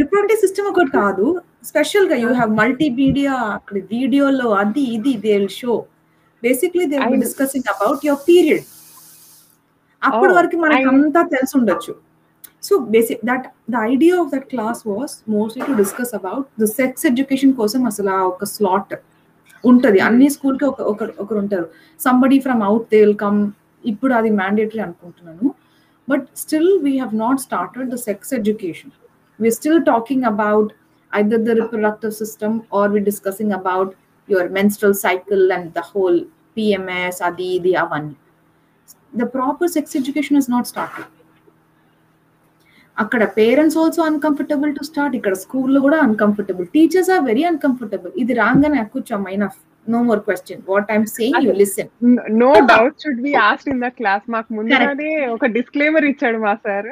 reproductive 0.00 0.40
system 0.44 0.68
ఒకటి 0.70 0.90
కాదు. 1.00 1.24
స్పెషల్గా 1.70 2.16
యూ 2.22 2.28
హ్యావ్ 2.32 2.52
మల్టీమీడియా 2.60 3.34
అక్కడ 3.56 3.76
వీడియోలో 3.94 4.48
అది 4.60 4.84
ఇది 4.96 5.12
they 5.24 5.34
will 5.34 5.52
show 5.58 5.74
basically 6.42 6.84
they 6.92 6.98
will 7.02 7.22
discussing 7.26 7.68
about 7.74 8.00
your 8.08 8.22
period 8.30 8.64
అప్పటి 10.02 10.32
Oh, 10.32 10.36
వరకు 10.38 10.56
మనకి 10.64 10.86
అంతా 10.92 11.20
తెలిసి 11.34 11.54
ఉండొచ్చు. 11.58 11.92
So 12.62 12.74
basic 12.94 13.22
that 13.30 13.46
the 13.72 13.82
idea 13.92 14.14
of 14.22 14.30
that 14.34 14.46
class 14.52 14.80
was 14.90 15.14
mostly 15.34 15.62
to 15.68 15.74
discuss 15.82 16.12
about 16.18 16.46
the 16.62 16.68
sex 16.78 17.04
education 17.10 17.54
కోసం 17.60 17.80
అసలు 17.90 18.10
ఆ 18.10 18.22
ఒక 18.32 18.44
స్లాట్ 18.54 18.94
ఉంటది 19.63 19.99
అన్ని 20.07 20.27
స్కూల్ 20.35 20.57
కి 20.59 20.65
ఒక 20.71 20.81
ఒకరు 20.91 21.13
ఒకరు 21.23 21.39
ఉంటారు 21.43 21.67
somebody 21.99 22.37
from 22.45 22.61
out 22.67 22.85
they 22.91 22.99
will 23.03 23.17
come 23.25 23.39
ఇప్పుడు 23.83 24.13
అది 24.19 24.31
మ్యాండేటరీ 24.41 24.83
అనుకుంటున్నాను 24.87 25.47
but 26.07 26.21
still 26.35 26.67
we 26.81 26.91
have 26.97 27.11
not 27.13 27.35
started 27.39 27.91
the 27.93 27.97
sex 28.05 28.31
education 28.37 28.89
we're 29.39 29.57
still 29.59 29.79
talking 29.89 30.21
about 30.31 30.67
either 31.11 31.37
the 31.47 31.55
reproductive 31.59 32.13
system 32.13 32.53
or 32.69 32.83
we're 32.89 33.07
discussing 33.11 33.51
about 33.59 33.89
your 34.27 34.45
menstrual 34.49 34.95
cycle 34.95 35.43
and 35.51 35.67
the 35.73 35.85
whole 35.91 36.17
pms 36.57 37.19
adi 37.29 37.49
idi 37.59 37.73
avani 37.83 38.15
the 39.19 39.25
proper 39.35 39.71
sex 39.75 39.93
education 39.99 40.37
is 40.39 40.49
not 40.53 40.67
started 40.67 41.07
అక్కడ 42.96 43.22
parents 43.38 43.78
also 43.82 44.00
uncomfortable 44.10 44.72
to 44.78 44.82
start 44.88 45.14
ఇక్కడ 45.18 45.36
స్కూల్లో 45.44 45.80
కూడా 45.86 45.98
uncomfortable 46.06 46.66
teachers 46.74 47.10
are 47.14 47.22
very 47.30 47.44
uncomfortable 47.52 48.12
ఇది 48.22 48.34
రాగానే 48.42 48.82
కూర్చోమ్ 48.94 49.26
enough 49.32 49.58
no 49.86 50.00
more 50.08 50.20
question 50.26 50.62
what 50.72 50.90
I'm 50.96 51.06
saying 51.16 51.46
you 51.48 51.54
listen 51.62 51.90
no 52.44 52.50
doubt 52.72 52.98
should 53.04 53.22
be 53.26 53.32
asked 53.48 53.70
in 53.74 53.82
the 53.86 53.90
class 54.00 54.26
మాకు 54.34 54.50
ముందుగానే 54.58 55.10
ఒక 55.36 55.46
disclaimer 55.58 56.08
ఇచ్చాడు 56.12 56.40
మా 56.46 56.54
సార్ 56.66 56.90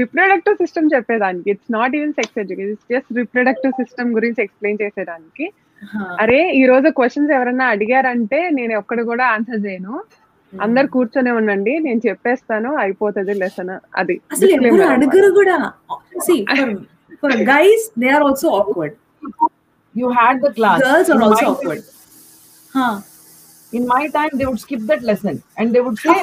రిప్రొడక్టివ్ 0.00 0.56
సిస్టమ్ 0.62 0.88
చెప్పేదానికి. 0.94 1.48
It's 1.52 1.70
not 1.74 1.92
even 1.96 2.14
sex 2.18 2.38
education 2.42 2.72
it's 2.74 2.88
just 2.94 3.10
reproductive 3.20 3.74
system 3.80 4.10
గురించి 4.16 4.40
explain 4.44 4.80
చేసేదానికి. 4.82 5.46
అరే 6.22 6.40
ఈ 6.60 6.62
రోజు 6.70 6.88
క్వశ్చన్స్ 6.98 7.32
ఎవరన్నా 7.36 7.66
అడిగారంటే 7.74 8.38
నేను 8.58 8.74
ఒక్కడు 8.82 9.02
కూడా 9.10 9.24
ఆన్సర్ 9.34 9.64
చేయను. 9.66 9.94
అందరు 10.62 10.88
కూర్చొనే 10.88 11.30
ఉండండి 11.30 11.72
నేను 11.78 12.00
చెప్పేస్తాను 12.06 12.70
అయిపోతుంది 12.76 13.34
లెసన్ 13.34 13.72
అది 14.00 14.14
అడుగురు 14.94 15.30
కూడా. 15.32 15.56
Guys 17.50 17.84
they 17.98 18.10
are 18.10 18.22
also 18.22 18.48
awkward 18.58 18.94
you 19.94 20.08
had 20.18 20.40
the 20.44 20.50
class 20.58 20.80
girls 20.84 21.10
are 21.10 21.22
also 21.22 21.46
awkward 21.50 21.84
in 23.72 23.86
my 23.86 24.02
time 24.16 24.30
they 24.40 24.44
would 24.44 24.62
skip 24.64 24.86
that 24.90 25.04
lesson 25.04 25.40
and 25.58 25.72
they 25.74 25.82
would 25.86 26.00
say 26.00 26.14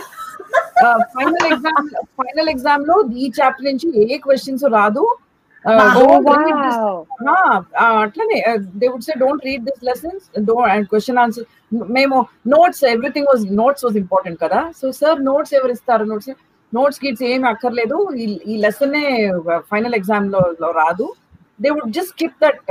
final 1.15 1.47
exam 1.51 1.87
final 2.19 2.49
ఎగ్జామ్లో 2.49 2.95
ఈ 3.17 3.25
చాప్టర్ 3.39 3.67
నుంచి 3.71 3.87
ఏ 4.05 4.17
క్వశ్చన్స్ 4.17 4.65
రాదు. 4.77 5.03
Uh, 5.64 5.74
Wow. 5.74 6.22
don't 6.22 6.42
read 6.42 6.58
this. 6.58 6.76
Ah, 7.28 7.54
uh, 7.76 7.94
అట్లనే 8.02 8.36
they 8.80 8.86
would 8.90 9.06
say 9.06 9.14
don't 9.22 9.44
read 9.48 9.62
this 9.68 9.80
lessons 9.82 10.24
and 10.72 10.84
question 10.92 11.18
answer 11.18 11.46
మేము 11.96 12.16
notes 12.54 12.82
everything 12.92 13.28
was 13.30 13.42
notes 13.62 13.84
was 13.84 13.96
important 14.02 14.38
కదా 14.44 14.60
so 14.80 14.88
sir 15.00 15.18
notes 15.22 15.54
ఎవరు 15.54 15.72
ఇస్తారు 15.72 16.04
నోట్స్ 16.04 16.30
నోట్స్ 16.72 17.00
కిట్స్ 17.00 17.24
ఏమి 17.30 17.46
అక్కర్లేదు 17.52 17.98
ఈ 18.16 18.26
ఈ 18.46 18.56
లెసన్ 18.56 18.96
ఫైనల్ 19.72 19.96
ఎగ్జామ్ 20.00 20.28
లో 20.30 20.42
లో 20.62 20.70
రాదు 20.80 21.08
they 21.60 21.70
would 21.76 21.92
just 21.98 22.12
skip 22.14 22.38
that 22.44 22.62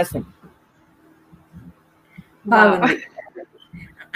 lesson 0.00 0.26
బాగుంది 2.52 2.96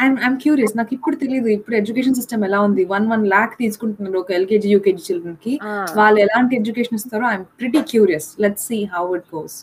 ఐమ్ 0.02 0.16
ఐమ్ 0.26 0.38
క్యూరియస్ 0.44 0.74
నాకు 0.78 0.92
ఇప్పుడు 0.98 1.16
తెలియదు 1.16 1.50
ఇప్పుడు 1.56 1.76
ఎడ్యుకేషన్ 1.76 2.18
సిస్టమ్ 2.20 2.44
ఎలా 2.48 2.60
ఉంది? 2.68 2.84
వన్ 2.94 3.06
వన్ 3.12 3.26
ల్యాక్ 3.28 3.54
తీసుకుంటున్నారు 3.60 4.20
ఒక 4.22 4.32
ఎల్కేజీ 4.38 4.70
యూకేజీ 4.74 5.04
చిల్డ్రన్కి 5.08 5.54
వాళ్ళు 6.00 6.20
ఎలాంటి 6.26 6.56
ఎడ్యుకేషన్ 6.60 6.98
ఇస్తారో 7.00 7.26
I'm 7.32 7.46
pretty 7.60 7.82
curious 7.92 8.30
let's 8.44 8.66
see 8.70 8.80
how 8.94 9.06
it 9.18 9.30
goes 9.36 9.58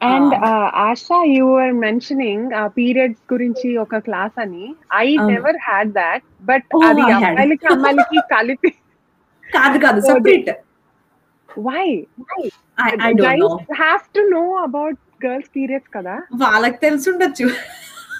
and 0.00 0.32
Asha 0.86 1.18
you 1.34 1.46
are 1.58 1.74
mentioning 1.84 2.46
periods 2.76 3.22
గురించి 3.32 3.68
ఒక 3.84 3.98
క్లాస్ 4.06 4.36
అని. 4.44 4.64
I 4.96 5.08
never 5.30 5.58
had 5.66 5.92
that 6.00 6.24
but 6.50 6.66
అది. 6.90 7.04
అమ్మాయిలకి 7.18 7.68
అమ్మాయిలకి 7.74 8.20
కలిపి 8.34 8.72
కాదు 9.44 9.78
కాదు. 9.84 10.00
Separate 10.08 10.50
why 11.48 11.86
have 13.76 14.04
to 14.16 14.22
know 14.30 14.44
about 14.66 14.98
girls 15.24 15.50
periods 15.56 15.90
కదా? 15.96 16.14
వాళ్ళకి 16.44 16.78
తెలిసి 16.84 17.08
ఉండొచ్చు. 17.12 17.48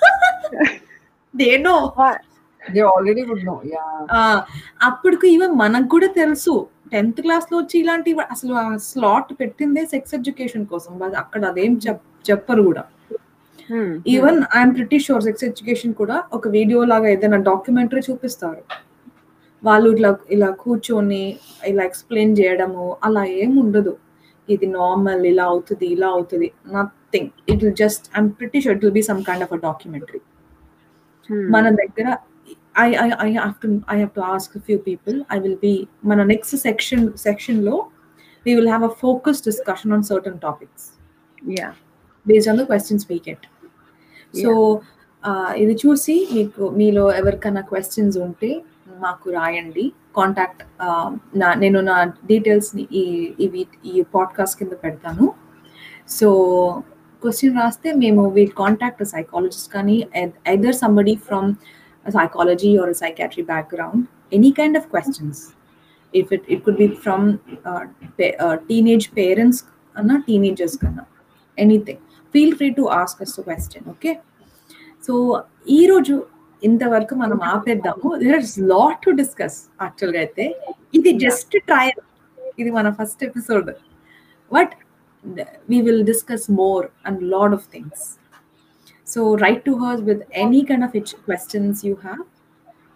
They 1.36 1.58
know 1.58 1.92
they 2.72 2.80
already 2.80 3.22
would 3.22 3.44
know 3.44 3.62
yeah 3.66 4.44
అప్పటికి 4.82 5.28
ఈవెన్ 5.28 5.52
మనకు 5.52 5.88
కూడా 5.88 6.06
తెలుసు. 6.06 6.66
టెన్త్ 6.92 7.20
క్లాస్లో 7.20 7.58
వచ్చి 7.58 7.80
ఇలాంటి 7.80 8.16
అసలు 8.30 8.78
స్లాట్ 8.78 9.34
పెట్టిందే 9.40 9.86
సెక్స్ 9.86 10.14
ఎడ్యుకేషన్ 10.14 10.66
కోసం. 10.66 11.02
అక్కడ 11.16 11.44
అదేం 11.44 11.80
చెప్- 11.88 12.30
చెప్పరు 12.30 12.62
కూడా. 12.62 12.84
Even 14.06 14.42
I'm 14.56 14.74
pretty 14.74 14.98
sure 14.98 15.22
sex 15.22 15.44
education 15.44 15.94
కూడా 15.94 16.22
ఒక 16.32 16.48
వీడియో 16.48 16.84
లాగా 16.84 17.08
ఏదైనా 17.08 17.36
డాక్యుమెంటరీ 17.36 18.00
చూపిస్తారు. 18.10 18.62
వాళ్ళు 19.64 19.90
ఇట్లా 19.90 20.16
ఇలా 20.30 20.50
కూర్చొని 20.50 21.36
ఇలా 21.66 21.84
ఎక్స్ప్లెయిన్ 21.84 22.36
చేయడము 22.40 22.96
అలా 23.04 23.24
ఏం 23.24 23.56
ఉండదు. 23.56 23.96
ఇది 24.48 24.66
నార్మల్ 24.66 25.26
ఇలా 25.26 25.44
అవుతుంది 25.44 25.86
ఇలా 25.86 26.08
అవుతుంది 26.08 26.52
nothing. 26.72 27.28
It 27.48 27.64
will 27.64 27.76
just 27.76 28.06
I'm 28.18 28.30
pretty 28.30 28.60
sure 28.60 28.76
it 28.76 28.84
will 28.84 28.94
be 28.94 29.02
some 29.02 29.22
kind 29.22 29.42
of 29.42 29.52
a 29.52 29.56
documentary 29.56 30.20
మన 31.30 31.68
దగ్గర 31.70 32.16
I 32.80 32.88
I 32.94 33.08
I 33.26 33.30
have 33.34 33.54
to 33.62 33.68
I 33.90 33.96
have 33.98 34.12
to 34.14 34.20
ask 34.20 34.58
few 34.58 34.78
people 34.78 35.16
I 35.32 35.38
will 35.38 35.60
be 35.62 35.74
మన 36.04 36.22
నెక్స్ట్ 36.22 36.56
సెక్షన్ 36.56 37.04
సెక్షన్లో 37.18 37.76
we 38.46 38.54
will 38.54 38.68
have 38.68 38.84
a 38.84 38.92
focus 39.04 39.44
discussion 39.44 39.92
on 39.92 40.02
certain 40.02 40.38
topics 40.38 40.86
yeah 41.42 41.70
based 42.26 42.50
on 42.50 42.58
the 42.58 42.62
questions 42.62 43.06
we 43.10 43.18
get 43.28 43.46
so 44.34 44.80
ఇది 45.56 45.74
చూసి 45.86 46.28
మీకు 46.34 46.68
మీలో 46.68 47.04
ఎవరికైనా 47.12 47.60
questions 47.60 48.18
ఉంటే 48.18 48.62
మాకు 49.00 49.30
రాయండి. 49.30 49.84
కాంటాక్ట్ 50.16 50.62
నా 51.36 51.54
నేను 51.54 51.80
నా 51.80 52.04
డీటెయిల్స్ని 52.04 52.88
ఈ 52.92 53.34
ఇవి 53.40 53.66
ఈ 53.84 54.04
పాడ్కాస్ట్ 54.14 54.58
కింద 54.58 54.72
పెడతాను. 54.84 55.26
So 56.08 56.28
క్వశ్చన్ 57.23 57.55
రాస్తే 57.57 57.89
మేము 57.95 58.21
వీ 58.35 58.43
కాంటాక్ట్ 58.59 59.03
సైకాలజిస్ట్ 59.11 59.69
కానీ 59.73 59.97
either 60.47 60.75
somebody 60.75 61.15
from 61.27 61.49
psychology 62.05 62.71
are 62.77 62.93
psychiatry 62.95 63.43
background 63.45 64.03
any 64.33 64.51
kind 64.59 64.77
of 64.77 64.87
questions 64.87 65.41
if 66.13 66.29
it 66.33 66.45
it 66.53 66.61
could 66.65 66.79
be 66.79 66.89
from 67.03 67.25
teenage 68.69 69.07
parents 69.17 69.61
కన్నా 69.95 70.17
టీనేజర్స్ 70.27 70.77
కన్నా 70.77 71.05
anything 71.57 72.03
feel 72.33 72.55
free 72.55 72.69
to 72.71 72.83
ask 72.97 73.21
us 73.21 73.35
question 73.39 73.87
okay 73.89 74.11
so 75.03 75.13
ఈరోజు 75.71 76.15
ఇంతవరకు 76.61 77.13
మనం 77.15 77.39
ఆపేద్దాము 77.51 78.09
there 78.17 78.41
is 78.41 78.57
lot 78.71 78.99
to 79.05 79.11
discuss 79.19 79.57
యాక్చువల్గా 79.81 80.19
అయితే 80.19 80.45
ఇది 80.93 81.11
just 81.19 81.53
trial 81.67 82.01
ఇది 82.59 82.71
మన 82.71 82.89
first 82.91 83.21
episode 83.23 83.69
but 84.51 84.73
we 85.68 85.82
will 85.82 86.04
discuss 86.04 86.48
more 86.48 86.90
and 87.04 87.22
a 87.22 87.26
lot 87.26 87.52
of 87.52 87.64
things. 87.64 88.18
So 89.04 89.36
write 89.36 89.64
to 89.64 89.78
her 89.78 89.96
with 90.00 90.22
any 90.32 90.64
kind 90.64 90.84
of 90.84 90.94
questions 91.24 91.84
you 91.84 91.96
have. 91.96 92.26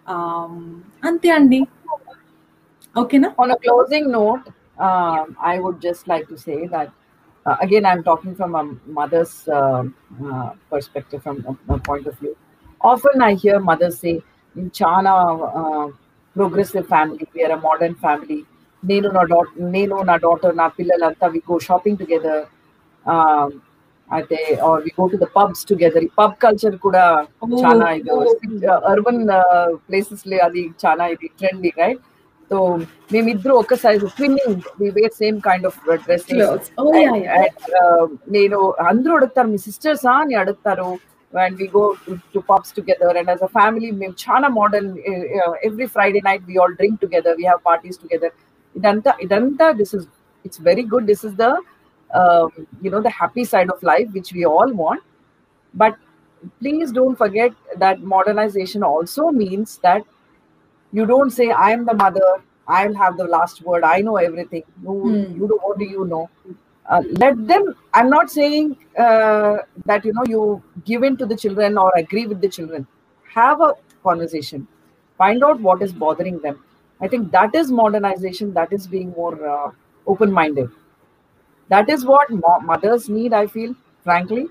Um 0.07 0.85
ante 1.03 1.29
andi 1.29 1.67
okay 2.95 3.17
na? 3.19 3.33
on 3.37 3.51
a 3.51 3.57
closing 3.57 4.11
note 4.11 4.47
um, 4.79 5.37
i 5.39 5.59
would 5.59 5.79
just 5.81 6.07
like 6.07 6.27
to 6.27 6.37
say 6.37 6.67
that 6.67 6.91
uh, 7.45 7.55
again 7.61 7.85
i'm 7.85 8.03
talking 8.03 8.35
from 8.35 8.55
a 8.55 8.63
mother's 8.99 9.47
uh, 9.47 9.83
uh, 10.25 10.51
perspective 10.69 11.21
from 11.21 11.45
a, 11.47 11.73
a, 11.73 11.79
point 11.79 12.07
of 12.07 12.17
view. 12.19 12.35
Often 12.81 13.21
i 13.21 13.33
hear 13.33 13.59
mothers 13.59 13.99
say 13.99 14.21
in 14.55 14.71
china 14.71 15.13
uh, 15.13 15.87
progressive 16.33 16.87
family 16.87 17.27
we 17.33 17.43
are 17.43 17.51
a 17.51 17.61
modern 17.61 17.95
family. 17.95 18.45
నేను 18.82 19.08
నా 19.10 19.22
daughter 19.30 19.60
నేను 19.76 19.96
నా 20.08 20.16
daughter 20.24 20.54
నా 20.56 20.66
పిల్లలంతా 20.78 21.26
we 21.34 21.40
go 21.50 21.56
shopping 21.66 22.00
together 22.02 22.42
అయితే 24.08 24.38
or 24.66 24.80
we 24.86 24.90
go 24.98 25.04
to 25.12 25.18
the 25.22 25.26
pubs 25.36 25.62
together 25.68 26.04
ఈ 26.04 26.10
pub 26.18 26.34
culture 26.44 26.76
కూడా 26.78 27.04
చాలా 27.62 27.86
ఇది 27.92 28.10
అర్బన్ 28.90 29.22
ప్లేసెస్ 29.86 30.26
అది 30.48 30.64
చాలా 30.84 31.06
ఇది 31.14 31.28
ట్రెండింగ్ 31.38 31.80
రైట్ 31.84 32.02
సో 32.50 32.58
మేమిద్దరు 33.12 33.54
ఒక 33.54 33.76
size 33.82 34.02
twinning 34.16 34.64
we 34.80 34.88
wear 34.96 35.14
same 35.22 35.38
kind 35.46 35.66
of 35.66 35.78
dress 36.04 36.26
Clothes. 36.30 36.68
Oh, 36.78 36.90
yeah, 36.96 37.16
yeah. 37.22 38.02
నేను 38.36 38.58
అందరూ 38.90 39.12
అడుగుతారు 39.18 39.48
మీ 39.52 39.60
సిస్టర్సా 39.66 40.14
అని 40.22 40.36
అడుగుతారు 40.42 40.90
and 41.32 41.56
we 41.60 41.66
go 41.76 41.84
to 42.34 42.40
pubs 42.50 42.74
together 42.76 43.16
and 43.20 43.30
as 43.32 43.44
a 43.48 43.50
family 43.56 43.88
మేము 44.02 44.14
చాలా 44.24 44.48
modern 44.58 44.90
every 45.68 45.86
Friday 45.94 46.20
night 46.28 46.44
we 46.50 46.56
all 46.64 46.76
drink 46.80 47.00
together 47.04 47.36
we 47.40 47.46
have 47.50 47.62
parties 47.70 47.98
together 48.02 48.34
ఇదంతా 48.76 49.12
ఇదంతా 49.24 49.66
this 49.80 49.94
is 49.98 50.06
it's 50.46 50.60
very 50.68 50.84
good 50.94 51.08
this 51.12 51.24
is 51.30 51.38
the 51.44 51.48
you 52.84 52.90
know 52.92 53.00
the 53.06 53.12
happy 53.20 53.44
side 53.52 53.70
of 53.74 53.78
life 53.88 54.08
which 54.16 54.28
we 54.36 54.42
all 54.54 54.70
want 54.80 55.00
but 55.74 55.94
please 56.60 56.88
don't 56.98 57.16
forget 57.22 57.52
that 57.82 58.02
modernization 58.12 58.82
also 58.90 59.22
means 59.30 59.70
that 59.86 60.02
you 60.92 61.04
don't 61.12 61.32
say 61.38 61.46
i 61.66 61.70
am 61.76 61.82
the 61.90 61.96
mother 62.02 62.28
i'll 62.76 62.98
have 63.02 63.16
the 63.22 63.28
last 63.36 63.62
word 63.68 63.82
i 63.94 64.00
know 64.06 64.16
everything 64.28 64.64
you, 64.84 64.94
Hmm. 65.04 65.24
you 65.38 65.48
know 65.50 65.58
what 65.64 65.78
do 65.82 65.88
you 65.96 66.04
know 66.12 66.24
uh, 66.86 67.02
let 67.22 67.34
them 67.52 67.64
i'm 67.94 68.10
not 68.16 68.30
saying 68.30 68.68
uh, 69.04 69.54
that 69.90 70.04
you 70.04 70.12
know 70.18 70.26
you 70.34 70.42
give 70.90 71.02
in 71.10 71.16
to 71.22 71.26
the 71.32 71.36
children 71.44 71.78
or 71.84 71.90
agree 72.04 72.26
with 72.32 72.40
the 72.46 72.52
children 72.58 72.86
have 73.38 73.60
a 73.60 73.72
conversation 74.08 74.66
find 75.24 75.42
out 75.48 75.60
what 75.68 75.82
is 75.88 75.92
bothering 76.04 76.38
them 76.46 76.56
i 77.00 77.08
think 77.12 77.30
that 77.36 77.54
is 77.60 77.70
modernization 77.82 78.52
that 78.58 78.72
is 78.72 78.86
being 78.94 79.10
more 79.20 79.34
uh, 79.54 79.68
open 80.06 80.30
minded 80.40 80.70
that 81.70 81.88
is 81.88 82.04
what 82.04 82.30
mo- 82.42 82.60
mothers 82.72 83.08
need 83.18 83.32
i 83.42 83.46
feel 83.56 83.72
frankly 84.06 84.44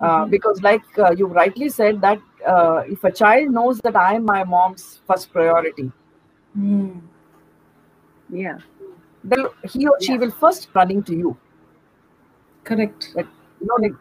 uh, 0.00 0.24
Mhm. 0.24 0.30
because 0.34 0.62
like 0.62 0.84
uh, 0.98 1.12
you 1.20 1.26
rightly 1.40 1.68
said 1.68 2.00
that 2.00 2.20
uh, 2.46 2.78
if 2.96 3.04
a 3.04 3.12
child 3.22 3.50
knows 3.50 3.78
that 3.86 3.96
i 3.96 4.14
am 4.14 4.24
my 4.34 4.42
mom's 4.54 4.84
first 5.08 5.26
priority 5.36 5.86
Hmm. 6.54 6.90
Yeah 8.42 8.54
then 9.24 9.42
he 9.72 9.80
or 9.90 9.96
she 10.06 10.14
will 10.22 10.34
first 10.42 10.62
running 10.78 11.02
to 11.10 11.14
you 11.22 11.30
correct 12.66 13.04
you 13.60 13.66
know 13.68 13.78
like 13.84 14.00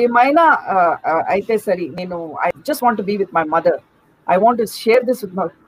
ఏమైనా 0.00 0.44
uh, 0.74 0.92
uh, 1.10 1.22
అయితే 1.34 1.54
సరే 1.66 1.84
నేను 1.98 2.16
I 2.46 2.48
just 2.68 2.82
want 2.86 3.00
be 3.10 3.14
with 3.22 3.34
my 3.38 3.44
mother 3.54 3.80
I 4.26 4.38
want 4.42 4.56
to 4.62 4.66
share 4.82 5.00
this 5.08 5.20
with 5.24 5.32
my 5.38 5.44
ఏ- 5.46 5.65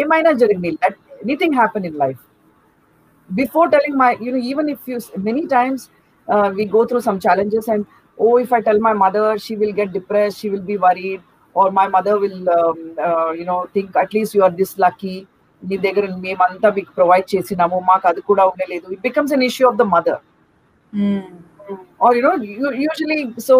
ఏమైనా 0.00 0.30
జరిగింది 0.42 0.70
let 0.84 0.94
anything 1.24 1.52
happen 1.60 1.82
in 1.90 1.94
life 2.04 2.22
before 3.30 3.66
telling 3.68 3.94
my 4.02 4.10
you 4.24 4.30
know 4.32 4.42
even 4.50 4.68
if 4.68 4.80
you 4.86 4.96
many 5.28 5.44
times 5.46 5.80
uh, 6.28 6.48
we 6.56 6.64
go 6.76 6.80
through 6.88 7.02
some 7.08 7.18
challenges 7.26 7.66
and 7.74 7.82
oh 8.18 8.34
if 8.44 8.50
i 8.52 8.60
tell 8.60 8.80
my 8.88 8.94
mother 9.04 9.26
she 9.44 9.54
will 9.60 9.74
get 9.80 9.88
depressed 9.92 10.36
she 10.40 10.48
will 10.54 10.66
be 10.72 10.76
worried 10.86 11.20
or 11.56 11.66
my 11.80 11.86
mother 11.96 12.14
will 12.24 12.40
um, 12.56 12.78
uh, 13.06 13.30
you 13.38 13.46
know 13.50 13.60
think 13.74 13.88
at 14.04 14.10
least 14.16 14.34
you 14.38 14.44
are 14.48 14.54
this 14.62 14.74
lucky 14.86 15.16
నీ 15.62 15.76
దగ్గర 15.86 16.04
మేమంతా 16.22 16.68
మీకు 16.76 16.92
provide 16.98 17.26
చేసినాము 17.32 17.76
మాకు 17.90 18.04
అది 18.10 18.22
కూడా 18.30 18.44
ఉండలేదు 18.52 18.86
it 18.94 19.02
becomes 19.08 19.32
an 19.36 19.44
issue 19.50 19.66
of 19.70 19.80
the 19.82 19.86
mother 19.94 20.20
Mm. 20.92 21.20
or 22.00 22.10
you 22.16 22.22
know 22.24 22.32
u- 22.62 22.76
usually 22.88 23.18
so 23.48 23.56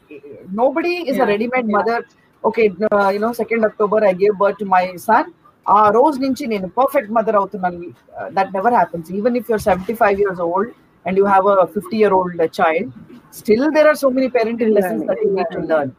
nobody 0.52 0.96
is 0.98 1.16
a 1.16 1.20
Yeah, 1.20 1.26
ready-made 1.26 1.66
yeah. 1.66 1.78
mother 1.78 2.06
okay 2.44 2.72
uh, 2.92 3.10
you 3.10 3.20
know 3.20 3.34
second 3.34 3.66
october 3.66 4.06
i 4.06 4.14
gave 4.14 4.38
birth 4.38 4.58
to 4.58 4.66
my 4.66 4.96
son 4.96 5.34
ఆ 5.66 5.90
రోజు 5.90 6.20
నుంచి 6.20 6.48
నేను 6.48 6.68
perfect 6.68 7.12
mother 7.12 7.36
అవుతున్నాను 7.36 7.90
that 8.38 8.52
never 8.54 8.74
happens 8.74 9.12
even 9.12 9.36
if 9.36 9.50
you're 9.52 9.62
seventy 9.62 9.94
five 9.94 10.18
years 10.24 10.42
old 10.42 10.72
and 11.08 11.20
you 11.20 11.26
have 11.26 11.48
a 11.48 11.66
fifty 11.66 11.98
year 11.98 12.14
old 12.14 12.42
child 12.60 12.90
still 13.34 13.72
there 13.72 13.88
are 13.88 14.00
so 14.02 14.10
many 14.10 14.28
parenting 14.28 14.74
lessons 14.80 15.06
that 15.12 15.22
you 15.26 15.32
need 15.38 15.54
to 15.56 15.60
learn 15.60 15.94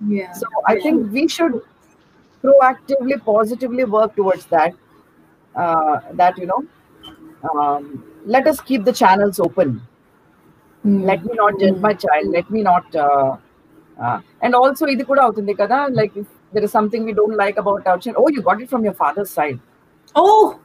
Yeah. 0.00 0.32
so 0.32 0.46
I 0.66 0.80
think 0.80 1.12
we 1.12 1.28
should 1.28 1.60
proactively, 2.44 3.24
positively 3.24 3.84
work 3.84 4.14
towards 4.16 4.46
that. 4.46 4.74
Uh, 5.54 6.00
that 6.14 6.38
you 6.38 6.46
know, 6.46 6.64
um, 7.50 8.04
let 8.26 8.46
us 8.46 8.60
keep 8.60 8.84
the 8.84 8.92
channels 8.92 9.38
open. 9.40 9.80
Mm. 10.84 11.04
Let 11.04 11.24
me 11.24 11.34
not 11.34 11.58
judge 11.60 11.78
my 11.78 11.94
child. 11.94 12.26
Let 12.28 12.50
me 12.50 12.62
not. 12.62 12.94
Uh, 12.94 13.36
uh, 13.98 14.20
and 14.42 14.54
also, 14.54 14.86
ఇది 14.94 15.04
కూడా 15.10 15.22
అవుతుంది 15.26 15.52
కదా 15.62 15.78
like 16.00 16.14
if 16.22 16.28
there 16.54 16.64
is 16.68 16.72
something 16.78 17.02
we 17.10 17.14
don't 17.20 17.36
like 17.44 17.56
about 17.64 17.82
our 17.90 17.98
child. 18.04 18.16
Oh, 18.22 18.28
you 18.36 18.42
got 18.50 18.60
it 18.64 18.70
from 18.74 18.84
your 18.88 18.96
father's 19.02 19.32
side. 19.38 19.58
Oh, 20.14 20.58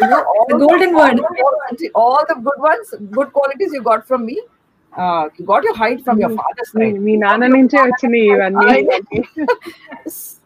You 0.00 0.08
know, 0.12 0.22
all 0.32 0.46
The 0.48 0.58
golden 0.66 0.94
word. 0.98 1.20
All, 1.46 1.56
all 2.02 2.22
the 2.30 2.36
good 2.46 2.60
ones, 2.70 2.94
good 3.18 3.30
qualities 3.38 3.72
you 3.76 3.82
got 3.82 4.06
from 4.10 4.24
me. 4.30 4.38
Uh, 4.92 5.28
you 5.36 5.44
got 5.44 5.62
your 5.62 5.76
height 5.82 5.98
from 6.06 6.18
your 6.22 6.30
father's 6.40 6.70
me 6.78 6.86
side. 6.86 6.96
మీ 7.06 7.12
నాన్న 7.24 7.50
నుంచే 7.56 7.78
వచ్చినాయి 7.88 8.30
ఇవన్నీ 8.34 8.70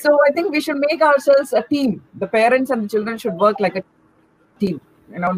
so 0.00 0.10
I 0.26 0.30
think 0.34 0.46
we 0.56 0.60
should 0.64 0.80
make 0.88 1.02
ourselves 1.10 1.50
a 1.60 1.62
team. 1.72 1.90
The 2.22 2.28
parents 2.38 2.70
and 2.74 2.80
the 2.84 2.90
children 2.94 3.16
should 3.22 3.36
work 3.44 3.58
like 3.64 3.76
a 3.80 3.84
team. 4.62 4.76
You 5.14 5.20
know, 5.24 5.32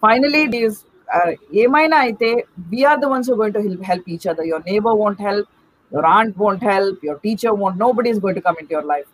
finally, 0.00 0.42
it 0.48 0.54
is 0.64 0.74
uh, 1.18 1.30
ఏమైనా 1.62 1.96
అయితే 2.06 2.28
we 2.72 2.80
are 2.90 2.98
the 3.04 3.10
ones 3.14 3.24
who 3.26 3.32
are 3.34 3.40
going 3.42 3.54
to 3.58 3.62
help, 3.66 3.80
help 3.92 4.04
each 4.14 4.26
other. 4.32 4.44
Your 4.52 4.62
neighbor 4.70 4.94
won't 5.02 5.20
help, 5.28 5.46
your 5.94 6.04
aunt 6.16 6.34
won't 6.42 6.62
help, 6.72 6.96
your 7.08 7.18
teacher 7.26 7.52
won't. 7.62 7.78
Nobody 7.86 8.10
is 8.14 8.20
going 8.24 8.36
to 8.40 8.44
come 8.48 8.58
into 8.62 8.72
your 8.78 8.86
life. 8.94 9.08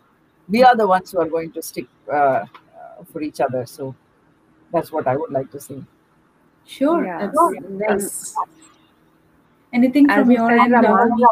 We 0.49 0.61
are 0.69 0.77
the 0.83 0.89
ones 0.95 1.07
who 1.13 1.19
are 1.25 1.31
going 1.37 1.53
to 1.57 1.63
stick 1.71 1.89
uh, 2.09 2.17
uh, 2.17 2.45
for 3.11 3.21
each 3.29 3.41
other. 3.47 3.63
So 3.77 3.85
that's 4.73 4.93
what 4.97 5.07
I 5.07 5.17
would 5.23 5.33
like 5.39 5.51
to 5.53 5.61
say. 5.69 5.79
sure. 6.67 7.03
Yeah. 7.05 7.19
That's 7.19 7.43
nice. 7.83 8.35
Anything 9.73 10.07
As 10.11 10.19
from 10.19 10.31
you 10.33 10.39
your 10.39 10.51
said, 10.51 10.61
end? 10.61 10.73
Rama, 10.73 10.89
Navani? 10.89 11.27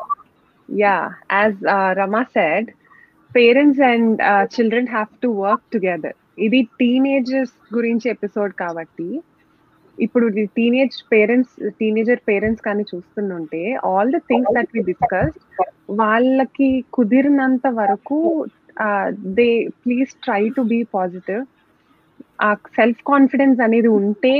yeah 0.68 1.02
as 1.28 1.54
uh, 1.66 1.90
rama 1.96 2.20
said 2.34 2.72
parents 3.34 3.78
and 3.78 4.20
uh, 4.22 4.46
children 4.46 4.86
have 4.86 5.10
to 5.20 5.30
work 5.44 5.62
together 5.70 6.12
ఇది 6.44 6.60
teenagers 6.80 7.52
గురించి 7.74 8.06
episode 8.12 8.52
కాబట్టి 8.62 9.08
ఇప్పుడు 9.99 10.25
teenage 10.55 10.95
parents 11.11 11.53
teenager 11.79 12.21
parents 12.27 12.63
కానీ 12.63 12.83
చూస్తుంటే 12.91 13.61
all 13.83 14.11
the 14.11 14.19
things 14.29 14.53
that 14.57 14.73
we 14.75 14.83
discuss 14.83 15.37
వాళ్ళకి 16.01 16.69
కుదిరినంత 16.93 17.67
వరకు 17.73 18.19
they 19.37 19.49
please 19.83 20.11
try 20.23 20.43
to 20.49 20.63
be 20.63 20.79
positive 20.93 21.43
ఆ 22.41 22.49
సెల్ఫ్ 22.75 23.01
కాన్ఫిడెన్స్ 23.07 23.59
అనేది 23.61 23.89
ఉంటే 23.99 24.33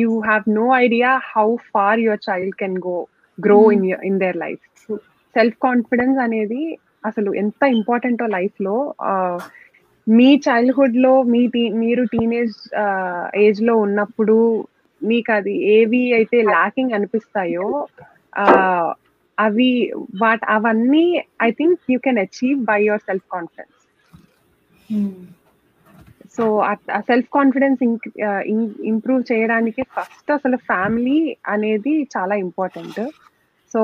you 0.00 0.12
have 0.20 0.44
no 0.52 0.66
idea 0.76 1.10
how 1.32 1.48
far 1.72 2.00
your 2.00 2.22
child 2.28 2.56
can 2.56 2.78
go 2.86 2.96
grow 3.38 3.58
in 3.72 3.84
in 4.04 4.18
their 4.18 4.38
life 4.38 4.62
self 5.34 5.58
confidence 5.62 6.18
అనేది 6.18 6.62
అసలు 7.04 7.30
ఎంత 7.34 7.62
ఇంపార్టెంటో 7.72 8.26
లైఫ్లో 8.34 8.76
మీ 10.06 10.30
చైల్డ్హుడ్లో 10.46 11.14
మీ 11.32 11.40
టీ 11.46 11.62
మీరు 11.80 12.02
టీనేజ్ 12.12 12.56
ఏజ్లో 13.38 13.74
ఉన్నప్పుడు 13.78 14.36
మీకు 15.02 15.30
అది 15.32 15.54
ఏవి 15.74 16.02
అయితే 16.14 16.38
లాకింగ్ 16.52 16.94
అనిపిస్తాయో 16.98 17.66
అవి 19.38 19.70
వాట్ 20.22 20.44
అవన్నీ 20.48 21.04
I 21.42 21.50
think 21.50 21.78
you 21.92 21.98
can 21.98 22.20
achieve 22.24 22.58
by 22.70 22.78
your 22.84 23.04
self 23.08 23.26
confidence 23.30 23.78
so 26.36 26.44
ఆ 26.62 27.00
సెల్ఫ్ 27.08 27.28
కాన్ఫిడెన్స్ 27.28 27.80
ఇంప్రూవ్ 28.92 29.22
చేయడానికి 29.32 29.82
ఫస్ట్ 29.96 30.30
అసలు 30.30 30.56
ఫ్యామిలీ 30.70 31.18
అనేది 31.54 31.94
చాలా 32.14 32.34
ఇంపార్టెంట్ 32.44 33.00
సో 33.74 33.82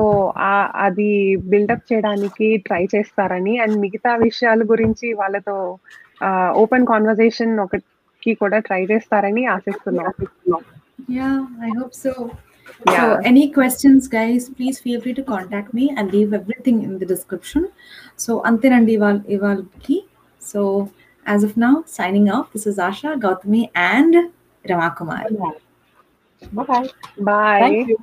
అది 0.85 1.09
బిల్డప్ 1.51 1.87
చేయడానికి 1.91 2.47
ట్రై 2.67 2.83
చేస్తారని 2.95 3.53
అండ్ 3.63 3.77
మిగతా 3.85 4.11
విషయాల 4.25 4.61
గురించి 4.71 5.07
వాళ్ళతో 5.21 5.55
ఓపెన్ 6.63 6.89
కాన్వర్జేషన్ 6.91 7.53
ఒకటి 7.65 8.31
కూడా 8.41 8.57
ట్రై 8.67 8.81
చేస్తారని 8.91 9.43
ఆశిస్తున్నాం. 9.47 10.13
Yeah, 11.07 11.47
I 11.61 11.69
hope 11.77 11.93
so. 11.93 12.35
Yeah. 12.87 13.15
So, 13.15 13.21
any 13.25 13.51
questions, 13.51 14.07
guys, 14.07 14.49
please 14.49 14.79
feel 14.79 15.01
free 15.01 15.13
to 15.13 15.23
contact 15.23 15.73
me. 15.73 15.93
I'll 15.97 16.05
leave 16.05 16.33
everything 16.33 16.83
in 16.83 16.99
the 16.99 17.05
description. 17.05 17.71
So, 18.15 18.41
antirandi 18.41 18.97
ival 18.97 19.23
ivalki. 19.37 20.05
So, 20.39 20.91
as 21.25 21.43
of 21.43 21.57
now, 21.57 21.83
signing 21.85 22.29
off. 22.29 22.53
This 22.53 22.67
is 22.67 22.77
Asha, 22.77 23.19
Gautami, 23.19 23.69
and 23.75 24.31
Ramakumar. 24.65 25.25
Bye 26.53 26.63
bye. 26.63 26.89
Bye 27.29 27.63
Thank 27.63 27.89
you. 27.89 27.97